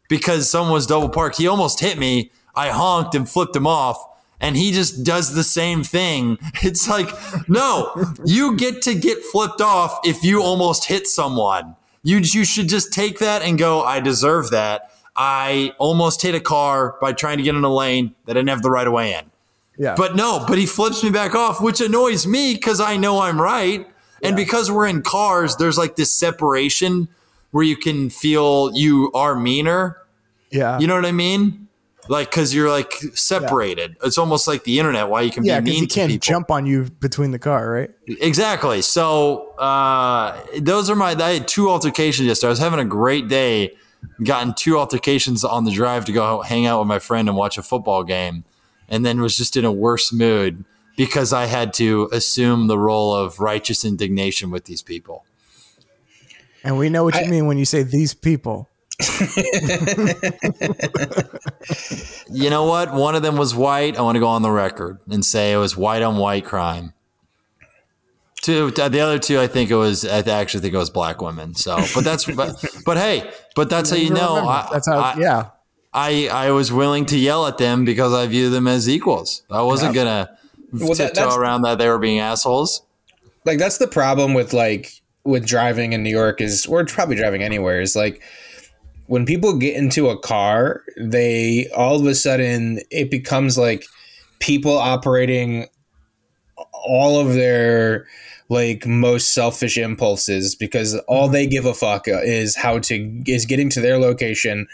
because 0.09 0.51
someone 0.51 0.73
was 0.73 0.87
double 0.87 1.09
parked. 1.09 1.39
He 1.39 1.47
almost 1.47 1.81
hit 1.81 1.99
me. 1.99 2.31
I 2.55 2.71
honked 2.71 3.15
and 3.15 3.29
flipped 3.29 3.57
him 3.57 3.67
off. 3.67 4.03
And 4.45 4.57
he 4.57 4.72
just 4.72 5.05
does 5.05 5.34
the 5.34 5.45
same 5.45 5.82
thing. 5.82 6.38
It's 6.62 6.88
like, 6.88 7.09
no, 7.49 7.92
you 8.24 8.57
get 8.57 8.82
to 8.82 8.95
get 8.95 9.22
flipped 9.22 9.61
off 9.61 9.99
if 10.05 10.22
you 10.22 10.42
almost 10.42 10.84
hit 10.86 11.07
someone. 11.07 11.76
You 12.03 12.18
you 12.18 12.45
should 12.45 12.68
just 12.68 12.92
take 12.92 13.18
that 13.18 13.42
and 13.42 13.59
go. 13.59 13.82
I 13.82 14.01
deserve 14.01 14.51
that. 14.51 14.90
I 15.16 15.72
almost 15.78 16.22
hit 16.22 16.34
a 16.34 16.40
car 16.40 16.97
by 17.01 17.12
trying 17.12 17.38
to 17.38 17.42
get 17.42 17.55
in 17.55 17.64
a 17.64 17.74
lane 17.74 18.14
that 18.26 18.32
I 18.36 18.40
didn't 18.40 18.51
have 18.51 18.62
the 18.62 18.70
right 18.70 18.86
of 18.86 18.92
way 18.92 19.14
in. 19.14 19.30
Yeah. 19.78 19.95
But 19.97 20.14
no, 20.16 20.45
but 20.47 20.59
he 20.59 20.66
flips 20.66 21.03
me 21.03 21.11
back 21.11 21.34
off, 21.34 21.61
which 21.61 21.80
annoys 21.80 22.26
me 22.26 22.55
because 22.55 22.80
I 22.80 22.97
know 22.97 23.20
I'm 23.20 23.40
right. 23.40 23.86
And 24.22 24.36
because 24.36 24.70
we're 24.70 24.86
in 24.86 25.03
cars, 25.03 25.57
there's 25.57 25.76
like 25.76 25.97
this 25.97 26.12
separation 26.12 27.09
where 27.51 27.64
you 27.64 27.76
can 27.76 28.11
feel 28.11 28.70
you 28.74 29.11
are 29.12 29.34
meaner. 29.34 29.99
yeah. 30.51 30.78
You 30.78 30.86
know 30.86 30.95
what 30.95 31.05
I 31.07 31.12
mean? 31.12 31.64
Like, 32.09 32.30
because 32.30 32.55
you're 32.55 32.68
like 32.70 32.92
separated. 33.14 33.96
It's 34.05 34.18
almost 34.18 34.46
like 34.46 34.64
the 34.64 34.78
internet, 34.78 35.09
why 35.09 35.22
you 35.22 35.30
can 35.30 35.44
yeah, 35.44 35.61
be 35.61 35.64
because 35.64 35.74
mean 35.74 35.82
he 35.82 35.86
to 35.86 35.94
can't 35.94 36.11
people. 36.12 36.24
jump 36.24 36.50
on 36.50 36.66
you 36.66 36.90
between 37.00 37.30
the 37.30 37.38
car, 37.38 37.70
right? 37.70 37.90
Exactly. 38.07 38.82
So 38.82 39.55
uh, 39.57 40.38
those 40.59 40.90
are 40.90 40.96
my. 40.96 41.12
I 41.12 41.34
had 41.34 41.48
two 41.48 41.70
altercations 41.70 42.26
yesterday. 42.26 42.48
I 42.48 42.50
was 42.50 42.59
having 42.59 42.78
a 42.80 42.84
great 42.84 43.28
day. 43.28 43.74
Gotten 44.22 44.52
two 44.52 44.76
altercations 44.78 45.44
on 45.44 45.64
the 45.64 45.70
drive 45.70 46.05
to 46.05 46.12
go 46.12 46.42
hang 46.42 46.66
out 46.66 46.78
with 46.80 46.88
my 46.88 46.98
friend 46.98 47.26
and 47.26 47.38
watch 47.38 47.57
a 47.57 47.62
football 47.62 48.05
game, 48.05 48.44
and 48.86 49.05
then 49.05 49.18
was 49.22 49.34
just 49.34 49.57
in 49.57 49.64
a 49.64 49.72
worse 49.72 50.12
mood 50.12 50.66
because 50.98 51.32
I 51.32 51.46
had 51.46 51.72
to 51.74 52.11
assume 52.12 52.66
the 52.66 52.78
role 52.78 53.14
of 53.14 53.40
righteous 53.40 53.82
indignation 53.82 54.50
with 54.50 54.66
these 54.66 54.82
people. 54.82 55.24
And 56.62 56.76
we 56.76 56.90
know 56.90 57.02
what 57.05 57.14
you 57.14 57.22
I- 57.22 57.28
mean 57.30 57.46
when 57.46 57.57
you 57.57 57.64
say 57.64 57.82
these 57.82 58.12
people. 58.12 58.68
You 62.30 62.51
know 62.51 62.64
what? 62.64 62.92
One 62.92 63.14
of 63.14 63.22
them 63.22 63.36
was 63.36 63.55
white. 63.55 63.97
I 63.97 64.03
want 64.03 64.16
to 64.16 64.20
go 64.20 64.28
on 64.28 64.42
the 64.42 64.51
record 64.51 64.99
and 65.11 65.24
say 65.24 65.53
it 65.53 65.57
was 65.57 65.76
white 65.76 66.03
on 66.03 66.16
white 66.16 66.45
crime. 66.45 66.92
Two, 68.42 68.70
the 68.72 69.01
other 69.01 69.18
two, 69.18 69.40
I 69.40 69.47
think 69.47 69.70
it 69.70 69.76
was. 69.76 70.05
I 70.05 70.18
actually 70.18 70.61
think 70.61 70.74
it 70.74 70.78
was 70.78 70.90
black 70.90 71.22
women. 71.22 71.55
So, 71.55 71.76
but 71.95 72.05
that's, 72.05 72.26
but, 72.30 72.62
but 72.84 72.97
hey, 72.99 73.30
but 73.55 73.70
that's 73.70 73.90
how 73.90 73.97
you 73.97 74.11
know. 74.11 74.36
I, 74.47 74.68
that's 74.72 74.88
how. 74.88 74.99
I, 74.99 75.16
yeah. 75.18 75.51
I 75.92 76.28
I 76.30 76.51
was 76.51 76.72
willing 76.72 77.07
to 77.07 77.18
yell 77.18 77.47
at 77.47 77.57
them 77.59 77.84
because 77.84 78.12
I 78.12 78.26
view 78.26 78.51
them 78.51 78.66
as 78.66 78.88
equals. 78.88 79.42
I 79.51 79.62
wasn't 79.62 79.95
gonna 79.95 80.36
Well, 80.72 80.88
tiptoe 80.95 81.14
that's- 81.14 81.36
around 81.36 81.62
that 81.62 81.78
they 81.78 81.88
were 81.88 81.99
being 82.01 82.18
assholes. 82.18 82.82
like 83.47 83.59
that's 83.59 83.78
the 83.78 83.86
problem 83.86 84.34
with 84.34 84.53
like 84.53 85.01
with 85.22 85.47
driving 85.47 85.92
in 85.95 86.03
New 86.03 86.11
York 86.11 86.40
is 86.40 86.66
or 86.66 86.84
probably 86.84 87.16
driving 87.16 87.42
anywhere 87.42 87.80
is 87.80 87.95
like 87.97 88.22
when 89.07 89.26
people 89.26 89.57
get 89.57 89.76
into 89.76 90.09
a 90.09 90.18
car, 90.18 90.82
they 90.96 91.68
all 91.76 92.00
of 92.00 92.07
a 92.07 92.14
sudden 92.14 92.80
it 92.90 93.11
becomes 93.11 93.59
like 93.59 93.84
people 94.38 94.76
operating 94.76 95.66
all 96.72 97.18
of 97.20 97.34
their 97.34 98.07
like 98.48 98.86
most 98.86 99.30
selfish 99.30 99.78
impulses 99.78 100.55
because 100.55 100.94
all 101.09 101.28
they 101.28 101.46
give 101.46 101.64
a 101.64 101.74
fuck 101.74 102.05
is 102.07 102.55
how 102.57 102.78
to 102.78 103.22
is 103.26 103.46
getting 103.46 103.70
to 103.70 103.80
their 103.80 103.98
location 103.98 104.66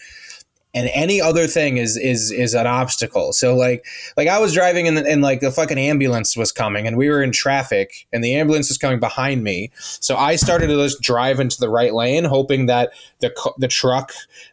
and 0.73 0.89
any 0.93 1.21
other 1.21 1.47
thing 1.47 1.79
is 1.79 1.97
is 1.97 2.31
is 2.31 2.55
an 2.55 2.67
obstacle. 2.67 3.33
So 3.33 3.57
like 3.57 3.85
like 4.17 4.29
I 4.29 4.39
was 4.39 4.53
driving 4.55 4.87
and, 4.87 4.99
and 4.99 5.23
like 5.23 5.41
the 5.41 5.51
fucking 5.51 5.79
ambulance 5.79 6.37
was 6.37 6.53
coming 6.53 6.87
and 6.87 6.97
we 6.97 7.09
were 7.11 7.23
in 7.23 7.33
traffic 7.33 8.07
and 8.13 8.23
the 8.23 8.35
ambulance 8.35 8.69
was 8.69 8.79
coming 8.79 9.01
behind 9.01 9.43
me. 9.43 9.71
So 9.75 10.17
I 10.17 10.37
started 10.37 10.69
to 10.69 10.77
just 10.77 11.01
drive 11.01 11.41
into 11.41 11.59
the 11.59 11.69
right 11.69 11.93
lane, 11.93 12.25
hoping 12.25 12.67
that 12.67 12.93
the 13.19 13.33
the 13.59 13.69
truck, 13.69 14.13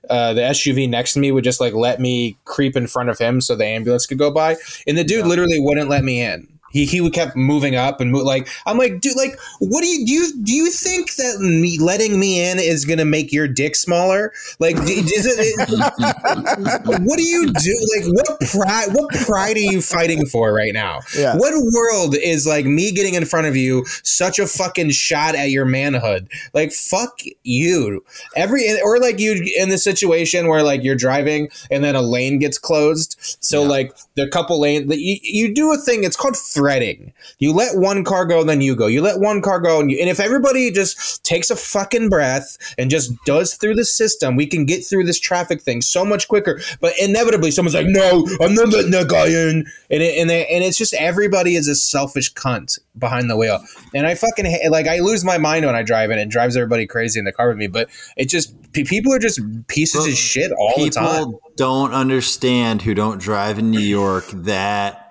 uh, 0.10 0.34
the 0.34 0.42
SUV 0.42 0.90
next 0.90 1.14
to 1.14 1.20
me 1.20 1.32
would 1.32 1.44
just 1.44 1.62
like 1.62 1.74
let 1.74 2.00
me 2.00 2.38
creep 2.46 2.76
in 2.76 2.88
front 2.88 3.10
of 3.10 3.20
him 3.20 3.40
so 3.40 3.56
the 3.56 3.66
ambulance 3.66 4.06
could 4.06 4.18
go 4.18 4.32
by. 4.32 4.56
And 4.88 4.98
the 4.98 5.04
dude 5.04 5.26
literally 5.26 5.60
wouldn't 5.60 5.90
let 5.90 6.04
me 6.04 6.22
in. 6.22 6.57
He, 6.86 6.86
he 6.86 7.10
kept 7.10 7.36
moving 7.36 7.76
up 7.76 8.02
and 8.02 8.12
move, 8.12 8.24
like 8.24 8.48
I'm 8.66 8.78
like 8.78 9.00
dude 9.00 9.16
like 9.16 9.38
what 9.60 9.82
do 9.82 9.88
you 9.88 10.06
do 10.06 10.14
you, 10.14 10.44
do 10.44 10.54
you 10.54 10.70
think 10.70 11.16
that 11.16 11.40
me 11.40 11.78
letting 11.80 12.20
me 12.20 12.50
in 12.50 12.60
is 12.60 12.86
gonna 12.86 13.06
make 13.06 13.32
your 13.32 13.48
dick 13.48 13.76
smaller 13.76 14.34
like 14.60 14.76
d- 14.86 14.94
is 14.94 15.26
it, 15.26 15.70
what 16.86 17.18
do 17.18 17.24
you 17.24 17.52
do? 17.52 17.88
Like, 17.96 18.14
what 18.14 18.40
pride? 18.52 18.88
What 18.94 19.10
pride 19.26 19.56
are 19.56 19.60
you 19.60 19.82
fighting 19.82 20.26
for 20.26 20.54
right 20.54 20.74
now? 20.74 21.02
Yeah. 21.18 21.36
What 21.36 21.54
world 21.74 22.16
is 22.16 22.48
like 22.48 22.66
me 22.66 22.92
getting 22.92 23.14
in 23.14 23.26
front 23.26 23.48
of 23.48 23.56
you 23.56 23.86
such 24.04 24.40
a 24.40 24.48
fucking 24.48 24.92
shot 24.92 25.36
at 25.36 25.50
your 25.50 25.66
manhood? 25.66 26.30
Like, 26.54 26.72
fuck 26.72 27.20
you. 27.44 28.04
Every 28.36 28.64
or 28.82 29.00
like 29.00 29.20
you 29.20 29.46
in 29.58 29.70
the 29.70 29.78
situation 29.78 30.48
where 30.48 30.64
like 30.64 30.84
you're 30.84 30.96
driving 30.96 31.50
and 31.70 31.84
then 31.84 31.96
a 31.96 32.02
lane 32.02 32.40
gets 32.40 32.58
closed. 32.58 33.16
So 33.40 33.64
like 33.64 33.96
the 34.16 34.28
couple 34.28 34.60
lane, 34.60 34.90
you, 34.90 35.18
you 35.22 35.54
do 35.54 35.74
a 35.74 35.78
thing. 35.78 36.04
It's 36.04 36.16
called 36.16 36.38
threading. 36.68 37.14
You 37.40 37.54
let 37.54 37.78
one 37.78 38.04
car 38.04 38.26
go, 38.26 38.44
then 38.44 38.60
you 38.60 38.76
go. 38.76 38.88
You 38.88 39.02
let 39.02 39.20
one 39.20 39.42
car 39.42 39.60
go, 39.60 39.80
and, 39.80 39.90
you, 39.90 39.98
and 40.00 40.10
if 40.10 40.20
everybody 40.20 40.70
just 40.70 41.24
takes 41.24 41.50
a 41.50 41.56
fucking 41.56 42.10
breath 42.10 42.58
and 42.78 42.90
just 42.90 43.14
does 43.24 43.54
through 43.54 43.76
the 43.76 43.86
system, 43.86 44.36
we 44.36 44.46
can 44.46 44.66
get 44.66 44.86
through 44.86 45.06
this 45.06 45.20
traffic 45.20 45.62
thing 45.62 45.82
so 45.82 46.04
much 46.04 46.28
quicker. 46.28 46.60
But 46.82 46.94
inevitably, 47.00 47.52
someone's 47.52 47.74
like, 47.74 47.88
"No, 47.88 48.28
I'm 48.42 48.54
not 48.54 48.68
letting 48.68 48.92
that 48.92 49.08
guy 49.08 49.28
in," 49.28 49.66
and 49.90 50.04
it, 50.04 50.18
and, 50.20 50.30
they, 50.30 50.46
and 50.48 50.62
it's 50.62 50.78
just 50.78 50.94
everybody 50.96 51.56
is 51.56 51.70
a 51.70 51.76
selfish 51.76 52.34
cunt 52.34 52.80
behind 52.98 53.30
the 53.30 53.38
wheel. 53.38 53.64
And 53.94 54.06
I 54.06 54.16
fucking 54.16 54.46
ha- 54.46 54.70
like 54.70 54.88
I 54.88 55.00
lose 55.00 55.24
my 55.24 55.38
mind 55.38 55.66
when 55.66 55.76
I 55.76 55.84
drive, 55.84 56.10
and 56.10 56.20
it 56.20 56.28
drives 56.28 56.58
everybody 56.58 56.86
crazy 56.86 57.18
in 57.18 57.24
the 57.24 57.32
car 57.32 57.48
with 57.48 57.58
me. 57.58 57.68
But 57.68 57.90
it 58.18 58.26
just 58.26 58.54
pe- 58.74 58.84
people 58.84 59.14
are 59.14 59.20
just 59.20 59.40
pieces 59.68 60.04
But 60.04 60.12
of 60.12 60.18
shit 60.18 60.52
all 60.52 60.74
the 60.76 60.90
time. 60.90 61.18
People 61.18 61.42
don't 61.56 61.94
understand 61.94 62.82
who 62.82 62.94
don't 62.94 63.22
drive 63.22 63.58
in 63.58 63.72
New 63.72 63.80
York 63.80 64.26
that 64.32 65.07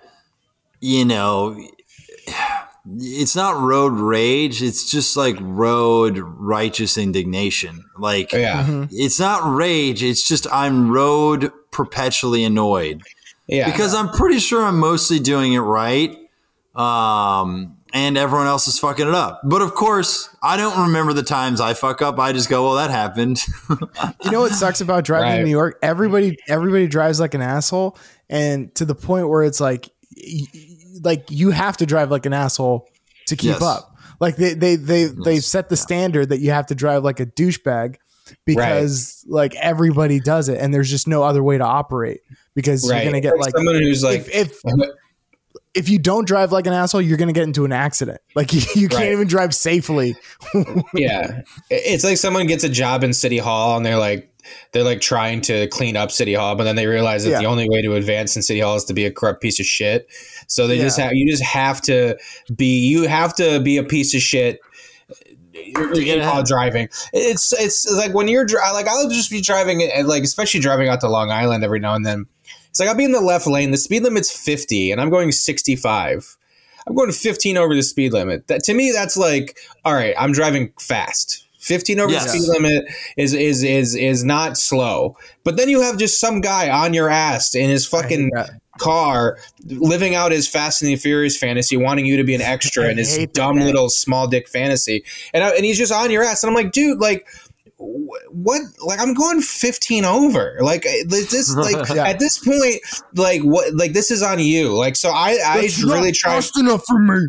you 0.81 1.05
know 1.05 1.59
it's 2.99 3.35
not 3.35 3.61
road 3.61 3.93
rage 3.95 4.63
it's 4.63 4.89
just 4.91 5.17
like 5.17 5.37
road 5.41 6.19
righteous 6.19 6.97
indignation 6.97 7.85
like 7.99 8.33
Yeah, 8.33 8.87
it's 8.93 9.19
not 9.19 9.43
rage 9.57 10.03
it's 10.05 10.27
just 10.27 10.47
i'm 10.53 10.91
road 10.91 11.51
perpetually 11.73 12.45
annoyed 12.45 13.03
yeah. 13.49 13.69
because 13.71 13.93
i'm 13.95 14.09
pretty 14.11 14.39
sure 14.39 14.63
i'm 14.63 14.79
mostly 14.79 15.19
doing 15.19 15.53
it 15.53 15.59
right 15.61 16.17
um 16.77 17.77
and 17.93 18.17
everyone 18.19 18.47
else 18.47 18.69
is 18.69 18.79
fucking 18.79 19.09
it 19.09 19.15
up 19.15 19.41
but 19.45 19.63
of 19.63 19.75
course 19.75 20.29
i 20.43 20.57
don't 20.57 20.87
remember 20.87 21.13
the 21.13 21.23
times 21.23 21.61
i 21.61 21.73
fuck 21.75 22.03
up 22.03 22.19
i 22.21 22.33
just 22.33 22.49
go 22.49 22.65
well 22.65 22.75
that 22.77 22.91
happened 22.91 23.41
You 24.25 24.31
know 24.33 24.41
what 24.41 24.53
sucks 24.53 24.81
about 24.81 25.05
driving 25.05 25.29
Right. 25.29 25.39
in 25.41 25.45
New 25.45 25.51
York? 25.53 25.79
Everybody 25.83 26.37
everybody 26.49 26.87
drives 26.89 27.21
like 27.21 27.35
an 27.35 27.43
asshole, 27.43 27.97
and 28.29 28.75
to 28.75 28.85
the 28.85 28.95
point 28.97 29.29
where 29.29 29.43
it's 29.45 29.61
like, 29.61 29.87
y- 29.87 29.91
y- 29.95 29.96
like 31.03 31.31
you 31.31 31.51
have 31.51 31.77
to 31.79 31.87
drive 31.87 32.11
like 32.11 32.27
an 32.27 32.33
asshole 32.33 32.89
to 33.27 33.37
keep 33.37 33.51
Yes. 33.53 33.63
up. 33.63 33.97
Like 34.21 34.37
they 34.37 34.55
they 34.55 34.77
they 34.77 35.05
they 35.05 35.41
set 35.41 35.69
the 35.69 35.77
standard 35.77 36.31
that 36.31 36.39
you 36.41 36.51
have 36.51 36.67
to 36.67 36.75
drive 36.75 37.05
like 37.05 37.21
a 37.21 37.27
douchebag 37.27 37.97
because 38.45 39.25
like 39.29 39.55
everybody 39.57 40.21
does 40.21 40.49
it, 40.49 40.59
and 40.59 40.73
there's 40.73 40.91
just 40.91 41.07
no 41.07 41.23
other 41.23 41.43
way 41.43 41.59
to 41.59 41.65
operate 41.65 42.21
because 42.55 42.89
right. 42.89 43.03
you're 43.03 43.11
gonna 43.13 43.21
get 43.21 43.35
Or 43.35 43.39
like 43.39 43.55
someone 43.57 43.75
who's 43.77 44.03
like, 44.03 44.27
if, 44.33 44.61
if 44.65 44.91
if 45.75 45.89
you 45.91 45.99
don't 45.99 46.27
drive 46.27 46.53
like 46.53 46.67
an 46.67 46.73
asshole, 46.73 47.03
you're 47.03 47.19
gonna 47.19 47.33
get 47.35 47.45
into 47.45 47.65
an 47.67 47.73
accident. 47.73 48.21
Like 48.35 48.53
you, 48.55 48.61
you 48.75 48.89
can't 48.89 49.03
Right. 49.03 49.13
even 49.13 49.29
drive 49.29 49.55
safely. 49.55 50.17
yeah 50.95 51.43
it's 51.71 52.05
like 52.05 52.17
someone 52.17 52.47
gets 52.47 52.65
a 52.65 52.69
job 52.69 53.05
in 53.05 53.13
city 53.13 53.39
hall 53.39 53.77
and 53.77 53.85
they're 53.85 53.99
like 53.99 54.33
they're 54.73 54.85
like 54.85 55.01
trying 55.01 55.41
to 55.41 55.67
clean 55.69 55.97
up 55.97 56.11
city 56.11 56.35
hall 56.35 56.55
but 56.55 56.65
then 56.65 56.77
they 56.77 56.87
realize 56.87 57.25
that 57.25 57.31
Yeah. 57.31 57.39
the 57.41 57.47
only 57.47 57.69
way 57.69 57.83
to 57.83 57.95
advance 57.95 58.37
in 58.37 58.43
city 58.43 58.61
hall 58.61 58.77
is 58.77 58.85
to 58.85 58.95
be 58.95 59.05
a 59.05 59.11
corrupt 59.13 59.41
piece 59.43 59.59
of 59.61 59.67
shit 59.67 60.07
so 60.47 60.67
they 60.67 60.79
just 60.79 60.99
have 60.99 61.13
you 61.15 61.31
just 61.31 61.43
have 61.43 61.81
to 61.83 62.17
be 62.55 62.79
you 62.87 63.03
have 63.09 63.35
to 63.37 63.61
be 63.61 63.77
a 63.77 63.85
piece 63.85 64.15
of 64.15 64.21
shit 64.21 64.61
get 65.53 66.19
while 66.21 66.33
ahead. 66.33 66.47
driving 66.47 66.89
it's 67.13 67.53
it's 67.59 67.91
like 67.97 68.13
when 68.15 68.29
you're 68.29 68.45
dri- 68.45 68.61
like 68.73 68.87
i'll 68.87 69.09
just 69.09 69.31
be 69.31 69.41
driving 69.41 69.83
and 69.83 70.07
like 70.07 70.23
especially 70.23 70.61
driving 70.61 70.89
out 70.89 71.01
to 71.01 71.09
long 71.09 71.31
island 71.31 71.65
every 71.65 71.81
now 71.81 71.95
and 71.95 72.05
then 72.05 72.27
it's 72.69 72.79
like 72.79 72.89
i'll 72.89 72.95
be 72.95 73.05
in 73.05 73.13
the 73.13 73.21
left 73.21 73.47
lane 73.47 73.71
the 73.71 73.79
speed 73.79 74.03
limit's 74.03 74.31
50 74.31 74.91
and 74.91 75.01
i'm 75.01 75.11
going 75.11 75.33
65 75.33 76.37
I'm 76.89 76.95
going 76.95 77.11
15 77.11 77.57
over 77.57 77.75
the 77.75 77.83
speed 77.83 78.13
limit. 78.13 78.47
That 78.47 78.63
to 78.63 78.73
me, 78.73 78.93
that's 78.93 79.17
like, 79.17 79.59
all 79.85 79.93
right, 79.93 80.15
I'm 80.17 80.31
driving 80.31 80.73
fast. 80.79 81.45
15 81.67 82.01
over 82.01 82.13
Yes. 82.13 82.31
speed 82.31 82.43
limit 82.49 82.85
is 83.17 83.35
is 83.35 83.63
is 83.63 83.95
is 83.95 84.25
not 84.25 84.57
slow. 84.57 85.17
But 85.45 85.57
then 85.57 85.69
you 85.69 85.81
have 85.83 85.99
just 85.99 86.21
some 86.21 86.41
guy 86.41 86.71
on 86.71 86.95
your 86.95 87.09
ass 87.09 87.55
in 87.55 87.69
his 87.71 87.87
fucking 87.87 88.31
car 88.79 89.39
living 89.65 90.15
out 90.15 90.33
his 90.33 90.47
Fast 90.49 90.83
and 90.83 90.91
the 90.91 90.97
Furious 90.97 91.37
fantasy, 91.39 91.77
wanting 91.77 92.07
you 92.07 92.17
to 92.19 92.25
be 92.25 92.35
an 92.35 92.43
extra 92.43 92.89
in 92.89 92.99
his 92.99 93.17
hate 93.17 93.33
that 93.33 93.35
dumb 93.35 93.57
little 93.57 93.89
small 93.89 94.27
dick 94.29 94.49
fantasy. 94.49 95.05
And 95.35 95.43
I, 95.43 95.51
and 95.51 95.65
he's 95.65 95.79
just 95.79 95.93
on 95.93 96.11
your 96.11 96.23
ass. 96.23 96.43
And 96.45 96.51
I'm 96.51 96.55
like, 96.55 96.73
dude, 96.73 96.99
like 97.01 97.27
what 97.79 98.63
like 98.87 98.99
i'm 98.99 99.13
going 99.13 99.43
15 99.43 100.07
over 100.07 100.57
like 100.63 100.87
eh, 100.87 101.03
this 101.07 101.31
this- 101.31 101.55
like 101.55 101.77
Yeah. 101.95 102.07
at 102.09 102.19
this 102.19 102.39
point 102.39 102.77
like 103.15 103.43
what 103.43 103.75
like 103.75 103.93
this 103.93 104.11
is 104.11 104.23
on 104.23 104.39
you 104.39 104.73
like 104.75 104.97
so 104.97 105.11
i 105.11 105.39
i 105.45 105.69
really 105.85 106.11
try 106.13 106.37
fast 106.37 106.59
enough 106.59 106.83
for 106.87 106.99
me. 106.99 107.27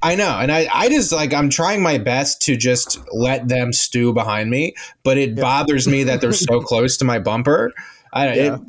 I 0.00 0.14
know, 0.14 0.38
and 0.38 0.52
I, 0.52 0.68
I 0.72 0.88
just 0.88 1.10
like 1.12 1.34
I'm 1.34 1.50
trying 1.50 1.82
my 1.82 1.98
best 1.98 2.40
to 2.42 2.56
just 2.56 2.98
let 3.12 3.48
them 3.48 3.72
stew 3.72 4.12
behind 4.12 4.48
me, 4.50 4.74
but 5.02 5.18
it 5.18 5.34
bothers 5.36 5.88
me 5.88 6.04
that 6.04 6.20
they're 6.20 6.32
so 6.32 6.60
close 6.62 6.96
to 6.98 7.04
my 7.04 7.18
bumper. 7.18 7.72
I. 8.12 8.34
Yeah. 8.34 8.54
It, 8.54 8.60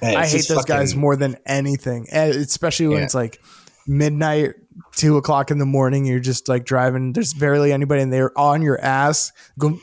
Hey, 0.00 0.16
I 0.16 0.26
hate 0.26 0.46
those 0.48 0.66
guys 0.66 0.94
more 0.94 1.16
than 1.16 1.36
anything, 1.46 2.06
and 2.12 2.34
especially 2.34 2.88
when 2.88 2.98
Yeah. 2.98 3.04
it's 3.04 3.14
like 3.14 3.40
midnight 3.86 4.50
two 4.96 5.16
o'clock 5.16 5.50
in 5.50 5.56
the 5.56 5.64
morning. 5.64 6.04
You're 6.04 6.20
just 6.20 6.46
like 6.46 6.66
driving. 6.66 7.14
There's 7.14 7.32
barely 7.32 7.72
anybody, 7.72 8.02
and 8.02 8.12
they're 8.12 8.36
on 8.38 8.60
your 8.60 8.78
ass 8.82 9.32
going. 9.58 9.80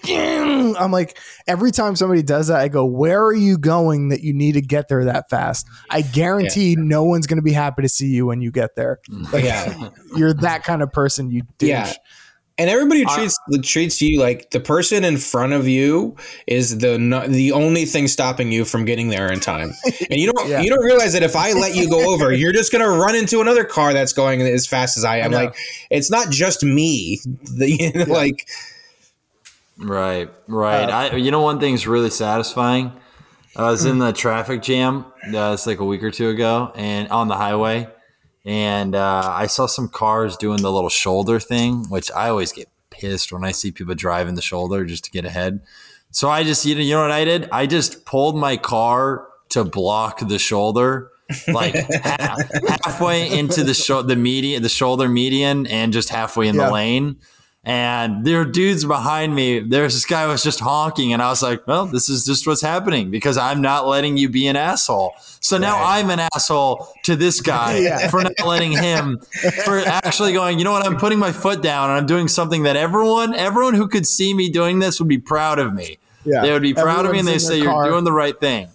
"Meow." 0.73 0.79
I'm 0.79 0.91
like, 0.91 1.17
every 1.47 1.71
time 1.71 1.95
somebody 1.95 2.21
does 2.23 2.47
that, 2.47 2.59
I 2.59 2.67
go, 2.67 2.85
"Where 2.85 3.23
are 3.23 3.33
you 3.33 3.57
going 3.57 4.09
that 4.09 4.21
you 4.21 4.33
need 4.33 4.53
to 4.53 4.61
get 4.61 4.87
there 4.87 5.05
that 5.05 5.29
fast?" 5.29 5.67
I 5.89 6.01
guarantee 6.01 6.75
no 6.77 7.03
one's 7.03 7.27
going 7.27 7.37
to 7.39 7.43
be 7.43 7.53
happy 7.53 7.81
to 7.81 7.89
see 7.89 8.07
you 8.07 8.25
when 8.25 8.41
you 8.41 8.51
get 8.51 8.75
there. 8.75 8.99
Mm. 9.09 9.31
Like, 9.33 9.43
Yeah. 9.43 9.89
you're 10.15 10.33
that 10.35 10.63
kind 10.63 10.81
of 10.81 10.91
person. 10.91 11.29
You 11.31 11.41
douche. 11.57 11.69
Yeah. 11.69 11.93
And 12.57 12.69
everybody 12.69 13.03
uh, 13.05 13.15
treats 13.15 13.35
treats 13.63 14.01
you 14.03 14.19
like 14.19 14.51
the 14.51 14.59
person 14.59 15.03
in 15.03 15.17
front 15.17 15.53
of 15.53 15.67
you 15.67 16.15
is 16.45 16.77
the 16.77 16.99
no, 16.99 17.25
the 17.25 17.53
only 17.53 17.85
thing 17.85 18.07
stopping 18.07 18.51
you 18.51 18.65
from 18.65 18.85
getting 18.85 19.07
there 19.09 19.31
in 19.31 19.39
time. 19.39 19.71
And 20.11 20.19
you 20.19 20.31
don't 20.31 20.47
Yeah. 20.47 20.61
you 20.61 20.69
don't 20.69 20.83
realize 20.83 21.13
that 21.13 21.23
if 21.23 21.35
I 21.35 21.53
let 21.53 21.75
you 21.75 21.89
go 21.89 22.13
over, 22.13 22.31
you're 22.41 22.51
just 22.51 22.71
gonna 22.71 22.89
run 22.89 23.15
into 23.15 23.41
another 23.41 23.63
car 23.63 23.93
that's 23.93 24.13
going 24.13 24.41
as 24.41 24.67
fast 24.67 24.95
as 24.97 25.03
I 25.03 25.19
am. 25.19 25.31
know. 25.31 25.37
like 25.37 25.55
it's 25.89 26.11
not 26.11 26.29
just 26.29 26.61
me. 26.63 27.19
The, 27.25 27.71
you 27.71 27.91
know, 27.93 28.03
Like 28.13 28.47
Right, 29.81 30.29
right. 30.47 30.89
Uh, 30.89 31.13
I, 31.13 31.15
you 31.15 31.31
know, 31.31 31.41
one 31.41 31.59
thing's 31.59 31.87
really 31.87 32.09
satisfying. 32.09 32.91
I 33.55 33.69
was 33.69 33.83
in 33.85 33.97
the 33.99 34.13
traffic 34.13 34.61
jam. 34.61 35.05
Uh, 35.33 35.51
it's 35.53 35.67
like 35.67 35.79
a 35.79 35.85
week 35.85 36.03
or 36.03 36.11
two 36.11 36.29
ago, 36.29 36.71
and 36.75 37.09
on 37.09 37.27
the 37.27 37.35
highway, 37.35 37.87
and 38.45 38.95
uh, 38.95 39.23
I 39.33 39.47
saw 39.47 39.65
some 39.65 39.89
cars 39.89 40.37
doing 40.37 40.61
the 40.61 40.71
little 40.71 40.89
shoulder 40.89 41.39
thing, 41.39 41.85
which 41.89 42.09
I 42.11 42.29
always 42.29 42.51
get 42.53 42.69
pissed 42.91 43.31
when 43.33 43.43
I 43.43 43.51
see 43.51 43.71
people 43.71 43.93
driving 43.95 44.35
the 44.35 44.41
shoulder 44.41 44.85
just 44.85 45.03
to 45.05 45.11
get 45.11 45.25
ahead. 45.25 45.61
So 46.11 46.29
I 46.29 46.43
just, 46.43 46.65
you 46.65 46.75
know, 46.75 46.81
you 46.81 46.93
know 46.93 47.01
what 47.01 47.11
I 47.11 47.25
did? 47.25 47.49
I 47.51 47.65
just 47.65 48.05
pulled 48.05 48.35
my 48.37 48.57
car 48.57 49.27
to 49.49 49.63
block 49.63 50.19
the 50.27 50.39
shoulder, 50.39 51.09
like 51.47 51.73
half, 52.03 52.39
halfway 52.83 53.29
into 53.37 53.63
the 53.63 53.73
sho- 53.73 54.01
the 54.01 54.15
median, 54.15 54.61
the 54.63 54.69
shoulder 54.69 55.09
median, 55.09 55.67
and 55.67 55.91
just 55.91 56.09
halfway 56.09 56.47
in 56.47 56.55
Yeah. 56.55 56.67
the 56.67 56.71
lane. 56.71 57.17
And 57.63 58.25
there 58.25 58.41
are 58.41 58.45
dudes 58.45 58.85
behind 58.85 59.35
me. 59.35 59.59
There's 59.59 59.93
this 59.93 60.05
guy 60.05 60.23
who 60.23 60.29
was 60.29 60.41
just 60.41 60.59
honking, 60.59 61.13
and 61.13 61.21
I 61.21 61.29
was 61.29 61.43
like, 61.43 61.67
"Well, 61.67 61.85
this 61.85 62.09
is 62.09 62.25
just 62.25 62.47
what's 62.47 62.61
happening 62.63 63.11
because 63.11 63.37
I'm 63.37 63.61
not 63.61 63.87
letting 63.87 64.17
you 64.17 64.29
be 64.29 64.47
an 64.47 64.55
asshole." 64.55 65.13
So 65.41 65.59
now 65.59 65.75
Right. 65.75 65.99
I'm 65.99 66.09
an 66.09 66.27
asshole 66.33 66.87
to 67.03 67.15
this 67.15 67.39
guy 67.39 67.77
Yeah. 67.83 68.09
for 68.09 68.23
not 68.23 68.33
letting 68.43 68.71
him, 68.71 69.19
for 69.63 69.77
actually 69.79 70.33
going. 70.33 70.57
You 70.57 70.65
know 70.65 70.71
what? 70.71 70.87
I'm 70.87 70.97
putting 70.97 71.19
my 71.19 71.31
foot 71.31 71.61
down, 71.61 71.91
and 71.91 71.99
I'm 71.99 72.07
doing 72.07 72.27
something 72.27 72.63
that 72.63 72.75
everyone, 72.77 73.35
everyone 73.35 73.75
who 73.75 73.87
could 73.87 74.07
see 74.07 74.33
me 74.33 74.49
doing 74.49 74.79
this 74.79 74.99
would 74.99 75.09
be 75.09 75.19
proud 75.19 75.59
of 75.59 75.71
me. 75.75 75.99
Yeah. 76.25 76.41
They 76.41 76.51
would 76.51 76.63
be 76.63 76.73
proud 76.73 77.05
of 77.05 77.11
me, 77.11 77.19
and 77.19 77.27
they 77.27 77.37
say 77.37 77.59
their 77.59 77.69
you're 77.71 77.89
doing 77.89 78.05
the 78.05 78.11
right 78.11 78.39
thing. 78.39 78.69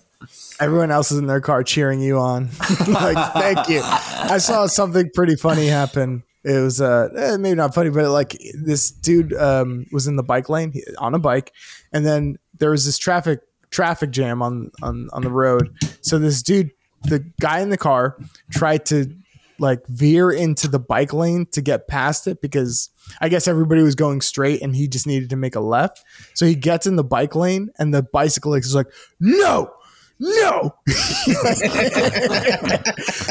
Everyone 0.61 0.93
else 0.93 1.11
is 1.11 1.18
in 1.18 1.26
their 1.26 1.41
car 1.41 1.62
cheering 1.64 2.01
you 2.01 2.18
on. 2.18 2.51
like, 2.89 3.32
thank 3.34 3.68
you. 3.68 3.80
I 3.84 4.39
saw 4.39 4.66
something 4.66 5.11
pretty 5.12 5.34
funny 5.37 5.66
happen. 5.66 6.22
It 6.47 6.61
was 6.61 6.80
uh 6.80 7.09
eh, 7.16 7.36
maybe 7.38 7.57
not 7.57 7.74
funny, 7.74 7.90
but 7.90 8.09
like 8.09 8.40
this 8.55 8.92
dude 8.92 9.34
um 9.34 9.84
was 9.90 10.07
in 10.07 10.14
the 10.14 10.22
bike 10.22 10.49
lane 10.49 10.72
on 10.99 11.12
a 11.12 11.18
bike, 11.18 11.53
and 11.92 12.07
then 12.07 12.38
there 12.59 12.70
was 12.70 12.86
this 12.86 12.99
traffic 12.99 13.40
traffic 13.70 14.11
jam 14.12 14.42
on 14.42 14.70
on 14.80 15.09
on 15.12 15.22
the 15.22 15.30
road. 15.30 15.74
So 16.03 16.20
this 16.20 16.44
dude, 16.44 16.70
the 17.03 17.18
guy 17.40 17.61
in 17.61 17.70
the 17.70 17.76
car, 17.76 18.16
tried 18.53 18.86
to 18.86 19.12
like 19.59 19.84
veer 19.88 20.30
into 20.30 20.68
the 20.68 20.78
bike 20.78 21.12
lane 21.12 21.47
to 21.51 21.61
get 21.62 21.88
past 21.88 22.28
it 22.28 22.40
because 22.40 22.90
I 23.20 23.28
guess 23.28 23.49
everybody 23.49 23.82
was 23.82 23.97
going 23.97 24.20
straight 24.20 24.62
and 24.62 24.76
he 24.76 24.86
just 24.86 25.07
needed 25.07 25.30
to 25.30 25.36
make 25.36 25.57
a 25.57 25.61
left. 25.61 26.05
So 26.34 26.47
he 26.47 26.55
gets 26.55 26.86
in 26.86 26.94
the 26.94 27.03
bike 27.03 27.34
lane 27.34 27.70
and 27.76 27.92
the 27.92 28.03
bicyclist 28.05 28.68
is 28.68 28.74
like, 28.76 28.92
"No, 29.18 29.72
no." 30.18 30.74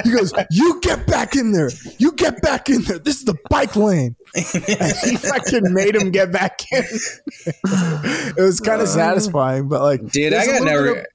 he 0.04 0.12
goes, 0.12 0.34
"You 0.52 0.80
get 0.82 1.06
back 1.08 1.36
in 1.36 1.52
there. 1.52 1.70
You 1.98 2.12
get 2.14 2.42
back 2.42 2.70
in 2.70 2.82
there. 2.84 3.00
This 3.00 3.18
is 3.18 3.26
the 3.26 3.36
bike 3.50 3.76
lane." 3.76 4.16
And 4.36 4.94
he 5.04 5.16
fucking 5.16 5.74
made 5.74 5.96
him 5.96 6.12
get 6.12 6.32
back 6.32 6.62
in. 6.72 6.84
it 6.86 8.42
was 8.42 8.60
kind 8.60 8.82
of 8.82 8.88
uh, 8.88 8.92
satisfying, 8.92 9.68
but 9.70 9.82
like, 9.82 10.02
dude, 10.10 10.34
there's 10.34 10.48
I 10.48 10.52
a 10.52 10.60
got 10.60 10.66
never 10.66 10.96
of- 11.00 11.06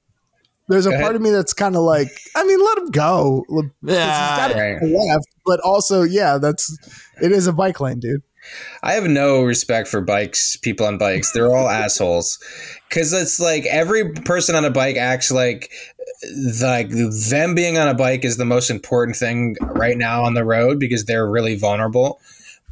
there's 0.67 0.85
a 0.85 0.91
Go 0.91 1.01
part 1.01 1.15
of 1.15 1.21
me 1.21 1.31
that's 1.31 1.53
kind 1.53 1.75
of 1.75 1.81
like, 1.81 2.07
I 2.35 2.43
mean, 2.45 2.63
let 2.63 2.77
him 2.77 2.91
go. 2.91 3.43
L- 3.51 3.63
'cause 3.63 3.71
he's 3.81 3.93
Yeah, 3.97 4.53
Right. 4.53 4.81
left, 4.81 5.25
but 5.45 5.59
also, 5.61 6.03
yeah, 6.03 6.37
that's 6.37 6.75
it 7.21 7.31
is 7.33 7.45
a 7.47 7.51
bike 7.53 7.79
lane, 7.81 7.99
dude. 7.99 8.21
I 8.81 8.93
have 8.93 9.03
no 9.07 9.43
respect 9.43 9.87
for 9.87 10.01
bikes, 10.01 10.55
people 10.57 10.85
on 10.87 10.97
bikes. 10.97 11.31
They're 11.31 11.53
all 11.55 11.69
assholes. 11.83 12.39
Cause 12.91 13.13
it's 13.13 13.39
like 13.39 13.65
every 13.65 14.11
person 14.11 14.53
on 14.55 14.65
a 14.65 14.69
bike 14.69 14.97
acts 14.97 15.31
like 15.31 15.71
like 16.61 16.89
them 16.89 17.55
being 17.55 17.77
on 17.77 17.87
a 17.87 17.93
bike 17.93 18.25
is 18.25 18.35
the 18.37 18.45
most 18.45 18.69
important 18.69 19.15
thing 19.15 19.55
right 19.61 19.97
now 19.97 20.23
on 20.23 20.33
the 20.33 20.43
road 20.43 20.77
because 20.79 21.05
they're 21.05 21.27
really 21.29 21.55
vulnerable. 21.55 22.19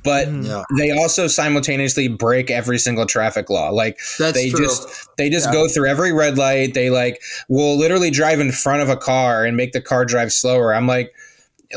But 0.03 0.28
Mhm. 0.28 0.45
Yeah. 0.47 0.63
they 0.78 0.91
also 0.91 1.28
simultaneously 1.28 2.07
break 2.07 2.49
every 2.51 2.80
single 2.80 3.05
traffic 3.05 3.49
law. 3.49 3.70
Like 3.70 3.97
That's 4.17 4.34
they 4.34 4.49
true. 4.49 4.65
just 4.65 4.88
they 5.17 5.30
just 5.30 5.47
Yeah. 5.47 5.53
go 5.53 5.67
through 5.67 5.88
every 5.89 6.11
red 6.13 6.38
light. 6.38 6.74
They 6.74 6.89
like 6.89 7.22
will 7.47 7.78
literally 7.78 8.11
drive 8.11 8.39
in 8.39 8.51
front 8.51 8.82
of 8.82 8.89
a 8.89 8.97
car 8.97 9.45
and 9.45 9.55
make 9.57 9.72
the 9.72 9.82
car 9.82 10.05
drive 10.05 10.32
slower. 10.34 10.74
I'm 10.74 10.88
like 10.88 11.13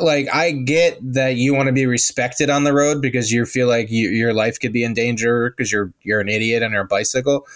like 0.00 0.26
I 0.32 0.52
get 0.52 0.98
that 1.14 1.34
you 1.36 1.52
want 1.54 1.66
to 1.66 1.72
be 1.72 1.84
respected 1.86 2.48
on 2.48 2.64
the 2.64 2.72
road 2.72 3.02
because 3.02 3.30
you 3.30 3.44
feel 3.44 3.68
like 3.68 3.90
you, 3.90 4.08
your 4.08 4.32
life 4.32 4.58
could 4.58 4.72
be 4.72 4.84
in 4.84 4.94
danger 4.94 5.50
because 5.56 5.70
you're 5.72 5.92
you're 6.02 6.20
an 6.20 6.28
idiot 6.28 6.62
on 6.62 6.72
your 6.72 6.84
bicycle. 6.84 7.46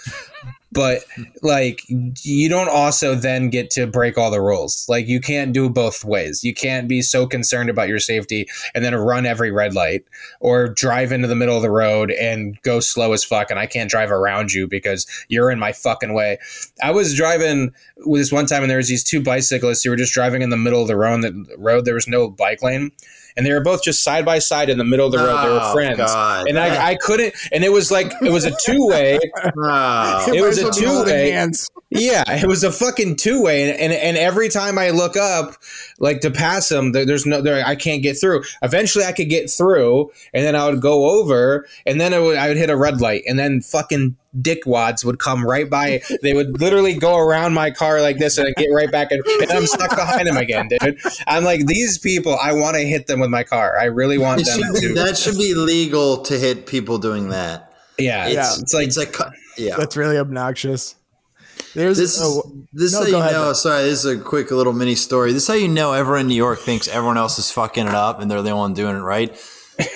But 0.72 1.04
like 1.42 1.80
you 1.88 2.48
don't 2.48 2.68
also 2.68 3.14
then 3.14 3.50
get 3.50 3.70
to 3.70 3.86
break 3.86 4.18
all 4.18 4.30
the 4.30 4.42
rules. 4.42 4.84
Like 4.88 5.06
you 5.06 5.20
can't 5.20 5.52
do 5.52 5.70
both 5.70 6.04
ways. 6.04 6.42
You 6.44 6.54
can't 6.54 6.88
be 6.88 7.02
so 7.02 7.26
concerned 7.26 7.70
about 7.70 7.88
your 7.88 8.00
safety 8.00 8.46
and 8.74 8.84
then 8.84 8.94
run 8.94 9.26
every 9.26 9.50
red 9.50 9.74
light 9.74 10.04
or 10.40 10.68
drive 10.68 11.12
into 11.12 11.28
the 11.28 11.36
middle 11.36 11.56
of 11.56 11.62
the 11.62 11.70
road 11.70 12.10
and 12.10 12.60
go 12.62 12.80
slow 12.80 13.12
as 13.12 13.24
fuck 13.24 13.50
and 13.50 13.58
I 13.58 13.66
can't 13.66 13.90
drive 13.90 14.10
around 14.10 14.52
you 14.52 14.66
because 14.66 15.06
you're 15.28 15.50
in 15.50 15.58
my 15.58 15.72
fucking 15.72 16.14
way. 16.14 16.38
I 16.82 16.90
was 16.90 17.14
driving 17.14 17.72
with 18.04 18.20
this 18.20 18.32
one 18.32 18.46
time 18.46 18.62
and 18.62 18.70
there 18.70 18.78
was 18.78 18.88
these 18.88 19.04
two 19.04 19.22
bicyclists 19.22 19.82
who 19.82 19.90
were 19.90 19.96
just 19.96 20.12
driving 20.12 20.42
in 20.42 20.50
the 20.50 20.56
middle 20.56 20.82
of 20.82 20.88
the 20.88 20.96
road. 20.96 21.22
The 21.22 21.46
road 21.56 21.84
there 21.84 21.94
was 21.94 22.08
no 22.08 22.28
bike 22.28 22.62
lane, 22.62 22.90
and 23.36 23.44
they 23.46 23.52
were 23.52 23.60
both 23.60 23.82
just 23.82 24.02
side 24.02 24.24
by 24.24 24.38
side 24.38 24.70
in 24.70 24.78
the 24.78 24.84
middle 24.84 25.06
of 25.06 25.12
the 25.12 25.18
road. 25.18 25.42
They 25.44 25.48
were 25.48 25.60
Oh, 25.62 25.72
friends, 25.72 25.98
God. 25.98 26.48
and 26.48 26.58
I, 26.58 26.90
I 26.90 26.94
couldn't. 26.96 27.34
And 27.52 27.64
it 27.64 27.70
was 27.72 27.90
like 27.90 28.12
it 28.22 28.30
was 28.32 28.44
a 28.44 28.52
two 28.64 28.86
way. 28.86 29.18
Oh. 29.58 30.32
It 30.32 30.40
was 30.42 30.56
Might 30.62 30.66
a 30.66 30.68
as 30.68 30.80
well 30.82 31.04
be 31.90 31.96
holding 32.08 32.08
two-way. 32.08 32.16
hands. 32.16 32.28
Yeah, 32.28 32.42
it 32.44 32.46
was 32.48 32.64
a 32.64 32.72
fucking 32.72 33.16
two 33.16 33.42
way, 33.42 33.70
and, 33.70 33.80
and 33.80 33.92
and 33.92 34.16
every 34.16 34.48
time 34.48 34.78
I 34.78 34.90
look 34.90 35.16
up, 35.16 35.56
like 35.98 36.20
to 36.22 36.30
pass 36.30 36.68
them, 36.68 36.92
there, 36.92 37.06
there's 37.06 37.26
no, 37.26 37.40
there, 37.40 37.64
I 37.64 37.76
can't 37.76 38.02
get 38.02 38.18
through. 38.18 38.42
Eventually, 38.62 39.04
I 39.04 39.12
could 39.12 39.28
get 39.28 39.50
through, 39.50 40.10
and 40.34 40.44
then 40.44 40.56
I 40.56 40.68
would 40.68 40.80
go 40.80 41.08
over, 41.20 41.66
and 41.86 42.00
then 42.00 42.12
it 42.12 42.20
would, 42.20 42.36
I 42.36 42.48
would 42.48 42.56
hit 42.56 42.70
a 42.70 42.76
red 42.76 43.00
light, 43.00 43.22
and 43.28 43.38
then 43.38 43.60
fucking 43.60 44.16
dickwads 44.40 45.04
would 45.04 45.18
come 45.18 45.46
right 45.46 45.70
by. 45.70 46.02
They 46.22 46.34
would 46.34 46.60
literally 46.60 46.94
go 46.94 47.16
around 47.16 47.54
my 47.54 47.70
car 47.70 48.02
like 48.02 48.18
this, 48.18 48.36
and 48.36 48.46
I'd 48.48 48.56
get 48.56 48.68
right 48.74 48.90
back, 48.90 49.10
and, 49.12 49.24
and 49.40 49.50
I'm 49.52 49.66
stuck 49.66 49.90
behind 49.90 50.26
them 50.26 50.36
again, 50.36 50.68
dude. 50.68 50.98
I'm 51.26 51.44
like, 51.44 51.66
these 51.66 51.98
people, 51.98 52.36
I 52.42 52.52
want 52.52 52.76
to 52.76 52.82
hit 52.82 53.06
them 53.06 53.20
with 53.20 53.30
my 53.30 53.44
car. 53.44 53.78
I 53.78 53.84
really 53.84 54.18
want 54.18 54.40
It 54.42 54.46
them 54.46 54.60
should 54.60 54.74
be, 54.74 54.80
to. 54.88 54.94
that 54.94 55.16
should 55.16 55.36
be 55.36 55.54
legal 55.54 56.18
to 56.22 56.38
hit 56.38 56.66
people 56.66 56.98
doing 56.98 57.28
that. 57.30 57.72
Yeah, 57.98 58.26
Yeah. 58.28 58.40
it's, 58.50 58.60
it's 58.62 58.74
like 58.74 58.86
It's 58.88 58.96
like, 58.98 59.16
yeah. 59.56 59.76
That's 59.76 59.96
really 59.96 60.18
obnoxious. 60.18 60.96
There's 61.76 61.98
This 61.98 62.16
is 62.16 62.22
oh, 62.22 62.52
this 62.72 62.92
no, 62.92 63.00
how 63.00 63.06
you 63.06 63.16
ahead. 63.18 63.32
know. 63.32 63.52
Sorry, 63.52 63.82
this 63.82 64.02
is 64.02 64.18
a 64.18 64.18
quick 64.18 64.50
little 64.50 64.72
mini 64.72 64.94
story. 64.94 65.32
This 65.34 65.42
is 65.42 65.48
how 65.48 65.54
you 65.54 65.68
know 65.68 65.92
everyone 65.92 66.22
in 66.22 66.28
New 66.28 66.34
York 66.34 66.58
thinks 66.60 66.88
everyone 66.88 67.18
else 67.18 67.38
is 67.38 67.50
fucking 67.50 67.86
it 67.86 67.94
up 67.94 68.18
and 68.18 68.30
they're 68.30 68.40
the 68.40 68.56
one 68.56 68.72
doing 68.72 68.96
it 68.96 69.00
right, 69.00 69.30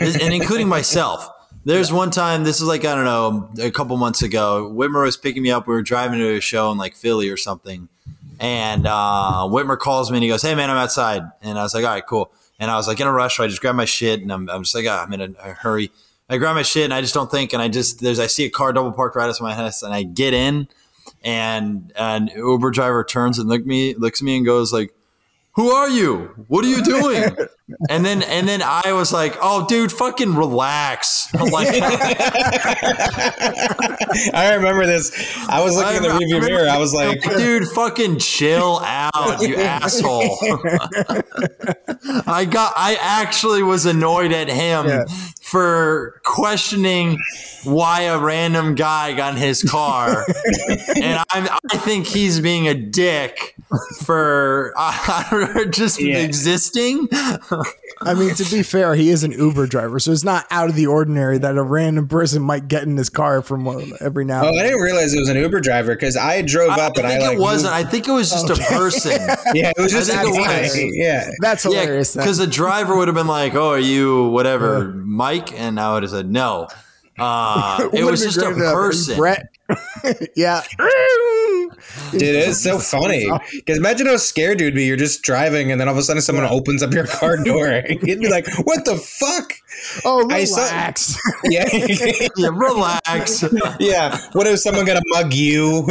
and 0.00 0.34
including 0.34 0.68
myself. 0.78 1.26
There's 1.64 1.90
one 1.90 2.10
time. 2.10 2.44
This 2.44 2.60
is 2.60 2.68
like 2.68 2.84
I 2.84 2.94
don't 2.94 3.04
know, 3.04 3.64
a 3.64 3.70
couple 3.70 3.96
months 3.96 4.20
ago. 4.22 4.70
Whitmer 4.74 5.04
was 5.04 5.16
picking 5.16 5.42
me 5.42 5.50
up. 5.50 5.66
We 5.66 5.74
were 5.74 5.82
driving 5.82 6.18
to 6.18 6.36
a 6.36 6.40
show 6.40 6.70
in 6.70 6.76
like 6.76 6.94
Philly 6.94 7.30
or 7.30 7.38
something, 7.38 7.88
and 8.38 8.86
uh, 8.86 9.48
Whitmer 9.50 9.78
calls 9.78 10.10
me 10.10 10.18
and 10.18 10.22
he 10.22 10.28
goes, 10.28 10.42
"Hey 10.42 10.54
man, 10.54 10.68
I'm 10.68 10.76
outside." 10.76 11.22
And 11.40 11.58
I 11.58 11.62
was 11.62 11.74
like, 11.74 11.84
"All 11.84 11.90
right, 11.90 12.06
cool." 12.06 12.30
And 12.58 12.70
I 12.70 12.76
was 12.76 12.86
like 12.86 13.00
in 13.00 13.06
a 13.06 13.12
rush, 13.12 13.38
so 13.38 13.44
I 13.44 13.46
just 13.48 13.62
grabbed 13.62 13.78
my 13.78 13.86
shit 13.86 14.20
and 14.20 14.30
I'm, 14.30 14.50
I'm 14.50 14.64
just 14.64 14.74
like, 14.74 14.84
ah, 14.86 15.02
I'm 15.02 15.12
in 15.14 15.20
a, 15.22 15.30
a 15.42 15.52
hurry. 15.54 15.90
I 16.28 16.36
grab 16.36 16.54
my 16.54 16.62
shit 16.62 16.84
and 16.84 16.92
I 16.92 17.00
just 17.00 17.14
don't 17.14 17.30
think, 17.30 17.54
and 17.54 17.62
I 17.62 17.68
just 17.68 18.00
there's 18.00 18.18
I 18.20 18.26
see 18.26 18.44
a 18.44 18.50
car 18.50 18.74
double 18.74 18.92
parked 18.92 19.16
right 19.16 19.28
outside 19.28 19.42
my 19.44 19.54
house, 19.54 19.82
and 19.82 19.94
I 19.94 20.02
get 20.02 20.34
in 20.34 20.68
and 21.22 21.92
an 21.96 22.28
Uber 22.28 22.70
driver 22.70 23.04
turns 23.04 23.38
and 23.38 23.48
look 23.48 23.64
me 23.64 23.94
looks 23.94 24.20
at 24.20 24.24
me 24.24 24.36
and 24.36 24.46
goes 24.46 24.72
like, 24.72 24.94
"Who 25.52 25.70
are 25.70 25.88
you? 25.88 26.44
What 26.48 26.64
are 26.64 26.68
you 26.68 26.82
doing?" 26.82 27.36
and 27.88 28.04
then 28.04 28.22
and 28.22 28.48
then 28.48 28.62
I 28.62 28.92
was 28.92 29.12
like, 29.12 29.36
"Oh, 29.40 29.66
dude, 29.66 29.92
fucking 29.92 30.34
relax." 30.34 31.28
I'm 31.34 31.48
like, 31.50 31.68
I 34.34 34.54
remember 34.56 34.86
this. 34.86 35.12
I 35.48 35.62
was 35.62 35.76
looking 35.76 35.96
in 35.96 36.02
the 36.02 36.10
I 36.10 36.18
rearview 36.18 36.40
mirror. 36.46 36.68
I 36.68 36.78
was 36.78 36.92
like, 36.92 37.22
dude, 37.36 37.68
fucking 37.68 38.18
chill 38.18 38.80
out, 38.84 39.40
you 39.40 39.56
asshole. 39.60 40.36
I 42.26 42.44
got, 42.50 42.72
I 42.76 42.96
actually 43.00 43.62
was 43.62 43.86
annoyed 43.86 44.32
at 44.32 44.48
him 44.48 44.86
Yeah. 44.86 45.04
for 45.42 46.20
questioning 46.24 47.18
why 47.64 48.02
a 48.02 48.18
random 48.18 48.74
guy 48.74 49.12
got 49.14 49.34
in 49.34 49.40
his 49.40 49.62
car. 49.62 50.24
and 50.96 51.20
I, 51.30 51.58
I 51.70 51.76
think 51.78 52.06
he's 52.06 52.40
being 52.40 52.66
a 52.68 52.74
dick 52.74 53.54
for 54.02 54.72
uh, 54.76 55.64
just 55.66 56.00
Yeah. 56.00 56.18
existing. 56.18 57.08
I 58.02 58.14
mean, 58.14 58.34
to 58.34 58.44
be 58.44 58.62
fair, 58.62 58.94
he 58.94 59.10
is 59.10 59.24
an 59.24 59.32
Uber 59.32 59.66
driver, 59.66 60.00
so 60.00 60.10
it's 60.10 60.24
not 60.24 60.46
out 60.50 60.70
of 60.70 60.76
the 60.76 60.86
ordinary 60.86 61.36
that 61.38 61.56
a 61.56 61.62
random 61.62 62.08
person 62.08 62.42
might 62.42 62.66
get 62.66 62.84
in 62.84 62.96
his 62.96 63.10
car 63.10 63.42
from 63.42 63.66
every 64.00 64.24
now. 64.24 64.44
Oh, 64.44 64.48
and 64.48 64.58
I 64.58 64.62
didn't 64.62 64.80
realize 64.80 65.12
it 65.12 65.20
was 65.20 65.28
an 65.28 65.36
Uber 65.36 65.60
driver 65.60 65.94
because 65.94 66.16
I 66.16 66.40
drove 66.42 66.70
I 66.70 66.86
up 66.86 66.96
and 66.96 67.06
I 67.06 67.10
think 67.10 67.22
like 67.24 67.36
it 67.36 67.40
wasn't. 67.40 67.74
I 67.74 67.84
think 67.84 68.08
it 68.08 68.12
was 68.12 68.30
just 68.30 68.48
a 68.48 68.56
person. 68.74 69.12
Yeah, 69.54 69.72
it 69.76 69.80
was 69.80 69.92
just 69.92 70.10
I 70.10 70.22
think 70.22 70.36
it 70.36 70.42
a 70.42 70.44
guy. 70.44 70.62
was. 70.62 70.96
Yeah. 70.96 71.30
That's 71.40 71.62
hilarious. 71.62 72.12
then. 72.12 72.22
because 72.22 72.38
the 72.38 72.46
driver 72.46 72.96
would 72.96 73.08
have 73.08 73.14
been 73.14 73.26
like, 73.26 73.54
"Oh, 73.54 73.70
are 73.70 73.78
you 73.78 74.28
whatever, 74.28 74.84
Mike?" 74.84 75.58
And 75.58 75.80
I 75.80 75.94
would 75.94 76.02
have 76.04 76.10
said, 76.10 76.30
"No." 76.30 76.68
Uh, 77.18 77.88
it 77.92 78.04
was 78.04 78.22
just 78.22 78.38
a 78.38 78.40
great 78.40 78.56
if, 78.56 78.62
uh, 78.62 78.72
person. 78.72 79.16
Brett. 79.16 79.46
yeah. 80.36 80.62
Dude, 82.12 82.22
it's 82.22 82.60
so 82.62 82.78
funny. 82.78 83.28
Because 83.52 83.78
imagine 83.78 84.06
how 84.06 84.16
scared 84.16 84.60
you'd 84.60 84.74
be. 84.74 84.84
You're 84.84 84.96
just 84.96 85.22
driving, 85.22 85.70
and 85.72 85.80
then 85.80 85.88
all 85.88 85.94
of 85.94 85.98
a 85.98 86.02
sudden 86.02 86.22
someone 86.22 86.44
opens 86.46 86.82
up 86.82 86.92
your 86.92 87.06
car 87.06 87.36
door. 87.44 87.66
and 87.68 88.00
You'd 88.06 88.20
be 88.20 88.28
like, 88.28 88.46
"What 88.64 88.84
the 88.84 88.96
fuck?" 88.96 89.52
Oh, 90.04 90.28
I 90.30 90.44
saw- 90.44 90.62
relax. 90.64 91.18
Yeah, 91.44 91.68
Yeah, 92.36 92.48
relax. 92.52 93.44
yeah. 93.78 94.18
What 94.32 94.46
if 94.46 94.58
someone 94.60 94.84
got 94.84 94.94
to 94.94 95.02
mug 95.06 95.32
you? 95.32 95.86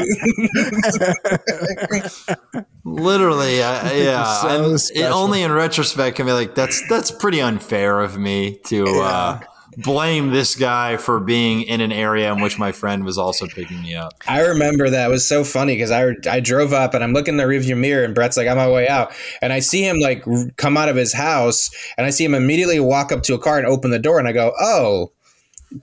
Literally, 2.86 3.64
I, 3.64 3.92
yeah. 3.94 4.24
So 4.42 4.76
it 4.96 5.04
only 5.06 5.44
in 5.44 5.52
retrospect 5.52 6.18
can 6.18 6.26
be 6.26 6.32
like, 6.34 6.56
that's 6.56 6.88
that's 6.90 7.12
pretty 7.12 7.42
unfair 7.42 8.00
of 8.00 8.18
me 8.18 8.60
to 8.66 8.86
uh, 9.02 9.40
blame 9.84 10.32
this 10.32 10.56
guy 10.56 10.98
for 10.98 11.20
being 11.20 11.62
in 11.62 11.82
an 11.82 11.92
area 11.92 12.32
in 12.32 12.42
which 12.42 12.60
my 12.60 12.72
friend 12.72 13.04
was 13.06 13.18
also 13.18 13.48
picking 13.48 13.82
me 13.82 13.96
up. 13.96 14.14
I 14.28 14.42
remember 14.42 14.90
that 14.90 15.08
it 15.08 15.10
was 15.10 15.28
so 15.28 15.44
funny 15.44 15.76
because 15.76 15.92
I 15.92 16.16
I 16.30 16.40
drove 16.40 16.74
up 16.74 16.94
and 16.94 17.04
I'm 17.04 17.14
looking 17.14 17.34
in 17.34 17.38
the 17.38 17.44
rearview 17.44 17.78
mirror 17.78 18.04
and 18.04 18.14
Brett's 18.14 18.38
like 18.38 18.48
on 18.48 18.58
my 18.58 18.70
way 18.70 18.88
out 18.88 19.14
and 19.42 19.54
I 19.54 19.60
see 19.60 19.84
him 19.84 20.00
like 20.00 20.26
come 20.58 20.78
out 20.78 20.90
of 20.90 20.96
his 20.96 21.14
house 21.14 21.70
and 21.98 22.06
I 22.06 22.10
see 22.10 22.26
him 22.26 22.34
immediately 22.36 22.80
walk 22.80 23.12
up 23.12 23.24
to 23.24 23.34
a 23.34 23.40
car 23.40 23.58
and 23.58 23.68
open 23.68 23.92
the 23.92 24.00
door 24.00 24.20
and 24.20 24.28
I 24.28 24.32
go, 24.32 24.54
oh. 24.60 25.12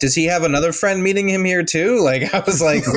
Does 0.01 0.16
he 0.16 0.24
have 0.24 0.42
another 0.42 0.72
friend 0.72 1.01
meeting 1.01 1.28
him 1.28 1.44
here 1.44 1.62
too? 1.62 2.01
Like 2.03 2.34
I 2.34 2.40
was 2.40 2.61
like, 2.61 2.82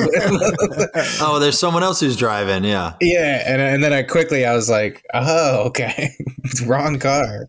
Oh, 1.20 1.38
there's 1.40 1.56
someone 1.56 1.84
else 1.84 2.00
who's 2.00 2.16
driving. 2.16 2.64
Yeah. 2.64 2.94
yeah, 3.00 3.44
and 3.46 3.62
and 3.62 3.84
then 3.84 3.92
I 3.92 4.02
quickly 4.02 4.44
I 4.44 4.56
was 4.56 4.68
like, 4.68 5.04
oh, 5.14 5.66
okay, 5.68 6.10
it's 6.44 6.60
wrong 6.62 6.98
car. 6.98 7.48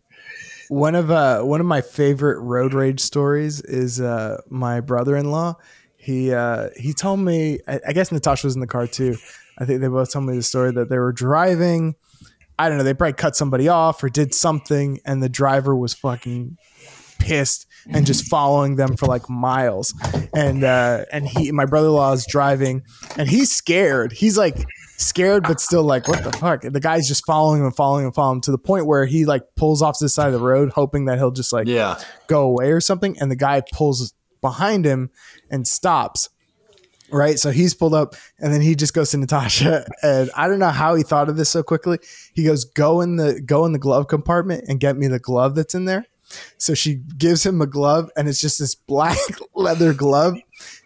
One 0.71 0.95
of 0.95 1.11
uh 1.11 1.41
one 1.41 1.59
of 1.59 1.65
my 1.65 1.81
favorite 1.81 2.39
road 2.39 2.73
rage 2.73 3.01
stories 3.01 3.59
is 3.59 3.99
uh 3.99 4.37
my 4.49 4.79
brother-in-law. 4.79 5.57
He 5.97 6.33
uh 6.33 6.69
he 6.77 6.93
told 6.93 7.19
me 7.19 7.59
I, 7.67 7.81
I 7.89 7.91
guess 7.91 8.09
Natasha 8.09 8.47
was 8.47 8.55
in 8.55 8.61
the 8.61 8.67
car 8.67 8.87
too. 8.87 9.17
I 9.59 9.65
think 9.65 9.81
they 9.81 9.89
both 9.89 10.13
told 10.13 10.27
me 10.27 10.33
the 10.33 10.41
story 10.41 10.71
that 10.71 10.87
they 10.87 10.97
were 10.97 11.11
driving. 11.11 11.95
I 12.57 12.69
don't 12.69 12.77
know, 12.77 12.85
they 12.85 12.93
probably 12.93 13.15
cut 13.15 13.35
somebody 13.35 13.67
off 13.67 14.01
or 14.01 14.07
did 14.07 14.33
something 14.33 15.01
and 15.05 15.21
the 15.21 15.27
driver 15.27 15.75
was 15.75 15.93
fucking 15.93 16.57
pissed 17.19 17.67
and 17.89 18.05
just 18.05 18.29
following 18.29 18.77
them 18.77 18.95
for 18.95 19.07
like 19.07 19.29
miles. 19.29 19.93
And 20.33 20.63
uh 20.63 21.03
and 21.11 21.27
he 21.27 21.51
my 21.51 21.65
brother-in-law 21.65 22.13
is 22.13 22.25
driving 22.25 22.83
and 23.17 23.27
he's 23.27 23.51
scared. 23.51 24.13
He's 24.13 24.37
like 24.37 24.63
scared 25.01 25.43
but 25.43 25.59
still 25.59 25.83
like 25.83 26.07
what 26.07 26.23
the 26.23 26.31
fuck? 26.37 26.61
The 26.61 26.79
guy's 26.79 27.07
just 27.07 27.25
following 27.25 27.59
him 27.61 27.65
and 27.67 27.75
following 27.75 28.01
him 28.03 28.07
and 28.07 28.15
following 28.15 28.37
him 28.37 28.41
to 28.41 28.51
the 28.51 28.57
point 28.57 28.85
where 28.85 29.05
he 29.05 29.25
like 29.25 29.43
pulls 29.55 29.81
off 29.81 29.97
to 29.99 30.05
the 30.05 30.09
side 30.09 30.27
of 30.27 30.33
the 30.33 30.39
road 30.45 30.71
hoping 30.73 31.05
that 31.05 31.17
he'll 31.17 31.31
just 31.31 31.51
like 31.51 31.67
Yeah. 31.67 31.99
go 32.27 32.43
away 32.43 32.71
or 32.71 32.79
something 32.81 33.17
and 33.19 33.29
the 33.31 33.35
guy 33.35 33.61
pulls 33.73 34.13
behind 34.41 34.85
him 34.85 35.09
and 35.49 35.67
stops 35.67 36.29
right? 37.13 37.37
So 37.37 37.51
he's 37.51 37.73
pulled 37.73 37.93
up 37.93 38.15
and 38.39 38.53
then 38.53 38.61
he 38.61 38.73
just 38.73 38.93
goes 38.93 39.11
to 39.11 39.17
natasha 39.17 39.85
and 40.01 40.31
i 40.33 40.47
don't 40.47 40.59
know 40.59 40.69
how 40.69 40.95
he 40.95 41.03
thought 41.03 41.27
of 41.27 41.35
this 41.35 41.49
so 41.49 41.61
quickly. 41.61 41.99
He 42.33 42.45
goes 42.45 42.63
go 42.63 43.01
in 43.01 43.17
the 43.17 43.41
go 43.41 43.65
in 43.65 43.73
the 43.73 43.79
glove 43.79 44.07
compartment 44.07 44.63
and 44.69 44.79
get 44.79 44.95
me 44.97 45.07
the 45.07 45.19
glove 45.19 45.55
that's 45.55 45.75
in 45.75 45.83
there. 45.85 46.05
So 46.57 46.73
she 46.73 47.01
gives 47.17 47.45
him 47.45 47.61
a 47.61 47.67
glove 47.67 48.09
and 48.15 48.29
it's 48.29 48.39
just 48.39 48.59
this 48.59 48.75
black 48.87 49.17
leather 49.53 49.93
glove 49.93 50.37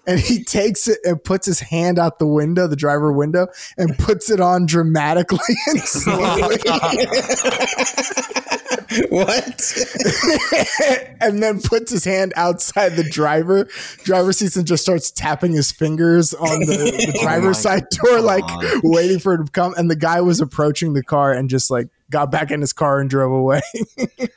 and 0.07 0.19
he 0.19 0.43
takes 0.43 0.87
it 0.87 0.99
and 1.03 1.23
puts 1.23 1.45
his 1.45 1.59
hand 1.59 1.99
out 1.99 2.19
the 2.19 2.27
window 2.27 2.67
the 2.67 2.75
driver 2.75 3.11
window 3.11 3.47
and 3.77 3.97
puts 3.97 4.29
it 4.29 4.39
on 4.39 4.65
dramatically 4.65 5.55
and 5.67 5.79
slowly. 5.81 6.57
What? 9.09 9.73
and 11.21 11.41
then 11.41 11.61
puts 11.61 11.91
his 11.91 12.05
hand 12.05 12.33
outside 12.35 12.95
the 12.95 13.03
driver. 13.03 13.67
Driver 14.03 14.31
seat 14.31 14.55
and 14.55 14.65
just 14.65 14.83
starts 14.83 15.11
tapping 15.11 15.53
his 15.53 15.71
fingers 15.71 16.33
on 16.33 16.61
the, 16.61 16.65
the 16.65 17.13
oh 17.17 17.23
driver's 17.23 17.63
my 17.65 17.77
side 17.77 17.89
door 17.89 18.21
like 18.21 18.43
waiting 18.83 19.19
for 19.19 19.33
it 19.33 19.45
to 19.45 19.51
come. 19.51 19.73
And 19.75 19.89
the 19.89 19.95
guy 19.95 20.21
was 20.21 20.39
approaching 20.39 20.93
the 20.93 21.03
car 21.03 21.33
and 21.33 21.49
just 21.49 21.69
like 21.69 21.89
got 22.09 22.31
back 22.31 22.51
in 22.51 22.61
his 22.61 22.73
car 22.73 22.99
and 22.99 23.09
drove 23.09 23.31
away. 23.31 23.61
I 23.75 24.29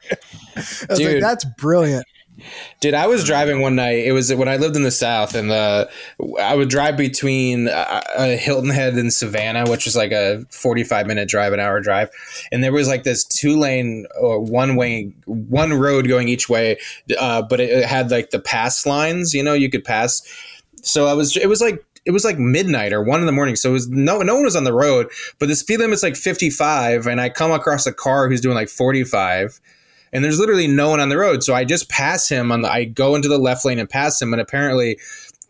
was 0.57 0.91
like 0.91 0.99
Dude. 0.99 1.23
that's 1.23 1.45
brilliant 1.57 2.07
Dude, 2.81 2.95
I 2.95 3.07
was 3.07 3.25
driving 3.25 3.61
one 3.61 3.75
night. 3.75 3.99
It 3.99 4.13
was 4.13 4.33
when 4.33 4.49
I 4.49 4.57
lived 4.57 4.77
in 4.77 4.83
the 4.83 4.91
South, 4.91 5.35
and 5.35 5.51
uh, 5.51 5.87
I 6.41 6.55
would 6.55 6.69
drive 6.69 6.97
between 6.97 7.69
uh, 7.69 8.03
uh, 8.17 8.37
Hilton 8.37 8.71
Head 8.71 8.95
and 8.95 9.13
Savannah, 9.13 9.69
which 9.69 9.87
is 9.87 9.97
like 9.97 10.13
a 10.13 10.45
forty-five 10.51 11.07
minute 11.07 11.29
drive, 11.29 11.53
an 11.53 11.61
hour 11.61 11.81
drive. 11.81 12.11
And 12.53 12.63
there 12.63 12.73
was 12.73 12.87
like 12.87 13.03
this 13.03 13.25
two-lane 13.25 14.07
or 14.21 14.41
one-way, 14.41 15.13
one 15.27 15.75
road 15.75 16.07
going 16.07 16.29
each 16.29 16.49
way, 16.49 16.79
uh, 17.19 17.43
but 17.43 17.61
it, 17.61 17.71
it 17.71 17.85
had 17.85 18.11
like 18.11 18.31
the 18.31 18.41
pass 18.41 18.87
lines. 18.87 19.35
You 19.35 19.43
know, 19.43 19.55
you 19.55 19.69
could 19.69 19.85
pass. 19.85 20.23
So 20.83 21.07
I 21.07 21.15
was. 21.15 21.37
It 21.37 21.49
was 21.49 21.61
like 21.61 21.85
it 22.05 22.13
was 22.13 22.25
like 22.25 22.39
midnight 22.39 22.93
or 22.93 23.03
one 23.03 23.21
in 23.21 23.27
the 23.27 23.33
morning. 23.33 23.57
So 23.57 23.71
it 23.71 23.73
was 23.73 23.89
no 23.89 24.23
no 24.23 24.37
one 24.37 24.45
was 24.45 24.57
on 24.57 24.65
the 24.65 24.73
road, 24.73 25.09
but 25.39 25.49
the 25.49 25.57
speed 25.57 25.81
limit's 25.81 26.03
like 26.03 26.17
fifty-five, 26.17 27.07
and 27.07 27.21
I 27.21 27.29
come 27.29 27.51
across 27.51 27.87
a 27.87 27.93
car 27.93 28.29
who's 28.29 28.41
doing 28.41 28.55
like 28.55 28.69
forty-five 28.69 29.61
and 30.13 30.25
there's 30.25 30.39
literally 30.39 30.67
no 30.67 30.89
one 30.91 31.01
on 31.01 31.09
the 31.09 31.19
road. 31.19 31.43
So 31.43 31.55
I 31.55 31.65
just 31.65 31.89
pass 31.89 32.29
him 32.29 32.51
on 32.53 32.63
the. 32.63 32.71
I 32.71 32.85
go 32.85 33.15
into 33.15 33.29
the 33.29 33.39
left 33.39 33.65
lane 33.65 33.79
and 33.79 33.89
pass 33.89 34.21
him, 34.21 34.33
and 34.33 34.41
apparently, 34.41 34.99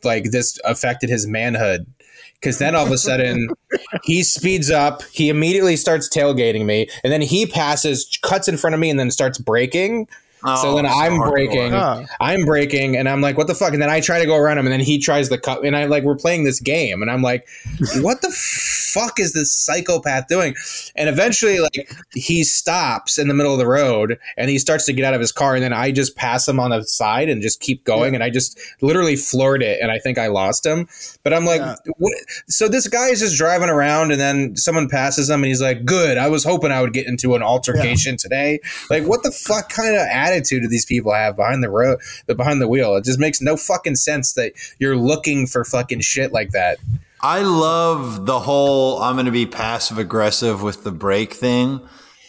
like 0.05 0.31
this 0.31 0.59
affected 0.65 1.11
his 1.11 1.27
manhood. 1.27 1.87
Because 2.35 2.59
then 2.59 2.77
all 2.77 2.87
of 2.87 2.93
a 2.93 2.99
sudden, 2.99 3.49
he 4.05 4.23
speeds 4.23 4.71
up. 4.71 5.03
He 5.05 5.29
immediately 5.29 5.77
starts 5.77 6.09
tailgating 6.09 6.65
me, 6.67 6.89
and 7.03 7.13
then 7.13 7.23
he 7.23 7.47
passes, 7.47 8.19
cuts 8.23 8.49
in 8.49 8.57
front 8.57 8.75
of 8.75 8.81
me, 8.81 8.91
and 8.91 8.99
then 8.99 9.11
starts 9.11 9.39
braking. 9.39 10.09
So 10.41 10.71
Oh, 10.71 10.77
then 10.77 10.87
I'm 10.87 11.13
hardcore. 11.15 11.31
braking. 11.33 11.71
Huh. 11.73 12.05
I'm 12.21 12.45
braking, 12.45 12.97
and 12.97 13.09
I'm 13.09 13.21
like, 13.21 13.37
"What 13.37 13.47
the 13.49 13.55
fuck?" 13.55 13.73
And 13.73 13.83
then 13.83 13.91
I 13.91 14.01
try 14.01 14.19
to 14.21 14.27
go 14.27 14.37
around 14.37 14.59
him, 14.59 14.67
and 14.67 14.73
then 14.73 14.81
he 14.81 14.99
tries 14.99 15.29
to 15.31 15.39
cut. 15.39 15.65
And 15.65 15.77
I 15.77 15.85
like, 15.87 16.05
we're 16.05 16.17
playing 16.17 16.45
this 16.45 16.61
game, 16.61 17.03
and 17.03 17.11
I'm 17.11 17.23
like, 17.23 17.47
"What 17.97 18.23
the 18.23 18.31
fuck 18.31 19.19
is 19.19 19.33
this 19.33 19.53
psychopath 19.53 20.29
doing?" 20.29 20.55
And 20.97 21.09
eventually, 21.09 21.59
like, 21.59 21.91
he 22.15 22.45
stops 22.45 23.19
in 23.19 23.29
the 23.29 23.35
middle 23.35 23.53
of 23.53 23.59
the 23.59 23.67
road, 23.67 24.19
and 24.37 24.49
he 24.51 24.59
starts 24.59 24.85
to 24.87 24.93
get 24.93 25.05
out 25.05 25.15
of 25.15 25.21
his 25.21 25.33
car, 25.33 25.55
and 25.55 25.63
then 25.63 25.73
I 25.73 25.91
just 25.91 26.17
pass 26.17 26.47
him 26.47 26.61
on 26.61 26.71
the 26.71 26.85
side 26.85 27.29
and 27.29 27.43
just 27.43 27.61
keep 27.61 27.85
going, 27.85 28.15
and 28.15 28.23
I 28.23 28.31
just 28.31 28.59
literally 28.81 29.17
floored 29.17 29.63
it, 29.63 29.81
and 29.83 29.91
I 29.91 29.99
think 29.99 30.19
I 30.19 30.29
lost 30.29 30.65
him. 30.65 30.89
But 31.25 31.35
I'm 31.35 31.45
like, 31.47 31.61
Yeah. 31.61 31.75
what? 31.97 32.15
So 32.49 32.69
this 32.69 32.87
guy 32.87 33.09
is 33.09 33.21
just 33.21 33.37
driving 33.37 33.69
around, 33.71 34.13
and 34.13 34.21
then 34.21 34.57
someone 34.57 34.89
passes 34.89 35.29
him, 35.29 35.41
and 35.43 35.47
he's 35.47 35.61
like, 35.63 35.85
"Good, 35.85 36.17
I 36.17 36.29
was 36.29 36.45
hoping 36.45 36.71
I 36.71 36.81
would 36.81 36.93
get 36.93 37.07
into 37.07 37.35
an 37.35 37.43
altercation 37.43 38.17
today." 38.17 38.61
Like, 38.89 39.05
what 39.05 39.23
the 39.23 39.33
fuck 39.33 39.69
kind 39.69 39.97
of 39.97 40.07
attitude 40.33 40.63
do 40.63 40.69
these 40.69 40.85
people 40.87 41.13
have 41.13 41.37
behind 41.37 41.63
the 41.63 41.71
road, 41.71 41.99
the 42.27 42.35
behind 42.35 42.61
the 42.61 42.69
wheel? 42.69 42.97
It 42.97 43.05
just 43.05 43.19
makes 43.19 43.41
no 43.41 43.57
fucking 43.57 43.97
sense 43.97 44.35
that 44.35 44.53
you're 44.79 44.97
looking 44.97 45.47
for 45.47 45.65
fucking 45.65 46.01
shit 46.01 46.33
like 46.33 46.51
that. 46.51 46.79
I 47.21 47.41
love 47.43 48.27
the 48.27 48.39
whole 48.41 49.01
I'm 49.03 49.17
going 49.17 49.27
to 49.27 49.33
be 49.33 49.47
passive 49.47 49.99
aggressive 49.99 50.63
with 50.63 50.85
the 50.85 50.93
brake 50.93 51.33
thing 51.35 51.81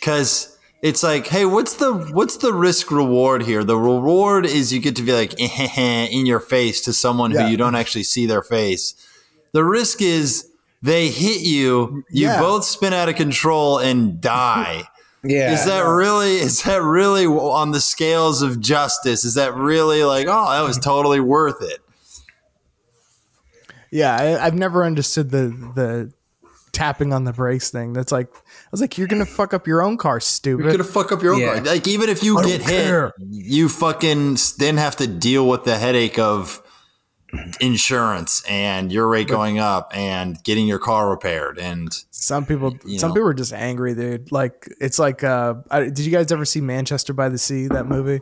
cuz 0.01 0.55
it's 0.81 1.03
like, 1.03 1.27
hey, 1.27 1.43
what's 1.45 1.73
the 1.75 1.93
what's 2.13 2.37
the 2.37 2.53
risk 2.53 2.89
reward 2.89 3.43
here? 3.43 3.63
The 3.65 3.77
reward 3.77 4.45
is 4.45 4.71
you 4.73 4.79
get 4.79 4.95
to 4.95 5.03
be 5.03 5.11
like 5.13 5.33
eh, 5.39 6.07
in 6.11 6.25
your 6.25 6.39
face 6.39 6.81
to 6.81 6.93
someone 6.93 7.31
Yeah. 7.31 7.43
who 7.45 7.51
you 7.51 7.57
don't 7.57 7.75
actually 7.75 8.03
see 8.03 8.25
their 8.25 8.41
face. 8.41 8.93
The 9.51 9.63
risk 9.65 10.01
is 10.01 10.45
they 10.81 11.09
hit 11.09 11.41
you, 11.41 12.03
you 12.09 12.27
Yeah. 12.27 12.39
both 12.39 12.63
spin 12.63 12.93
out 12.93 13.09
of 13.09 13.15
control 13.15 13.77
and 13.77 14.21
die. 14.21 14.85
Yeah, 15.23 15.51
Is 15.53 15.65
that 15.65 15.81
really 15.81 16.37
is 16.37 16.63
that 16.63 16.81
really 16.81 17.25
on 17.25 17.71
the 17.71 17.81
scales 17.81 18.41
of 18.41 18.59
justice? 18.61 19.25
Is 19.25 19.33
that 19.33 19.53
really 19.53 20.03
like, 20.03 20.27
oh, 20.29 20.49
that 20.51 20.61
was 20.61 20.77
totally 20.79 21.19
worth 21.19 21.61
it? 21.61 21.79
yeah 23.91 24.15
I, 24.15 24.45
i've 24.45 24.53
never 24.53 24.85
understood 24.85 25.31
the 25.31 25.47
the 25.73 26.13
tapping 26.71 27.11
on 27.11 27.23
the 27.23 27.33
brakes 27.33 27.71
thing 27.71 27.91
that's 27.91 28.11
like 28.11 28.27
i 28.31 28.39
was 28.69 28.81
like 28.81 28.99
you're 28.99 29.07
gonna 29.07 29.25
fuck 29.25 29.51
up 29.51 29.65
your 29.65 29.81
own 29.81 29.97
car 29.97 30.19
stupid 30.19 30.61
You're 30.63 30.71
gonna 30.73 30.83
fuck 30.83 31.11
up 31.11 31.23
your 31.23 31.33
own 31.33 31.39
Yeah. 31.41 31.55
car. 31.55 31.63
Like 31.63 31.87
even 31.87 32.07
if 32.07 32.21
you 32.21 32.37
I 32.37 32.43
get 32.45 32.61
hit, 32.61 32.83
care. 32.85 33.13
you 33.19 33.67
fucking 33.67 34.37
then 34.59 34.77
have 34.77 34.95
to 34.97 35.07
deal 35.07 35.47
with 35.47 35.63
the 35.63 35.75
headache 35.79 36.19
of 36.19 36.61
insurance 37.61 38.43
and 38.49 38.91
your 38.91 39.07
rate 39.07 39.27
going 39.27 39.59
up 39.59 39.91
and 39.95 40.41
getting 40.43 40.67
your 40.67 40.79
car 40.79 41.09
repaired. 41.09 41.57
And 41.57 41.93
Some 42.11 42.45
people, 42.45 42.71
some 42.97 43.09
know. 43.09 43.13
people 43.15 43.29
are 43.29 43.33
just 43.33 43.53
angry, 43.53 43.95
dude. 43.95 44.31
Like 44.31 44.67
it's 44.81 44.99
like, 44.99 45.23
uh, 45.23 45.55
I, 45.69 45.81
did 45.81 45.99
you 45.99 46.11
guys 46.11 46.31
ever 46.31 46.45
see 46.45 46.61
Manchester 46.61 47.13
by 47.13 47.29
the 47.29 47.37
Sea? 47.37 47.67
That 47.67 47.87
movie, 47.87 48.21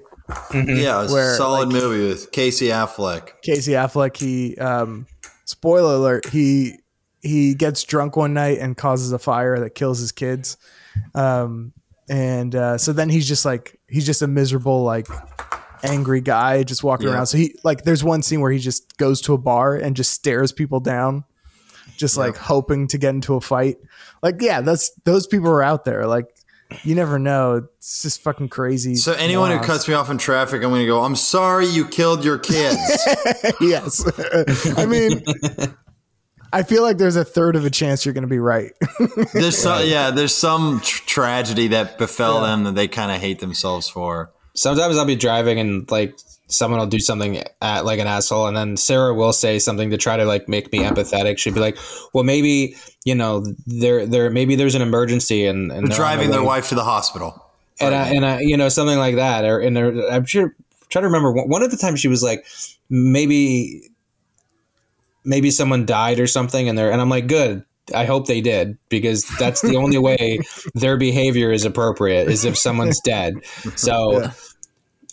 yeah, 0.54 1.04
it's 1.04 1.14
Where, 1.14 1.34
a 1.34 1.36
solid 1.38 1.70
like- 1.70 1.82
movie 1.82 2.08
with 2.08 2.32
Casey 2.32 2.68
Affleck. 2.68 3.30
Casey 3.44 3.72
Affleck. 3.74 4.18
He, 4.18 4.58
um, 4.58 5.08
spoiler 5.46 5.96
alert, 5.96 6.30
he 6.30 6.74
he 7.22 7.56
gets 7.56 7.84
drunk 7.84 8.16
one 8.16 8.34
night 8.34 8.60
and 8.60 8.78
causes 8.78 9.12
a 9.12 9.20
fire 9.20 9.60
that 9.60 9.76
kills 9.76 10.00
his 10.00 10.12
kids. 10.12 10.56
Um, 11.16 11.74
and 12.10 12.56
uh, 12.56 12.78
so 12.78 12.94
then 12.94 13.10
he's 13.10 13.28
just 13.28 13.44
like 13.46 13.80
he's 13.90 14.06
just 14.06 14.22
a 14.22 14.28
miserable 14.28 14.84
like 14.84 15.08
angry 15.84 16.22
guy 16.22 16.64
just 16.64 16.84
walking 16.84 17.08
Yeah. 17.08 17.14
around. 17.16 17.28
So 17.28 17.38
he 17.38 17.56
like 17.64 17.84
there's 17.84 18.04
one 18.04 18.22
scene 18.22 18.42
where 18.42 18.52
he 18.52 18.60
just 18.60 18.98
goes 18.98 19.22
to 19.22 19.34
a 19.34 19.38
bar 19.38 19.76
and 19.76 19.96
just 19.96 20.12
stares 20.14 20.52
people 20.52 20.80
down, 20.80 21.24
just 21.98 22.18
like 22.18 22.36
hoping 22.38 22.88
to 22.90 22.98
get 22.98 23.10
into 23.10 23.36
a 23.36 23.42
fight. 23.42 23.78
Like 24.22 24.42
yeah, 24.42 24.62
that's 24.62 24.92
those 25.06 25.28
people 25.28 25.50
are 25.50 25.64
out 25.64 25.86
there. 25.86 26.06
Like 26.08 26.26
you 26.84 26.96
never 26.96 27.18
know. 27.18 27.68
It's 27.78 28.02
just 28.02 28.22
fucking 28.22 28.50
crazy. 28.50 28.96
So 28.96 29.14
anyone 29.14 29.52
who 29.52 29.60
cuts 29.60 29.88
me 29.88 29.94
off 29.94 30.10
in 30.10 30.18
traffic, 30.18 30.62
I'm 30.64 30.70
going 30.70 30.82
to 30.82 30.86
go. 30.88 31.02
I'm 31.04 31.16
sorry 31.16 31.66
you 31.66 31.88
killed 31.88 32.26
your 32.26 32.38
kids. 32.38 32.78
yes, 33.62 34.04
I 34.78 34.86
mean. 34.86 35.24
I 36.54 36.64
feel 36.64 36.82
like 36.82 36.98
there's 36.98 37.18
a 37.18 37.26
third 37.26 37.58
of 37.58 37.66
a 37.66 37.70
chance 37.70 38.06
you're 38.06 38.14
going 38.14 38.22
to 38.24 38.28
be 38.30 38.40
right. 38.40 38.72
There's 39.34 39.58
some, 39.58 39.82
yeah, 39.86 40.12
there's 40.12 40.34
some 40.34 40.80
tr- 40.82 41.04
tragedy 41.06 41.68
that 41.68 41.98
befell 41.98 42.42
them 42.42 42.64
that 42.64 42.74
they 42.74 42.88
kind 42.88 43.12
of 43.12 43.20
hate 43.20 43.40
themselves 43.40 43.90
for. 43.90 44.32
Sometimes 44.58 44.98
I'll 44.98 45.06
be 45.06 45.16
driving 45.16 45.60
and 45.60 45.90
like 45.90 46.18
someone 46.48 46.80
will 46.80 46.88
do 46.88 47.00
something 47.00 47.44
at 47.62 47.86
like 47.86 48.00
an 48.00 48.08
asshole, 48.08 48.48
and 48.48 48.58
then 48.58 48.78
Sarah 48.78 49.14
will 49.14 49.34
say 49.34 49.60
something 49.60 49.90
to 49.92 49.98
try 49.98 50.18
to 50.18 50.26
like 50.26 50.50
make 50.50 50.72
me 50.72 50.80
empathetic. 50.80 51.38
She'd 51.38 51.54
be 51.54 51.60
like, 51.60 51.78
"Well, 52.14 52.24
maybe 52.24 52.76
you 53.06 53.16
know 53.16 53.46
there 53.66 54.06
there 54.06 54.30
maybe 54.30 54.56
there's 54.56 54.76
an 54.76 54.82
emergency 54.82 55.46
and, 55.46 55.72
and 55.72 55.88
they're 55.88 55.98
Driving 55.98 56.32
their 56.32 56.44
wife 56.44 56.70
to 56.70 56.76
the 56.76 56.84
hospital. 56.84 57.44
and 57.80 57.96
I, 57.96 58.10
and 58.10 58.26
I, 58.26 58.40
you 58.42 58.58
know 58.58 58.70
something 58.70 58.98
like 58.98 59.16
that 59.16 59.46
or 59.46 59.60
and 59.60 59.78
there, 59.78 60.12
I'm 60.12 60.26
sure 60.26 60.56
trying 60.90 61.04
to 61.04 61.08
remember 61.08 61.32
one 61.32 61.48
one 61.48 61.64
of 61.64 61.72
the 61.72 61.78
times 61.78 62.00
she 62.00 62.08
was 62.08 62.24
like 62.24 62.46
maybe 62.90 63.90
maybe 65.24 65.52
someone 65.52 65.86
died 65.86 66.20
or 66.20 66.28
something 66.28 66.68
and 66.68 66.78
they're 66.78 66.92
and 66.92 67.00
I'm 67.00 67.10
like 67.10 67.28
good 67.28 67.64
I 67.96 68.06
hope 68.06 68.28
they 68.28 68.42
did 68.42 68.78
because 68.90 69.26
that's 69.40 69.62
the 69.62 69.76
only 69.76 69.98
way 70.10 70.40
their 70.74 70.98
behavior 70.98 71.52
is 71.52 71.66
appropriate 71.66 72.28
is 72.28 72.46
if 72.46 72.58
someone's 72.58 73.00
dead 73.02 73.36
so 73.76 74.32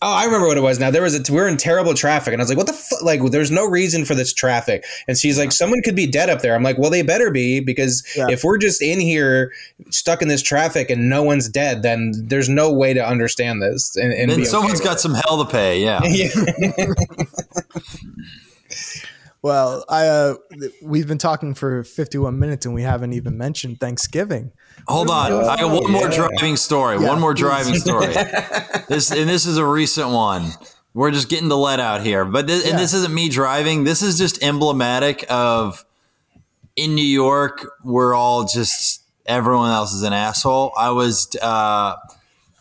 Oh, 0.06 0.12
I 0.12 0.26
remember 0.26 0.46
what 0.46 0.58
it 0.58 0.60
was 0.62 0.78
now. 0.78 0.90
There 0.90 1.00
was 1.00 1.14
a 1.18 1.32
we 1.32 1.38
were 1.40 1.48
in 1.48 1.56
terrible 1.56 1.94
traffic, 1.94 2.34
and 2.34 2.42
I 2.42 2.44
was 2.44 2.50
like, 2.50 2.58
"What 2.58 2.66
the 2.66 2.74
fuck?" 2.74 3.00
Like, 3.02 3.22
there's 3.30 3.50
no 3.50 3.64
reason 3.66 4.04
for 4.04 4.14
this 4.14 4.34
traffic. 4.34 4.84
And 5.08 5.16
she's 5.16 5.38
like, 5.38 5.50
"Someone 5.50 5.80
could 5.82 5.96
be 5.96 6.06
dead 6.06 6.28
up 6.28 6.42
there." 6.42 6.54
I'm 6.54 6.62
like, 6.62 6.76
"Well, 6.76 6.90
they 6.90 7.00
better 7.00 7.30
be 7.30 7.60
because 7.60 8.04
Yeah. 8.14 8.26
if 8.28 8.44
we're 8.44 8.58
just 8.58 8.82
in 8.82 9.00
here 9.00 9.50
stuck 9.88 10.20
in 10.20 10.28
this 10.28 10.42
traffic 10.42 10.90
and 10.90 11.08
no 11.08 11.22
one's 11.22 11.48
dead, 11.48 11.82
then 11.82 12.12
there's 12.14 12.50
no 12.50 12.70
way 12.70 12.92
to 12.92 13.02
understand 13.02 13.62
this." 13.62 13.96
And, 13.96 14.12
and 14.12 14.30
Then 14.30 14.36
be 14.36 14.42
okay 14.42 14.50
someone's 14.50 14.74
with 14.80 14.84
got 14.84 15.00
some 15.00 15.14
hell 15.14 15.42
to 15.42 15.50
pay. 15.50 15.80
Yeah. 15.82 16.00
it. 16.02 16.98
Well, 19.44 19.84
I 19.90 20.06
uh, 20.06 20.34
we've 20.80 21.06
been 21.06 21.18
talking 21.18 21.52
for 21.52 21.84
51 21.84 22.38
minutes 22.38 22.64
and 22.64 22.74
we 22.74 22.80
haven't 22.80 23.12
even 23.12 23.36
mentioned 23.36 23.78
Thanksgiving. 23.78 24.52
Hold 24.88 25.10
on. 25.10 25.32
I 25.44 25.56
got 25.60 25.70
one 25.82 25.92
more 25.92 26.08
Yeah. 26.08 26.16
driving 26.28 26.56
story. 26.56 26.96
Yeah, 26.98 27.08
one 27.08 27.20
more 27.20 27.34
driving 27.34 27.74
story. 27.78 28.06
this 28.88 29.10
and 29.10 29.28
this 29.28 29.44
is 29.44 29.58
a 29.58 29.66
recent 29.66 30.08
one. 30.08 30.50
We're 30.94 31.10
just 31.10 31.28
getting 31.28 31.48
the 31.50 31.58
let 31.58 31.78
out 31.78 32.00
here, 32.00 32.24
but 32.24 32.46
this, 32.46 32.64
Yeah. 32.64 32.70
and 32.70 32.78
this 32.78 32.94
isn't 32.94 33.12
me 33.12 33.28
driving. 33.28 33.84
This 33.84 34.00
is 34.00 34.16
just 34.16 34.42
emblematic 34.42 35.26
of 35.28 35.84
in 36.74 36.94
New 36.94 37.04
York. 37.04 37.68
We're 37.84 38.14
all 38.14 38.44
just 38.46 39.02
everyone 39.26 39.70
else 39.72 39.92
is 39.92 40.04
an 40.04 40.14
asshole. 40.14 40.72
I 40.74 40.88
was 40.88 41.28
uh, 41.42 41.96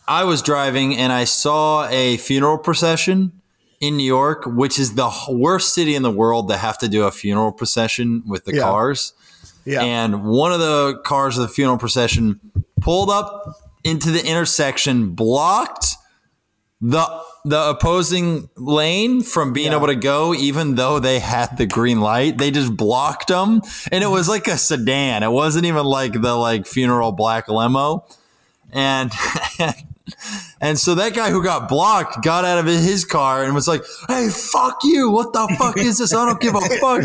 I 0.06 0.24
was 0.24 0.42
driving 0.42 0.98
and 0.98 1.14
I 1.14 1.24
saw 1.24 1.88
a 1.88 2.18
funeral 2.18 2.58
procession 2.58 3.40
in 3.86 3.96
New 3.96 4.04
York, 4.04 4.44
which 4.46 4.78
is 4.78 4.94
the 4.94 5.10
worst 5.28 5.74
city 5.74 5.94
in 5.94 6.02
the 6.02 6.10
world 6.10 6.48
to 6.48 6.56
have 6.56 6.78
to 6.78 6.88
do 6.88 7.04
a 7.04 7.10
funeral 7.10 7.52
procession 7.52 8.22
with 8.26 8.44
the 8.44 8.54
Yeah. 8.54 8.62
cars 8.62 9.12
Yeah. 9.64 9.82
and 9.82 10.24
one 10.24 10.52
of 10.52 10.60
the 10.60 10.98
cars 11.04 11.36
of 11.38 11.42
the 11.42 11.48
funeral 11.48 11.78
procession 11.78 12.40
pulled 12.80 13.10
up 13.10 13.54
into 13.84 14.10
the 14.10 14.24
intersection, 14.26 15.10
blocked 15.10 15.96
the 16.80 17.06
the 17.46 17.68
opposing 17.68 18.48
lane 18.56 19.22
from 19.22 19.52
being 19.52 19.70
Yeah. 19.72 19.76
able 19.76 19.88
to 19.88 19.94
go, 19.94 20.32
even 20.34 20.76
though 20.76 20.98
they 20.98 21.18
had 21.18 21.58
the 21.58 21.66
green 21.66 22.00
light. 22.00 22.38
They 22.38 22.50
just 22.50 22.74
blocked 22.74 23.28
them, 23.28 23.60
and 23.92 24.02
it 24.02 24.06
was 24.06 24.30
like 24.30 24.48
a 24.48 24.56
sedan. 24.56 25.22
It 25.22 25.30
wasn't 25.30 25.66
even 25.66 25.84
like 25.84 26.14
the 26.22 26.34
like 26.36 26.66
funeral 26.66 27.12
black 27.12 27.48
limo, 27.48 28.06
and. 28.72 29.12
And 30.60 30.78
so 30.78 30.94
that 30.96 31.14
guy 31.14 31.30
who 31.30 31.42
got 31.42 31.68
blocked 31.68 32.22
got 32.22 32.44
out 32.44 32.58
of 32.58 32.66
his 32.66 33.04
car 33.04 33.42
and 33.42 33.54
was 33.54 33.66
like, 33.66 33.82
"Hey, 34.08 34.28
fuck 34.28 34.80
you! 34.84 35.10
What 35.10 35.32
the 35.32 35.54
fuck 35.58 35.78
is 35.78 35.98
this? 35.98 36.14
I 36.14 36.26
don't 36.26 36.40
give 36.40 36.54
a 36.54 36.60
fuck." 36.80 37.02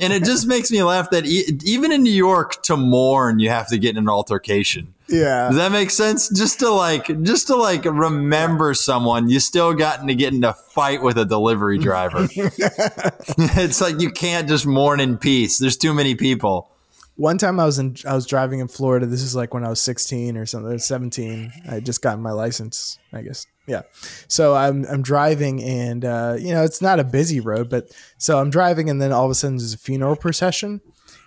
And 0.00 0.12
it 0.12 0.24
just 0.24 0.46
makes 0.46 0.70
me 0.70 0.82
laugh 0.82 1.10
that 1.10 1.26
e- 1.26 1.58
even 1.64 1.90
in 1.90 2.02
New 2.04 2.12
York, 2.12 2.62
to 2.64 2.76
mourn, 2.76 3.40
you 3.40 3.50
have 3.50 3.68
to 3.68 3.78
get 3.78 3.90
in 3.90 3.98
an 3.98 4.08
altercation. 4.08 4.94
yeah. 5.08 5.48
Does 5.48 5.56
that 5.56 5.72
make 5.72 5.90
sense? 5.90 6.28
Just 6.28 6.60
to 6.60 6.70
like, 6.70 7.06
just 7.22 7.48
to 7.48 7.56
like 7.56 7.84
remember 7.84 8.74
someone, 8.74 9.28
you 9.28 9.40
still 9.40 9.74
gotten 9.74 10.06
to 10.06 10.14
get 10.14 10.32
in 10.32 10.42
a 10.44 10.52
fight 10.52 11.02
with 11.02 11.18
a 11.18 11.24
delivery 11.24 11.78
driver. 11.78 12.28
it's 12.36 13.80
like 13.80 14.00
you 14.00 14.10
can't 14.10 14.48
just 14.48 14.66
mourn 14.66 15.00
in 15.00 15.18
peace. 15.18 15.58
There's 15.58 15.76
too 15.76 15.92
many 15.94 16.14
people. 16.14 16.70
One 17.16 17.38
time 17.38 17.58
I 17.58 17.64
was 17.64 17.78
in 17.78 17.96
I 18.06 18.14
was 18.14 18.26
driving 18.26 18.60
in 18.60 18.68
Florida. 18.68 19.06
This 19.06 19.22
is 19.22 19.34
like 19.34 19.54
when 19.54 19.64
I 19.64 19.70
was 19.70 19.80
16 19.80 20.36
or 20.36 20.44
something, 20.44 20.72
or 20.72 20.78
17. 20.78 21.50
I 21.68 21.80
just 21.80 22.02
gotten 22.02 22.22
my 22.22 22.32
license, 22.32 22.98
I 23.12 23.22
guess. 23.22 23.46
Yeah. 23.66 23.82
So 24.28 24.54
I'm 24.54 24.84
I'm 24.84 25.02
driving 25.02 25.62
and 25.62 26.04
uh, 26.04 26.36
you 26.38 26.52
know, 26.52 26.62
it's 26.62 26.82
not 26.82 27.00
a 27.00 27.04
busy 27.04 27.40
road, 27.40 27.70
but 27.70 27.90
so 28.18 28.38
I'm 28.38 28.50
driving 28.50 28.90
and 28.90 29.00
then 29.00 29.12
all 29.12 29.24
of 29.24 29.30
a 29.30 29.34
sudden 29.34 29.56
there's 29.56 29.74
a 29.74 29.78
funeral 29.78 30.16
procession. 30.16 30.80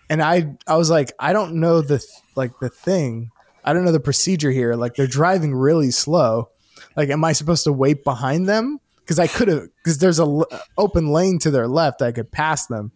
And 0.09 0.21
I 0.21 0.55
I 0.67 0.75
was 0.75 0.89
like, 0.89 1.11
I 1.19 1.33
don't 1.33 1.55
know 1.55 1.81
the 1.81 1.97
th- 1.99 2.09
like 2.35 2.51
the 2.59 2.69
thing. 2.69 3.31
I 3.65 3.73
don't 3.73 3.83
know 3.83 3.91
the 3.91 3.99
procedure 3.99 4.51
here. 4.51 4.75
Like 4.75 4.95
they're 4.95 5.07
driving 5.07 5.55
really 5.55 5.91
slow. 5.91 6.49
Like 6.95 7.09
am 7.09 7.25
I 7.25 7.33
supposed 7.33 7.63
to 7.63 7.73
wait 7.73 8.03
behind 8.03 8.47
them? 8.47 8.79
Because 8.99 9.17
I 9.17 9.25
could 9.25 9.47
have 9.47 9.67
because 9.83 9.97
there's 9.97 10.19
a 10.19 10.23
l- 10.23 10.47
open 10.77 11.07
lane 11.07 11.39
to 11.39 11.49
their 11.49 11.67
left. 11.67 12.03
I 12.03 12.11
could 12.11 12.31
pass 12.31 12.67
them 12.67 12.91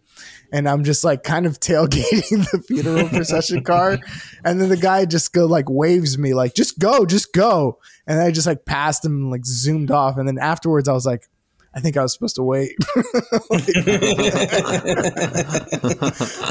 and 0.52 0.68
I'm 0.68 0.84
just 0.84 1.04
like 1.04 1.22
kind 1.22 1.46
of 1.46 1.58
tailgating 1.60 2.44
the 2.52 2.62
funeral 2.66 3.08
procession 3.08 3.62
car, 3.64 3.98
and 4.44 4.60
then 4.60 4.68
the 4.68 4.76
guy 4.76 5.04
just 5.04 5.32
go 5.32 5.46
like 5.46 5.68
waves 5.68 6.16
me 6.18 6.34
like 6.34 6.54
just 6.54 6.78
go, 6.78 7.04
just 7.06 7.32
go, 7.32 7.78
and 8.06 8.20
I 8.20 8.30
just 8.30 8.46
like 8.46 8.64
passed 8.64 9.04
him 9.04 9.12
and 9.12 9.30
like 9.30 9.44
zoomed 9.44 9.90
off, 9.90 10.16
and 10.16 10.26
then 10.28 10.38
afterwards 10.38 10.88
I 10.88 10.92
was 10.92 11.06
like, 11.06 11.28
I 11.74 11.80
think 11.80 11.96
I 11.96 12.02
was 12.02 12.12
supposed 12.12 12.36
to 12.36 12.42
wait, 12.42 12.72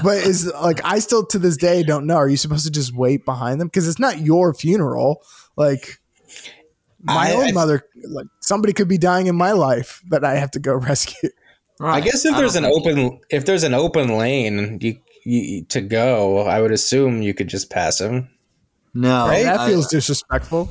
but 0.04 0.18
is 0.18 0.52
like 0.62 0.84
I 0.84 1.00
still 1.00 1.26
to 1.28 1.40
this 1.40 1.58
day 1.58 1.84
don't 1.84 2.06
know. 2.06 2.16
Are 2.16 2.28
you 2.30 2.38
supposed 2.38 2.66
to 2.66 2.72
just 2.72 2.94
wait 2.96 3.26
behind 3.26 3.62
them 3.62 3.68
because 3.68 3.88
it's 3.88 4.00
not 4.00 4.20
your 4.20 4.54
funeral, 4.54 5.24
like. 5.56 6.00
My 7.06 7.32
I- 7.32 7.34
own 7.34 7.44
I- 7.48 7.52
mother, 7.52 7.84
like 8.08 8.28
somebody 8.40 8.72
could 8.72 8.88
be 8.88 8.98
dying 8.98 9.28
in 9.28 9.36
my 9.36 9.52
life 9.52 10.02
that 10.10 10.24
I 10.24 10.36
have 10.36 10.52
to 10.52 10.60
go 10.60 10.74
rescue. 10.78 11.32
I 11.92 12.02
guess 12.02 12.24
if 12.26 12.36
there's 12.36 12.56
an 12.56 12.66
open 12.66 13.20
if 13.30 13.46
there's 13.46 13.64
an 13.64 13.74
open 13.74 14.18
lane 14.18 14.78
you, 14.82 14.98
you 15.26 15.64
to 15.66 15.82
go, 15.82 16.40
I 16.40 16.62
would 16.62 16.72
assume 16.72 17.22
you 17.22 17.34
could 17.34 17.48
just 17.48 17.70
pass 17.70 18.00
him. 18.00 18.30
no, 18.94 19.28
Right? 19.28 19.44
That 19.44 19.60
I- 19.62 19.68
feels 19.70 19.88
disrespectful. 19.88 20.70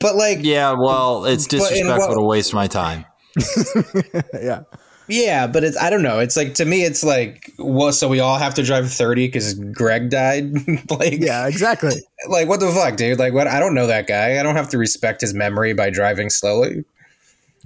But 0.00 0.16
like 0.16 0.40
yeah. 0.42 0.72
Well, 0.72 1.24
it's 1.24 1.46
disrespectful 1.46 2.08
what- 2.08 2.14
to 2.14 2.22
waste 2.22 2.52
my 2.54 2.66
time. 2.66 3.04
yeah. 4.34 4.60
Yeah, 5.06 5.46
but 5.46 5.64
it's 5.64 5.76
I 5.76 5.90
don't 5.90 6.02
know. 6.02 6.18
It's 6.18 6.34
like 6.36 6.54
to 6.54 6.64
me, 6.64 6.82
it's 6.84 7.04
like 7.04 7.52
well, 7.58 7.92
so 7.92 8.08
we 8.08 8.20
all 8.20 8.38
have 8.38 8.54
to 8.54 8.62
drive 8.62 8.90
thirty 8.90 9.26
because 9.28 9.54
Greg 9.54 10.08
died. 10.10 10.50
like, 10.90 11.20
Yeah, 11.20 11.46
exactly. 11.46 11.92
like 12.28 12.48
what 12.48 12.60
the 12.60 12.70
fuck, 12.70 12.96
dude? 12.96 13.18
Like, 13.18 13.34
what? 13.34 13.46
I 13.46 13.60
don't 13.60 13.74
know 13.74 13.86
that 13.86 14.06
guy. 14.06 14.40
I 14.40 14.42
don't 14.42 14.56
have 14.56 14.70
to 14.70 14.78
respect 14.78 15.20
his 15.20 15.34
memory 15.34 15.74
by 15.74 15.90
driving 15.90 16.30
slowly. 16.30 16.84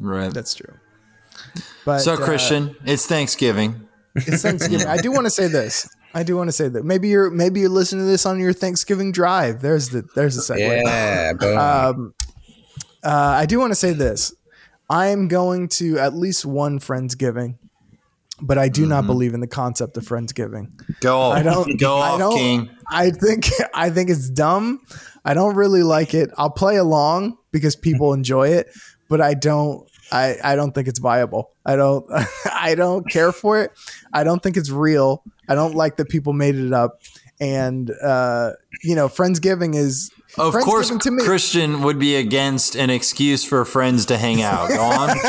Right. 0.01 0.33
That's 0.35 0.55
true. 0.55 0.75
But 1.89 2.01
so, 2.01 2.13
uh, 2.13 2.17
Christian, 2.19 2.77
it's 2.85 3.07
Thanksgiving. 3.07 3.89
it's 4.15 4.43
Thanksgiving. 4.43 4.87
I 4.87 4.99
do 4.99 5.11
want 5.11 5.25
to 5.25 5.31
say 5.31 5.49
this. 5.49 5.89
I 6.13 6.23
do 6.23 6.37
want 6.37 6.49
to 6.49 6.53
say 6.53 6.69
that 6.69 6.85
maybe 6.85 7.09
you're 7.09 7.31
maybe 7.31 7.61
you're 7.61 7.71
listening 7.71 8.05
to 8.05 8.11
this 8.11 8.27
on 8.27 8.39
your 8.39 8.53
Thanksgiving 8.53 9.11
drive. 9.11 9.63
There's 9.63 9.89
the 9.89 10.07
there's 10.15 10.37
the 10.37 10.43
segue. 10.43 10.83
Yeah, 10.85 11.33
boom. 11.33 11.59
Um, 11.59 12.15
uh, 13.03 13.09
I 13.11 13.47
do 13.47 13.59
want 13.59 13.71
to 13.71 13.75
say 13.75 13.95
this. 13.95 14.35
I 14.91 15.07
am 15.07 15.29
going 15.29 15.69
to 15.81 15.99
at 15.99 16.13
least 16.13 16.45
one 16.45 16.79
Friendsgiving, 16.79 17.57
but 18.39 18.59
I 18.59 18.69
do 18.69 18.85
not 18.85 19.07
believe 19.07 19.33
in 19.33 19.41
the 19.41 19.47
concept 19.47 19.97
of 19.97 20.05
Friendsgiving. 20.05 20.69
Go, 21.01 21.31
I 21.31 21.43
don't 21.43 21.81
go 21.81 21.97
I 21.97 22.11
off, 22.11 22.19
don't, 22.19 22.37
King. 22.37 22.71
I 22.87 23.13
think 23.13 23.49
I 23.73 23.89
think 23.89 24.11
it's 24.11 24.29
dumb. 24.29 24.83
I 25.25 25.33
don't 25.33 25.57
really 25.57 25.85
like 25.85 26.13
it. 26.13 26.29
I'll 26.37 26.51
play 26.51 26.77
along 26.77 27.39
because 27.51 27.77
people 27.77 28.13
enjoy 28.13 28.49
it, 28.49 28.69
but 29.09 29.23
I 29.23 29.33
don't 29.33 29.89
I, 30.11 30.37
I 30.43 30.57
don't 30.57 30.75
think 30.75 30.89
it's 30.89 30.99
viable. 30.99 31.51
I 31.65 31.77
don't 31.77 32.07
I 32.53 32.75
don't 32.75 33.09
care 33.09 33.33
for 33.33 33.61
it. 33.61 33.73
I 34.13 34.25
don't 34.25 34.43
think 34.43 34.57
it's 34.57 34.71
real. 34.71 35.23
I 35.49 35.55
don't 35.55 35.75
like 35.75 35.97
that 35.97 36.09
people 36.09 36.33
made 36.33 36.57
it 36.57 36.73
up. 36.73 37.01
And 37.41 37.91
uh, 38.03 38.53
you 38.83 38.95
know, 38.95 39.09
Friendsgiving 39.09 39.75
is 39.75 40.11
Of 40.37 40.55
course, 40.55 40.91
to 40.91 41.11
me- 41.11 41.25
Christian 41.25 41.83
would 41.83 41.99
be 41.99 42.17
against 42.17 42.75
an 42.75 42.91
excuse 42.91 43.45
for 43.45 43.65
friends 43.65 44.07
to 44.07 44.19
hang 44.19 44.43
out. 44.43 44.69
Go 44.69 44.83
on. 44.83 45.17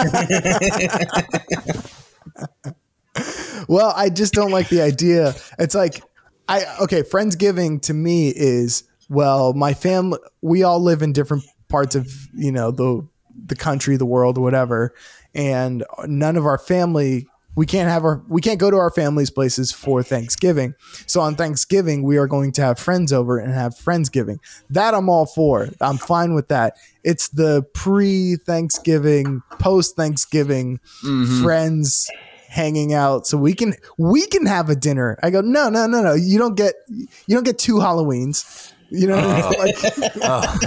Well, 3.68 3.94
I 3.96 4.10
just 4.10 4.34
don't 4.34 4.50
like 4.50 4.70
the 4.70 4.82
idea. 4.82 5.36
It's 5.60 5.76
like 5.76 6.02
I 6.48 6.64
okay, 6.82 7.04
Friendsgiving 7.04 7.82
to 7.84 7.94
me 7.94 8.30
is 8.30 8.84
well, 9.10 9.54
my 9.54 9.76
family, 9.76 10.18
we 10.42 10.64
all 10.64 10.82
live 10.82 11.04
in 11.04 11.14
different 11.14 11.44
parts 11.68 11.94
of 11.96 12.12
you 12.34 12.52
know 12.52 12.72
the 12.72 13.08
the 13.46 13.56
country, 13.56 13.98
the 13.98 14.06
world, 14.06 14.38
whatever, 14.38 14.94
and 15.34 15.84
none 16.06 16.36
of 16.36 16.46
our 16.46 16.58
family. 16.58 17.28
We 17.56 17.66
can't 17.66 17.90
have 17.90 18.06
our 18.06 18.24
we 18.30 18.42
can't 18.42 18.60
go 18.60 18.72
to 18.72 18.78
our 18.78 18.92
family's 18.92 19.30
places 19.30 19.72
for 19.72 20.02
Thanksgiving. 20.02 20.76
So 21.08 21.20
on 21.20 21.36
Thanksgiving, 21.36 22.04
we 22.04 22.18
are 22.18 22.28
going 22.28 22.52
to 22.54 22.62
have 22.62 22.80
friends 22.80 23.12
over 23.12 23.38
and 23.38 23.54
have 23.54 23.74
friendsgiving. 23.74 24.38
That 24.70 24.94
I'm 24.94 25.10
all 25.10 25.26
for. 25.26 25.68
I'm 25.82 25.98
fine 25.98 26.36
with 26.36 26.48
that. 26.50 26.78
It's 27.04 27.30
the 27.30 27.64
pre-Thanksgiving, 27.74 29.42
post-Thanksgiving 29.60 30.80
mm-hmm. 31.04 31.44
friends 31.44 32.10
hanging 32.50 32.94
out 32.94 33.28
so 33.28 33.38
we 33.38 33.54
can 33.54 33.76
we 33.98 34.26
can 34.28 34.46
have 34.46 34.70
a 34.70 34.76
dinner. 34.76 35.18
I 35.22 35.30
go, 35.30 35.42
no, 35.42 35.70
no, 35.70 35.86
no, 35.86 36.02
no. 36.02 36.14
You 36.14 36.38
don't 36.38 36.56
get 36.56 36.76
you 36.90 37.08
don't 37.36 37.44
get 37.44 37.58
two 37.58 37.76
Halloweens. 37.76 38.72
You 38.92 39.08
know, 39.08 39.16
what 39.18 39.26
I 39.26 39.50
mean? 39.50 39.60
like, 39.60 39.78
uh. 40.24 40.58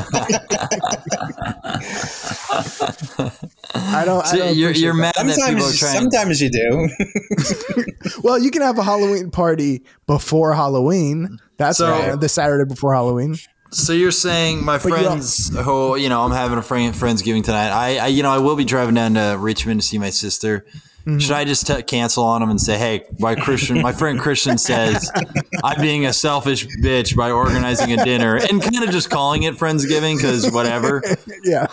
I 3.74 4.04
don't. 4.04 4.24
I 4.26 4.36
don't 4.36 4.56
you're 4.56 4.70
you're 4.72 4.94
that. 4.96 5.14
mad 5.16 5.26
that 5.26 5.48
people 5.48 5.64
are 5.64 5.70
Sometimes, 5.70 5.78
trying. 5.78 5.92
sometimes 6.10 6.40
you 6.40 6.50
do. 6.50 6.88
Well, 8.22 8.38
you 8.38 8.50
can 8.50 8.62
have 8.62 8.78
a 8.78 8.82
Halloween 8.82 9.30
party 9.30 9.82
before 10.06 10.54
Halloween. 10.54 11.38
That's 11.56 11.78
So- 11.78 11.86
fair. 11.96 12.16
The 12.16 12.28
Saturday 12.28 12.68
before 12.68 12.94
Halloween. 12.94 13.36
So 13.70 13.92
you're 13.94 14.10
saying 14.12 14.64
my 14.64 14.78
friends 14.78 15.48
who 15.56 15.96
you 15.96 16.08
know 16.10 16.22
I'm 16.22 16.30
having 16.32 16.58
a 16.58 16.62
friend 16.62 16.94
friendsgiving 16.94 17.42
tonight. 17.42 17.70
I, 17.70 17.96
I 17.98 18.06
you 18.08 18.22
know 18.22 18.30
I 18.30 18.38
will 18.38 18.54
be 18.56 18.64
driving 18.66 18.94
down 18.94 19.14
to 19.14 19.36
Richmond 19.38 19.80
to 19.80 19.86
see 19.86 19.96
my 19.98 20.10
sister. 20.10 20.66
Mm-hmm. 21.02 21.18
Should 21.18 21.32
I 21.32 21.44
just 21.44 21.66
t- 21.66 21.82
cancel 21.82 22.22
on 22.22 22.40
them 22.40 22.50
and 22.50 22.60
say, 22.60 22.78
hey, 22.78 23.04
my 23.18 23.34
Christian, 23.34 23.82
my 23.82 23.92
friend 23.92 24.20
Christian 24.20 24.56
says 24.56 25.10
I'm 25.64 25.80
being 25.80 26.06
a 26.06 26.12
selfish 26.12 26.66
bitch 26.80 27.16
by 27.16 27.32
organizing 27.32 27.92
a 27.92 28.04
dinner 28.04 28.36
and 28.36 28.62
kind 28.62 28.84
of 28.84 28.90
just 28.90 29.10
calling 29.10 29.42
it 29.42 29.54
friendsgiving 29.54 30.16
because 30.16 30.50
whatever. 30.50 31.02
Yeah. 31.44 31.66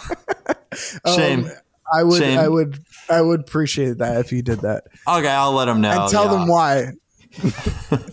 Shame. 1.15 1.45
Um, 1.45 1.51
I 1.93 2.03
would. 2.03 2.19
Shame. 2.19 2.39
I 2.39 2.47
would. 2.47 2.79
I 3.09 3.21
would 3.21 3.41
appreciate 3.41 3.99
that 3.99 4.17
if 4.17 4.31
you 4.31 4.41
did 4.41 4.61
that. 4.61 4.85
Okay, 5.07 5.27
I'll 5.27 5.51
let 5.51 5.65
them 5.65 5.81
know. 5.81 6.03
and 6.03 6.11
tell 6.11 6.25
yeah. 6.25 6.31
them 6.31 6.47
why. 6.47 6.91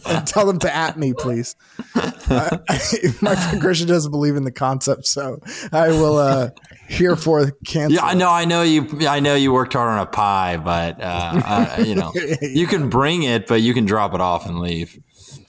And 0.06 0.26
tell 0.26 0.46
them 0.46 0.58
to 0.60 0.74
at 0.74 0.98
me, 0.98 1.12
please. 1.14 1.56
Uh, 1.94 2.58
my 3.22 3.34
friend 3.34 3.60
Christian 3.60 3.88
doesn't 3.88 4.10
believe 4.10 4.36
in 4.36 4.44
the 4.44 4.52
concept, 4.52 5.06
so 5.06 5.40
I 5.72 5.88
will 5.88 6.18
uh, 6.18 6.50
here 6.88 7.16
for 7.16 7.50
cancel. 7.66 7.94
Yeah, 7.94 8.04
I 8.04 8.14
know. 8.14 8.30
I 8.30 8.44
know 8.44 8.62
you. 8.62 9.06
I 9.08 9.20
know 9.20 9.34
you 9.34 9.52
worked 9.52 9.72
hard 9.72 9.88
on 9.88 9.98
a 9.98 10.06
pie, 10.06 10.58
but 10.58 11.00
uh, 11.00 11.42
uh, 11.44 11.82
you 11.84 11.94
know 11.94 12.12
you 12.42 12.66
can 12.66 12.90
bring 12.90 13.22
it, 13.22 13.46
but 13.46 13.62
you 13.62 13.74
can 13.74 13.86
drop 13.86 14.14
it 14.14 14.20
off 14.20 14.46
and 14.46 14.60
leave. 14.60 14.98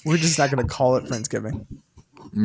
We're 0.05 0.17
just 0.17 0.39
not 0.39 0.51
going 0.51 0.65
to 0.65 0.73
call 0.73 0.95
it 0.95 1.05
Friendsgiving. 1.05 1.65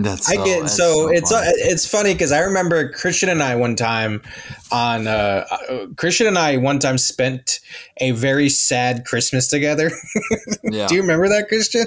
That's 0.01 0.31
I 0.31 0.37
get 0.37 0.61
that's 0.63 0.77
so, 0.77 1.09
it's 1.09 1.31
funny. 1.31 1.47
it's 1.49 1.87
funny 1.87 2.13
because 2.15 2.33
I 2.33 2.41
remember 2.41 2.91
Christian 2.91 3.29
and 3.29 3.43
I 3.43 3.57
one 3.57 3.77
time 3.77 4.23
on 4.71 5.07
uh, 5.07 5.45
uh, 5.51 5.87
Christian 5.97 6.27
and 6.27 6.39
I 6.39 6.57
one 6.57 6.79
time 6.79 6.97
spent 6.97 7.61
a 7.99 8.13
very 8.13 8.49
sad 8.49 9.05
Christmas 9.05 9.49
together. 9.49 9.91
yeah. 10.65 10.87
Do 10.87 10.95
you 10.95 11.03
remember 11.03 11.29
that, 11.29 11.49
Christian? 11.49 11.85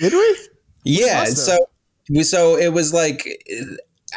Did 0.00 0.12
we? 0.12 0.48
Yeah. 0.82 1.20
must. 1.20 1.46
So 1.46 1.56
we 2.10 2.24
so 2.24 2.56
it 2.56 2.72
was 2.72 2.92
like 2.92 3.24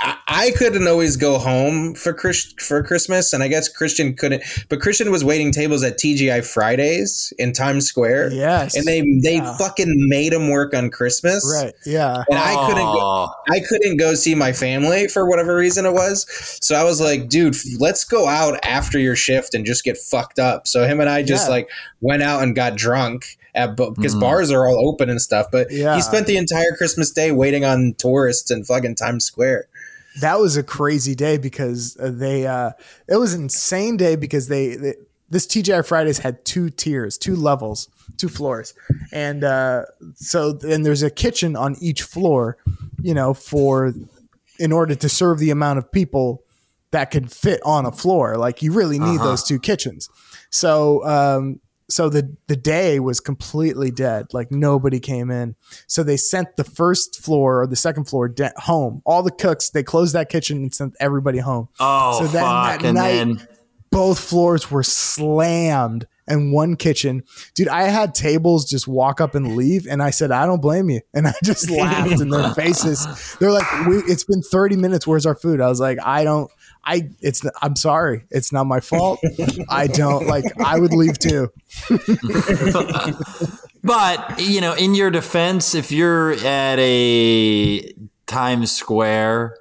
I, 0.01 0.17
I 0.27 0.51
couldn't 0.51 0.87
always 0.87 1.17
go 1.17 1.37
home 1.37 1.95
for 1.95 2.13
Chris, 2.13 2.53
for 2.59 2.81
Christmas, 2.83 3.33
and 3.33 3.43
I 3.43 3.47
guess 3.47 3.67
Christian 3.67 4.15
couldn't. 4.15 4.43
But 4.69 4.79
Christian 4.79 5.11
was 5.11 5.23
waiting 5.23 5.51
tables 5.51 5.83
at 5.83 5.97
TGI 5.97 6.45
Fridays 6.45 7.33
in 7.37 7.51
Times 7.53 7.85
Square. 7.85 8.31
Yes. 8.33 8.75
And 8.75 8.85
they 8.85 9.01
they 9.23 9.35
Yeah. 9.35 9.57
fucking 9.57 9.91
made 10.07 10.33
him 10.33 10.49
work 10.49 10.73
on 10.73 10.89
Christmas. 10.89 11.43
Right. 11.51 11.73
Yeah. 11.85 12.23
And 12.29 12.37
I 12.39 12.67
couldn't 12.67 12.83
go. 12.85 13.29
I 13.49 13.59
couldn't 13.59 13.97
go 13.97 14.13
see 14.15 14.35
my 14.35 14.53
family 14.53 15.07
for 15.07 15.27
whatever 15.27 15.55
reason 15.55 15.85
it 15.85 15.93
was. 15.93 16.25
So 16.61 16.75
I 16.75 16.83
was 16.83 17.01
like, 17.01 17.29
dude, 17.29 17.55
let's 17.79 18.03
go 18.03 18.27
out 18.27 18.59
after 18.63 18.99
your 18.99 19.15
shift 19.15 19.53
and 19.53 19.65
just 19.65 19.83
get 19.83 19.97
fucked 19.97 20.39
up. 20.39 20.67
So 20.67 20.85
him 20.85 20.99
and 20.99 21.09
I 21.09 21.23
just 21.23 21.47
Yeah. 21.47 21.51
like 21.51 21.69
went 22.01 22.23
out 22.23 22.43
and 22.43 22.55
got 22.55 22.75
drunk 22.75 23.37
at 23.55 23.75
because 23.75 24.15
Mhm. 24.15 24.19
bars 24.21 24.51
are 24.51 24.67
all 24.67 24.87
open 24.87 25.09
and 25.09 25.19
stuff. 25.21 25.47
But 25.51 25.71
Yeah. 25.71 25.95
he 25.95 26.01
spent 26.01 26.27
the 26.27 26.37
entire 26.37 26.71
Christmas 26.77 27.11
day 27.11 27.31
waiting 27.31 27.65
on 27.65 27.95
tourists 27.97 28.51
in 28.51 28.63
fucking 28.63 28.95
Times 28.95 29.25
Square. 29.25 29.65
That 30.21 30.39
was 30.39 30.57
a 30.57 30.63
crazy 30.63 31.15
day 31.15 31.37
because 31.37 31.95
uh, 31.99 32.11
they 32.13 32.45
uh 32.47 32.71
it 33.07 33.17
was 33.17 33.33
an 33.33 33.43
insane 33.43 33.97
day 33.97 34.15
because 34.15 34.47
they, 34.47 34.75
they 34.75 34.95
this 35.29 35.45
TGI 35.45 35.85
Fridays 35.85 36.17
had 36.17 36.43
two 36.43 36.71
tiers, 36.71 37.15
two 37.17 37.35
levels, 37.35 37.87
two 38.17 38.29
floors. 38.29 38.73
And 39.11 39.43
uh 39.43 39.83
so 40.15 40.57
and 40.67 40.85
there's 40.85 41.03
a 41.03 41.11
kitchen 41.11 41.55
on 41.55 41.75
each 41.79 42.01
floor, 42.01 42.57
you 43.01 43.13
know, 43.13 43.33
for 43.33 43.93
in 44.57 44.71
order 44.71 44.95
to 44.95 45.07
serve 45.09 45.39
the 45.39 45.51
amount 45.51 45.77
of 45.79 45.91
people 45.91 46.43
that 46.91 47.11
could 47.11 47.31
fit 47.31 47.61
on 47.63 47.85
a 47.85 47.91
floor. 47.91 48.35
Like 48.37 48.61
you 48.63 48.73
really 48.73 48.97
need 48.99 49.17
Uh-huh. 49.19 49.25
those 49.29 49.43
two 49.43 49.59
kitchens. 49.59 50.09
So 50.49 51.05
um 51.05 51.59
so 51.89 52.07
the 52.09 52.35
the 52.47 52.55
day 52.55 52.99
was 52.99 53.19
completely 53.19 53.91
dead. 53.91 54.27
Like 54.33 54.51
nobody 54.51 54.99
came 54.99 55.31
in. 55.31 55.55
So 55.87 56.03
they 56.03 56.17
sent 56.17 56.55
the 56.55 56.63
first 56.63 57.21
floor 57.21 57.61
or 57.61 57.67
the 57.67 57.75
second 57.75 58.05
floor 58.05 58.27
de- 58.29 58.53
home. 58.57 59.01
All 59.05 59.23
the 59.23 59.31
cooks 59.31 59.69
they 59.69 59.83
closed 59.83 60.13
that 60.13 60.29
kitchen 60.29 60.57
and 60.57 60.73
sent 60.73 60.95
everybody 60.99 61.39
home. 61.39 61.69
Oh 61.79 62.19
So 62.19 62.27
then 62.27 62.43
fuck! 62.43 62.81
that 62.81 62.85
And 62.85 62.95
night- 62.95 63.11
then 63.13 63.47
Both 63.91 64.19
floors 64.19 64.69
were 64.69 64.83
slammed 64.83 66.05
and 66.27 66.53
one 66.53 66.75
kitchen. 66.75 67.23
Dude, 67.55 67.67
I 67.69 67.83
had 67.85 68.13
tables 68.13 68.69
just 68.69 68.87
walk 68.87 69.19
up 69.19 69.33
and 69.33 69.55
leave 69.55 69.87
and 69.89 70.03
I 70.03 70.11
said, 70.11 70.31
"I 70.31 70.45
don't 70.45 70.61
blame 70.61 70.89
you." 70.91 71.01
And 71.13 71.27
I 71.27 71.33
just 71.43 71.69
laughed 71.71 72.21
in 72.21 72.29
their 72.29 72.51
faces. 72.53 73.07
They're 73.39 73.51
like, 73.51 73.65
we, 73.87 73.97
"It's 74.07 74.23
been 74.23 74.43
30 74.43 74.75
minutes. 74.75 75.07
Where's 75.07 75.25
our 75.25 75.33
food?" 75.35 75.59
I 75.59 75.67
was 75.69 75.79
like, 75.79 75.97
"I 76.05 76.23
don't 76.23 76.51
I 76.91 77.09
it's 77.21 77.43
I'm 77.61 77.75
sorry. 77.75 78.25
It's 78.31 78.51
not 78.51 78.65
my 78.65 78.79
fault. 78.79 79.19
I 79.69 79.87
don't 79.87 80.25
like 80.27 80.45
I 80.59 80.79
would 80.79 80.93
leave 80.93 81.19
too." 81.19 81.51
But 83.81 84.41
you 84.41 84.59
know, 84.61 84.73
in 84.73 84.93
your 84.93 85.09
defense, 85.09 85.73
if 85.73 85.89
you're 85.91 86.33
at 86.33 86.77
a 86.79 87.93
Times 88.27 88.71
Square, 88.75 89.55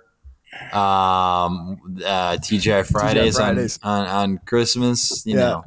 um, 0.72 1.78
uh, 2.04 2.36
TGI 2.42 2.84
Fridays, 2.90 3.38
on- 3.38 3.54
Fridays. 3.54 3.78
On, 3.82 4.06
on 4.06 4.38
Christmas, 4.38 5.24
you 5.24 5.34
Yeah. 5.36 5.40
know, 5.40 5.64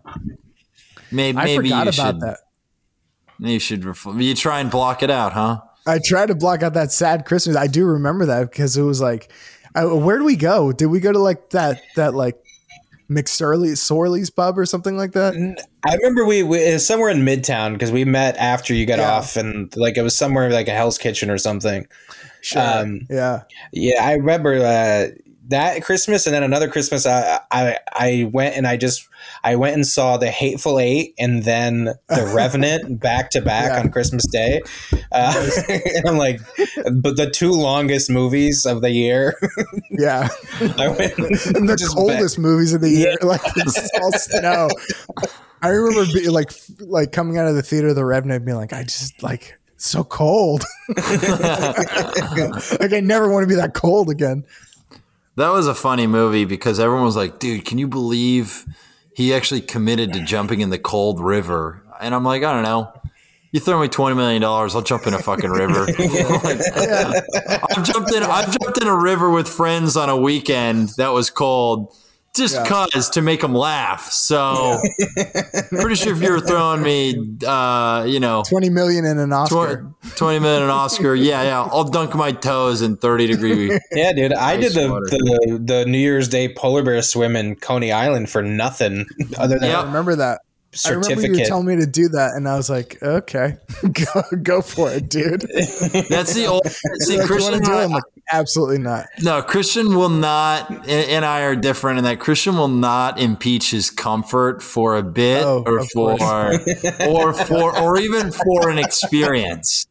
maybe 1.12 1.38
I 1.38 1.46
maybe 1.46 1.70
you 1.70 1.76
about 1.76 1.94
should 1.94 2.20
that. 2.20 2.40
you 3.40 3.58
should 3.60 3.84
refl- 3.84 4.22
you 4.22 4.36
try 4.36 4.60
and 4.60 4.70
block 4.70 5.02
it 5.02 5.10
out, 5.10 5.32
huh? 5.32 5.62
I 5.88 6.00
tried 6.04 6.28
to 6.28 6.36
block 6.36 6.62
out 6.62 6.74
that 6.74 6.92
sad 6.92 7.26
Christmas. 7.26 7.56
I 7.56 7.68
do 7.68 7.86
remember 7.86 8.26
that 8.26 8.52
because 8.52 8.76
it 8.76 8.84
was 8.84 9.00
like, 9.02 9.32
I, 9.76 9.86
where 9.86 10.18
did 10.18 10.26
we 10.26 10.36
go? 10.36 10.72
Did 10.72 10.88
we 10.88 11.00
go 11.00 11.12
to 11.12 11.20
like 11.20 11.50
that 11.52 11.82
that 11.96 12.14
like 12.14 12.38
McSorley 13.10 13.78
Sorley's 13.78 14.30
pub 14.30 14.58
or 14.58 14.66
something 14.66 14.98
like 14.98 15.12
that? 15.14 15.34
I 15.86 15.96
remember 15.96 16.26
we, 16.26 16.44
we 16.44 16.78
somewhere 16.78 17.10
in 17.10 17.20
Midtown 17.26 17.74
because 17.74 17.92
we 17.92 18.06
met 18.06 18.38
after 18.38 18.74
you 18.74 18.86
got 18.86 19.00
Yeah. 19.00 19.12
off 19.12 19.36
and 19.36 19.76
like 19.76 19.98
it 19.98 20.02
was 20.02 20.16
somewhere 20.16 20.50
like 20.50 20.68
a 20.68 20.72
Hell's 20.72 20.98
Kitchen 20.98 21.30
or 21.30 21.38
something. 21.38 21.88
Sure. 22.42 22.62
Um, 22.62 23.02
yeah. 23.10 23.44
Yeah, 23.72 24.04
I 24.04 24.14
remember 24.14 24.56
uh, 24.56 25.08
that 25.52 25.84
Christmas, 25.84 26.26
and 26.26 26.34
then 26.34 26.44
another 26.44 26.68
Christmas. 26.68 27.06
I, 27.06 27.40
I 27.52 27.78
I 27.94 28.30
went 28.32 28.58
and 28.58 28.68
I 28.68 28.78
just 28.78 29.08
I 29.44 29.56
went 29.56 29.76
and 29.76 29.86
saw 29.86 30.18
the 30.18 30.30
Hateful 30.30 30.80
Eight, 30.80 31.14
and 31.20 31.44
then 31.44 31.86
the 32.10 32.32
Revenant 32.36 33.00
back 33.00 33.30
to 33.32 33.42
back 33.42 33.80
on 33.80 33.92
Christmas 33.92 34.26
Day. 34.28 34.62
Uh, 35.12 35.50
and 35.70 36.08
I'm 36.08 36.18
like, 36.18 36.42
but 36.94 37.18
the 37.18 37.30
two 37.32 37.52
longest 37.52 38.10
movies 38.10 38.66
of 38.66 38.82
the 38.82 38.92
year. 38.92 39.38
Yeah. 39.94 40.30
I 40.78 40.88
went 40.88 41.18
and 41.18 41.68
the 41.70 41.92
coldest 41.94 42.40
movies 42.40 42.74
of 42.74 42.82
the 42.82 42.90
year. 42.90 43.18
Like 43.22 43.42
it's 43.58 43.90
all 44.02 44.12
snow. 44.14 44.70
I 45.62 45.68
remember 45.68 46.12
being 46.12 46.32
like 46.32 46.52
like 46.80 47.12
coming 47.12 47.38
out 47.38 47.48
of 47.48 47.56
the 47.56 47.62
theater, 47.62 47.94
the 47.94 48.06
Revenant, 48.06 48.46
being 48.46 48.58
like, 48.58 48.74
I 48.74 48.84
just 48.84 49.22
like 49.22 49.60
so 49.78 50.04
cold. 50.04 50.64
like 50.90 51.04
I 52.94 53.02
never 53.04 53.30
want 53.30 53.44
to 53.44 53.48
be 53.48 53.56
that 53.56 53.74
cold 53.74 54.10
again. 54.10 54.46
That 55.36 55.50
was 55.52 55.68
a 55.68 55.76
funny 55.76 56.08
movie 56.08 56.46
because 56.46 56.80
everyone 56.80 57.06
was 57.06 57.16
like, 57.16 57.40
"Dude, 57.40 57.66
can 57.66 57.78
you 57.78 57.88
believe 57.88 58.66
he 59.16 59.34
actually 59.34 59.62
committed 59.62 60.14
to 60.14 60.24
jumping 60.24 60.62
in 60.62 60.70
the 60.70 60.80
cold 60.80 61.20
river?" 61.20 61.84
And 62.02 62.14
I'm 62.14 62.24
like, 62.24 62.44
"I 62.44 62.54
don't 62.54 62.64
know." 62.64 62.92
You 63.52 63.60
throw 63.60 63.80
me 63.82 63.90
twenty 63.90 64.16
million 64.16 64.42
dollars, 64.42 64.76
I'll 64.76 64.82
jump 64.82 65.08
in 65.08 65.14
a 65.14 65.20
fucking 65.20 65.50
river. 65.50 65.86
I've 65.90 67.84
jumped 67.84 68.14
in. 68.14 68.24
I've 68.24 68.58
jumped 68.60 68.82
in 68.82 68.88
a 68.88 68.96
river 68.96 69.30
with 69.30 69.48
friends 69.48 69.98
on 69.98 70.10
a 70.10 70.16
weekend 70.16 70.90
that 70.98 71.10
was 71.10 71.30
cold, 71.30 71.94
just 72.36 72.56
Yeah. 72.56 72.66
cause 72.66 73.10
to 73.12 73.22
make 73.22 73.42
them 73.42 73.54
laugh. 73.54 74.10
So, 74.12 74.80
pretty 75.70 75.96
sure 75.96 76.14
if 76.14 76.22
you 76.22 76.32
were 76.32 76.40
throwing 76.40 76.82
me, 76.82 77.38
uh, 77.46 78.06
you 78.08 78.20
know, 78.20 78.44
Twenty 78.48 78.70
million 78.70 79.06
in 79.06 79.18
an 79.20 79.34
Oscar. 79.34 79.92
tw- 80.04 80.18
twenty 80.18 80.40
minute 80.40 80.70
Oscar, 80.70 81.14
yeah, 81.16 81.44
yeah, 81.44 81.62
I'll 81.62 81.84
dunk 81.84 82.16
my 82.16 82.32
toes 82.32 82.82
in 82.82 82.98
thirty 82.98 83.28
degree. 83.28 83.78
Yeah, 83.92 84.14
dude, 84.14 84.34
I 84.34 84.56
did 84.58 84.74
the, 84.74 84.88
the 84.88 85.60
the 85.64 85.86
New 85.86 85.98
Year's 85.98 86.28
Day 86.30 86.54
polar 86.54 86.84
bear 86.84 87.02
swim 87.02 87.36
in 87.36 87.56
Coney 87.56 87.92
Island 87.92 88.30
for 88.30 88.42
nothing 88.42 89.06
other 89.38 89.60
than 89.60 89.70
Yep. 89.70 89.80
I 89.80 89.84
remember 89.86 90.16
that. 90.16 90.42
I 90.86 90.92
remember 90.92 91.22
you 91.28 91.32
were 91.34 91.46
telling 91.46 91.66
me 91.66 91.76
to 91.78 91.86
do 91.86 92.08
that, 92.10 92.32
and 92.36 92.48
I 92.48 92.56
was 92.56 92.70
like, 92.70 92.98
okay, 93.04 93.58
go, 93.82 94.22
go 94.42 94.62
for 94.62 94.90
it, 94.92 95.10
dude. 95.10 95.42
That's 95.42 96.34
the 96.34 96.46
old. 96.48 96.66
See, 97.02 97.18
like, 97.18 97.28
Christian. 97.28 97.62
do? 97.62 97.72
I'm 97.74 97.92
like, 97.92 98.04
absolutely 98.32 98.78
not. 98.78 99.08
No, 99.22 99.42
Christian 99.42 99.96
will 99.96 100.10
not, 100.10 100.70
and- 100.70 100.88
and 100.88 101.26
I 101.26 101.42
are 101.42 101.56
different 101.58 101.98
in 101.98 102.04
that 102.06 102.20
Christian 102.20 102.56
will 102.56 102.68
not 102.70 103.20
impeach 103.20 103.72
his 103.72 103.90
comfort 103.90 104.64
for 104.64 104.96
a 104.96 105.04
bit 105.04 105.44
Oh, 105.44 105.64
or 105.66 105.80
of 105.80 105.90
for, 105.90 106.12
or 107.08 107.34
for, 107.34 107.78
or 107.78 108.00
even 108.00 108.32
for 108.32 108.70
an 108.70 108.78
experience. 108.78 109.88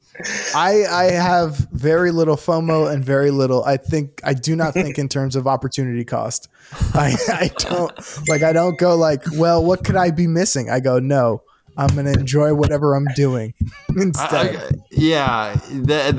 I 0.55 0.85
I 0.91 1.05
have 1.13 1.57
very 1.73 2.11
little 2.13 2.37
FOMO 2.37 2.93
and 2.93 3.05
very 3.05 3.31
little. 3.31 3.65
I 3.65 3.77
think 3.77 4.21
I 4.25 4.35
do 4.35 4.55
not 4.57 4.75
think 4.75 4.99
in 4.99 5.09
terms 5.09 5.37
of 5.37 5.47
opportunity 5.47 6.05
cost. 6.05 6.49
I 6.95 7.17
I 7.29 7.51
don't 7.59 7.93
like. 8.29 8.43
I 8.43 8.53
don't 8.53 8.79
go 8.79 8.97
like, 8.97 9.23
well, 9.37 9.65
what 9.65 9.85
could 9.85 9.97
I 9.97 10.11
be 10.11 10.27
missing? 10.27 10.71
I 10.71 10.81
go, 10.81 10.99
no, 10.99 11.43
I'm 11.77 11.95
gonna 11.95 12.13
enjoy 12.13 12.55
whatever 12.55 12.95
I'm 12.95 13.07
doing 13.17 13.55
instead. 13.97 14.57
I- 14.57 14.71
yeah, 14.93 15.55
the 15.71 16.13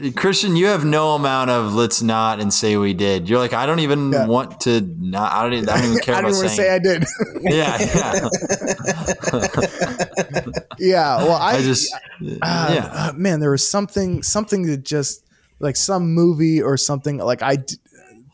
the 0.00 0.12
Christian, 0.12 0.54
you 0.56 0.66
have 0.66 0.84
no 0.84 1.14
amount 1.14 1.50
of 1.50 1.74
let's 1.74 2.00
not 2.00 2.38
and 2.40 2.54
say 2.54 2.76
we 2.76 2.94
did. 2.94 3.28
You're 3.28 3.40
like, 3.40 3.52
I 3.52 3.66
don't 3.66 3.80
even 3.80 4.12
Yeah. 4.12 4.26
want 4.26 4.60
to 4.60 4.80
not. 4.80 5.32
I 5.32 5.42
don't. 5.42 5.52
Even, 5.54 5.68
I 5.68 5.76
don't 5.80 5.90
even 5.90 5.98
care 6.02 6.14
I 6.14 6.18
about 6.20 6.28
didn't 6.30 6.38
want 6.44 6.50
to 6.50 6.54
saying. 6.56 6.68
say 6.68 6.74
I 6.74 6.78
did. 6.78 7.04
yeah, 7.42 7.76
yeah. 9.32 10.04
Yeah. 10.78 11.16
Well, 11.18 11.32
I, 11.40 11.56
I 11.56 11.62
just 11.62 11.92
uh, 11.94 11.98
yeah. 12.20 12.90
uh, 12.92 13.12
man, 13.16 13.40
there 13.40 13.50
was 13.50 13.68
something 13.68 14.22
something 14.22 14.66
that 14.66 14.84
just 14.84 15.24
like 15.60 15.76
some 15.76 16.12
movie 16.14 16.62
or 16.62 16.76
something 16.76 17.18
like 17.18 17.42
I, 17.42 17.58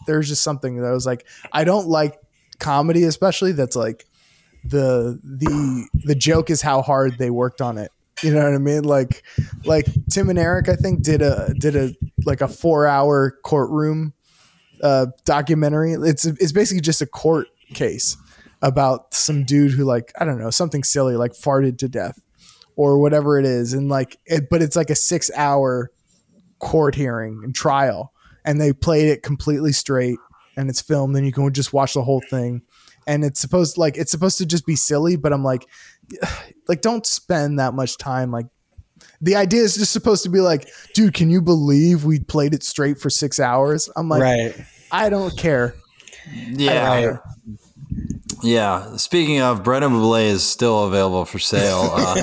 there's 0.06 0.28
just 0.28 0.42
something 0.42 0.76
that 0.76 0.86
I 0.86 0.92
was 0.92 1.06
like 1.06 1.26
I 1.52 1.64
don't 1.64 1.86
like 1.86 2.18
comedy 2.58 3.04
especially 3.04 3.52
that's 3.52 3.76
like 3.76 4.06
the 4.64 5.20
the 5.22 5.88
the 6.04 6.14
joke 6.14 6.50
is 6.50 6.62
how 6.62 6.82
hard 6.82 7.18
they 7.18 7.30
worked 7.30 7.60
on 7.60 7.78
it. 7.78 7.90
You 8.22 8.32
know 8.32 8.44
what 8.44 8.54
I 8.54 8.58
mean? 8.58 8.84
Like 8.84 9.22
like 9.64 9.86
Tim 10.10 10.30
and 10.30 10.38
Eric 10.38 10.68
I 10.68 10.76
think 10.76 11.02
did 11.02 11.20
a 11.22 11.52
did 11.58 11.76
a 11.76 11.94
like 12.24 12.40
a 12.40 12.46
4-hour 12.46 13.38
courtroom 13.44 14.14
uh 14.82 15.06
documentary. 15.24 15.92
It's 15.92 16.24
it's 16.24 16.52
basically 16.52 16.80
just 16.80 17.02
a 17.02 17.06
court 17.06 17.48
case 17.74 18.16
about 18.62 19.12
some 19.12 19.44
dude 19.44 19.72
who 19.72 19.84
like 19.84 20.12
I 20.18 20.24
don't 20.24 20.38
know, 20.38 20.50
something 20.50 20.84
silly 20.84 21.16
like 21.16 21.32
farted 21.32 21.78
to 21.78 21.88
death 21.88 22.18
or 22.76 22.98
whatever 22.98 23.38
it 23.38 23.44
is. 23.44 23.72
And 23.72 23.88
like 23.88 24.18
it, 24.26 24.48
but 24.50 24.62
it's 24.62 24.76
like 24.76 24.90
a 24.90 24.94
6 24.94 25.30
hour 25.36 25.90
court 26.58 26.94
hearing 26.94 27.40
and 27.44 27.54
trial. 27.54 28.12
And 28.44 28.60
they 28.60 28.72
played 28.72 29.08
it 29.08 29.22
completely 29.22 29.72
straight 29.72 30.18
and 30.56 30.68
it's 30.68 30.80
filmed 30.80 31.16
and 31.16 31.26
you 31.26 31.32
can 31.32 31.52
just 31.52 31.72
watch 31.72 31.94
the 31.94 32.02
whole 32.02 32.22
thing. 32.28 32.62
And 33.06 33.24
it's 33.24 33.40
supposed 33.40 33.76
like 33.76 33.96
it's 33.96 34.10
supposed 34.10 34.38
to 34.38 34.46
just 34.46 34.64
be 34.64 34.76
silly 34.76 35.16
but 35.16 35.30
i'm 35.30 35.44
like 35.44 35.66
like 36.68 36.80
don't 36.80 37.04
spend 37.04 37.58
that 37.58 37.74
much 37.74 37.98
time 37.98 38.30
like 38.30 38.46
the 39.20 39.36
idea 39.36 39.62
is 39.62 39.74
just 39.76 39.92
supposed 39.92 40.22
to 40.22 40.30
be 40.30 40.40
like 40.40 40.68
dude 40.94 41.12
can 41.12 41.28
you 41.30 41.42
believe 41.42 42.04
we 42.04 42.20
played 42.20 42.54
it 42.54 42.62
straight 42.62 42.98
for 42.98 43.10
six 43.10 43.38
hours? 43.38 43.90
I'm 43.94 44.08
like 44.08 44.22
right. 44.22 44.54
i 44.90 45.10
don't 45.10 45.36
care. 45.36 45.74
Yeah. 46.46 47.18
Yeah. 48.44 48.96
Speaking 48.96 49.40
of, 49.40 49.64
bread 49.64 49.82
and 49.82 49.94
buble 49.94 50.22
is 50.22 50.44
still 50.44 50.84
available 50.84 51.24
for 51.24 51.38
sale. 51.38 51.90
Uh, 51.92 52.22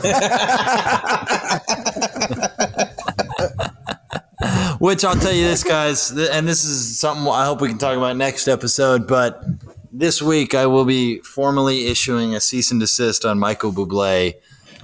which 4.79 5.03
I'll 5.03 5.15
tell 5.15 5.33
you 5.33 5.45
this, 5.45 5.63
guys, 5.63 6.11
and 6.11 6.47
this 6.47 6.63
is 6.63 6.99
something 6.99 7.27
I 7.27 7.45
hope 7.45 7.59
we 7.61 7.69
can 7.69 7.79
talk 7.79 7.97
about 7.97 8.15
next 8.17 8.47
episode. 8.47 9.07
But 9.07 9.43
this 9.91 10.21
week, 10.21 10.53
I 10.53 10.67
will 10.67 10.85
be 10.85 11.19
formally 11.21 11.87
issuing 11.87 12.35
a 12.35 12.39
cease 12.39 12.69
and 12.69 12.79
desist 12.79 13.25
on 13.25 13.39
Michael 13.39 13.71
Bublé, 13.71 14.35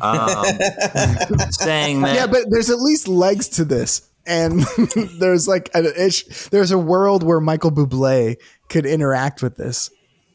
um, 0.02 0.46
saying 1.52 2.02
that. 2.02 2.16
yeah 2.16 2.28
but 2.28 2.46
there's 2.50 2.70
at 2.70 2.80
least 2.80 3.08
legs 3.08 3.48
to 3.50 3.66
this 3.66 4.08
and 4.26 4.62
there's 5.20 5.48
like 5.48 5.70
an 5.74 5.88
ish 5.98 6.24
there's 6.50 6.72
a 6.72 6.78
world 6.78 7.24
where 7.24 7.40
michael 7.40 7.72
bublé 7.72 8.36
could 8.70 8.86
interact 8.86 9.42
with 9.42 9.56
this 9.58 9.90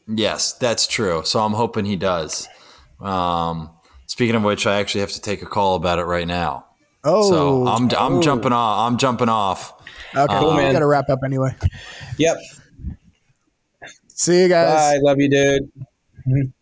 Yes, 0.07 0.53
that's 0.53 0.85
true. 0.87 1.21
So 1.25 1.39
I'm 1.39 1.53
hoping 1.53 1.85
he 1.85 1.95
does. 1.95 2.47
Um, 2.99 3.69
speaking 4.07 4.35
of 4.35 4.43
which, 4.43 4.67
I 4.67 4.79
actually 4.79 5.01
have 5.01 5.11
to 5.13 5.21
take 5.21 5.41
a 5.41 5.45
call 5.45 5.75
about 5.75 5.99
it 5.99 6.03
right 6.05 6.27
now. 6.27 6.65
oh 7.03 7.29
So 7.29 7.67
I'm, 7.67 7.89
I'm 7.97 8.21
jumping 8.21 8.51
off. 8.53 8.91
I'm 8.91 8.97
jumping 8.97 9.29
off. 9.29 9.73
Okay, 10.15 10.39
Cool, 10.39 10.51
we 10.51 10.57
man. 10.57 10.73
gotta 10.73 10.85
wrap 10.87 11.09
up 11.09 11.19
anyway. 11.25 11.55
Yep. 12.17 12.37
See 14.07 14.41
you 14.43 14.47
guys. 14.49 14.97
Bye. 14.97 14.99
Love 15.01 15.17
you, 15.19 15.29
dude. 15.29 16.53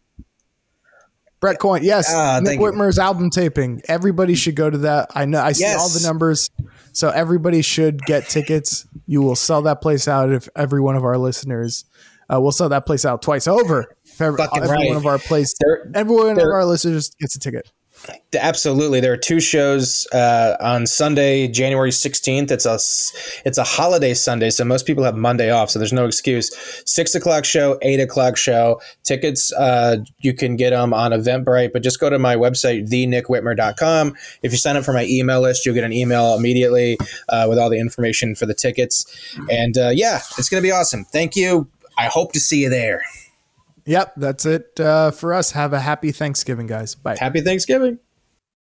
Brett 1.39 1.57
Coin, 1.59 1.83
yes. 1.83 2.07
Ah, 2.13 2.39
Nick 2.39 2.47
thank 2.47 2.61
you. 2.61 2.67
Whitmer's 2.67 2.99
album 2.99 3.29
taping. 3.31 3.81
Everybody 3.87 4.35
should 4.35 4.55
go 4.55 4.69
to 4.69 4.77
that. 4.79 5.09
I 5.15 5.25
know 5.25 5.41
I 5.41 5.53
see 5.53 5.63
Yes. 5.63 5.79
all 5.79 5.89
the 5.89 5.99
numbers. 6.07 6.49
So 6.93 7.09
everybody 7.09 7.61
should 7.63 7.99
get 8.03 8.29
tickets. 8.29 8.85
You 9.07 9.21
will 9.23 9.35
sell 9.35 9.61
that 9.63 9.81
place 9.81 10.07
out 10.07 10.31
if 10.31 10.47
every 10.55 10.81
one 10.81 10.95
of 10.95 11.03
our 11.03 11.17
listeners 11.17 11.85
uh, 12.31 12.39
will 12.39 12.51
sell 12.51 12.69
that 12.69 12.85
place 12.85 13.05
out 13.05 13.21
twice 13.21 13.47
over. 13.47 13.95
If 14.05 14.21
every, 14.21 14.43
every 14.55 14.69
right. 14.69 14.87
one 14.87 14.97
of 14.97 15.05
our 15.05 15.19
place 15.19 15.55
There- 15.59 15.89
every 15.93 16.15
one 16.15 16.31
of 16.31 16.37
our 16.39 16.65
listeners 16.65 17.09
gets 17.19 17.35
a 17.35 17.39
ticket. 17.39 17.71
Absolutely, 18.33 18.99
there 18.99 19.13
are 19.13 19.17
two 19.17 19.39
shows 19.39 20.07
uh, 20.13 20.55
on 20.59 20.87
Sunday, 20.87 21.47
January 21.47 21.91
sixteenth. 21.91 22.49
It's 22.49 22.65
a 22.65 22.75
it's 23.45 23.57
a 23.57 23.63
holiday 23.63 24.13
Sunday, 24.13 24.49
so 24.49 24.63
most 24.63 24.87
people 24.87 25.03
have 25.03 25.15
Monday 25.15 25.51
off, 25.51 25.69
so 25.69 25.77
there's 25.77 25.93
no 25.93 26.05
excuse. 26.05 26.49
Six 26.85 27.13
o'clock 27.13 27.45
show, 27.45 27.77
eight 27.81 27.99
o'clock 27.99 28.37
show. 28.37 28.81
Tickets 29.03 29.53
uh, 29.53 29.97
you 30.19 30.33
can 30.33 30.55
get 30.55 30.71
them 30.71 30.93
on 30.93 31.11
Eventbrite, 31.11 31.73
but 31.73 31.83
just 31.83 31.99
go 31.99 32.09
to 32.09 32.17
my 32.17 32.35
website, 32.35 32.89
thenickWhitmer.com. 32.89 34.15
If 34.41 34.51
you 34.51 34.57
sign 34.57 34.77
up 34.77 34.85
for 34.85 34.93
my 34.93 35.05
email 35.05 35.41
list, 35.41 35.65
you'll 35.65 35.75
get 35.75 35.83
an 35.83 35.93
email 35.93 36.33
immediately 36.35 36.97
uh, 37.29 37.45
with 37.49 37.59
all 37.59 37.69
the 37.69 37.79
information 37.79 38.33
for 38.33 38.45
the 38.45 38.55
tickets. 38.55 39.05
And 39.49 39.77
uh, 39.77 39.91
yeah, 39.93 40.21
it's 40.37 40.49
gonna 40.49 40.61
be 40.61 40.71
awesome. 40.71 41.05
Thank 41.05 41.35
you. 41.35 41.69
I 41.97 42.05
hope 42.05 42.33
to 42.33 42.39
see 42.39 42.61
you 42.63 42.69
there. 42.69 43.01
Yep, 43.85 44.13
that's 44.17 44.45
it 44.45 44.79
uh, 44.79 45.11
for 45.11 45.33
us. 45.33 45.51
Have 45.51 45.73
a 45.73 45.79
happy 45.79 46.11
Thanksgiving, 46.11 46.67
guys. 46.67 46.95
Bye. 46.95 47.17
Happy 47.19 47.41
Thanksgiving. 47.41 47.99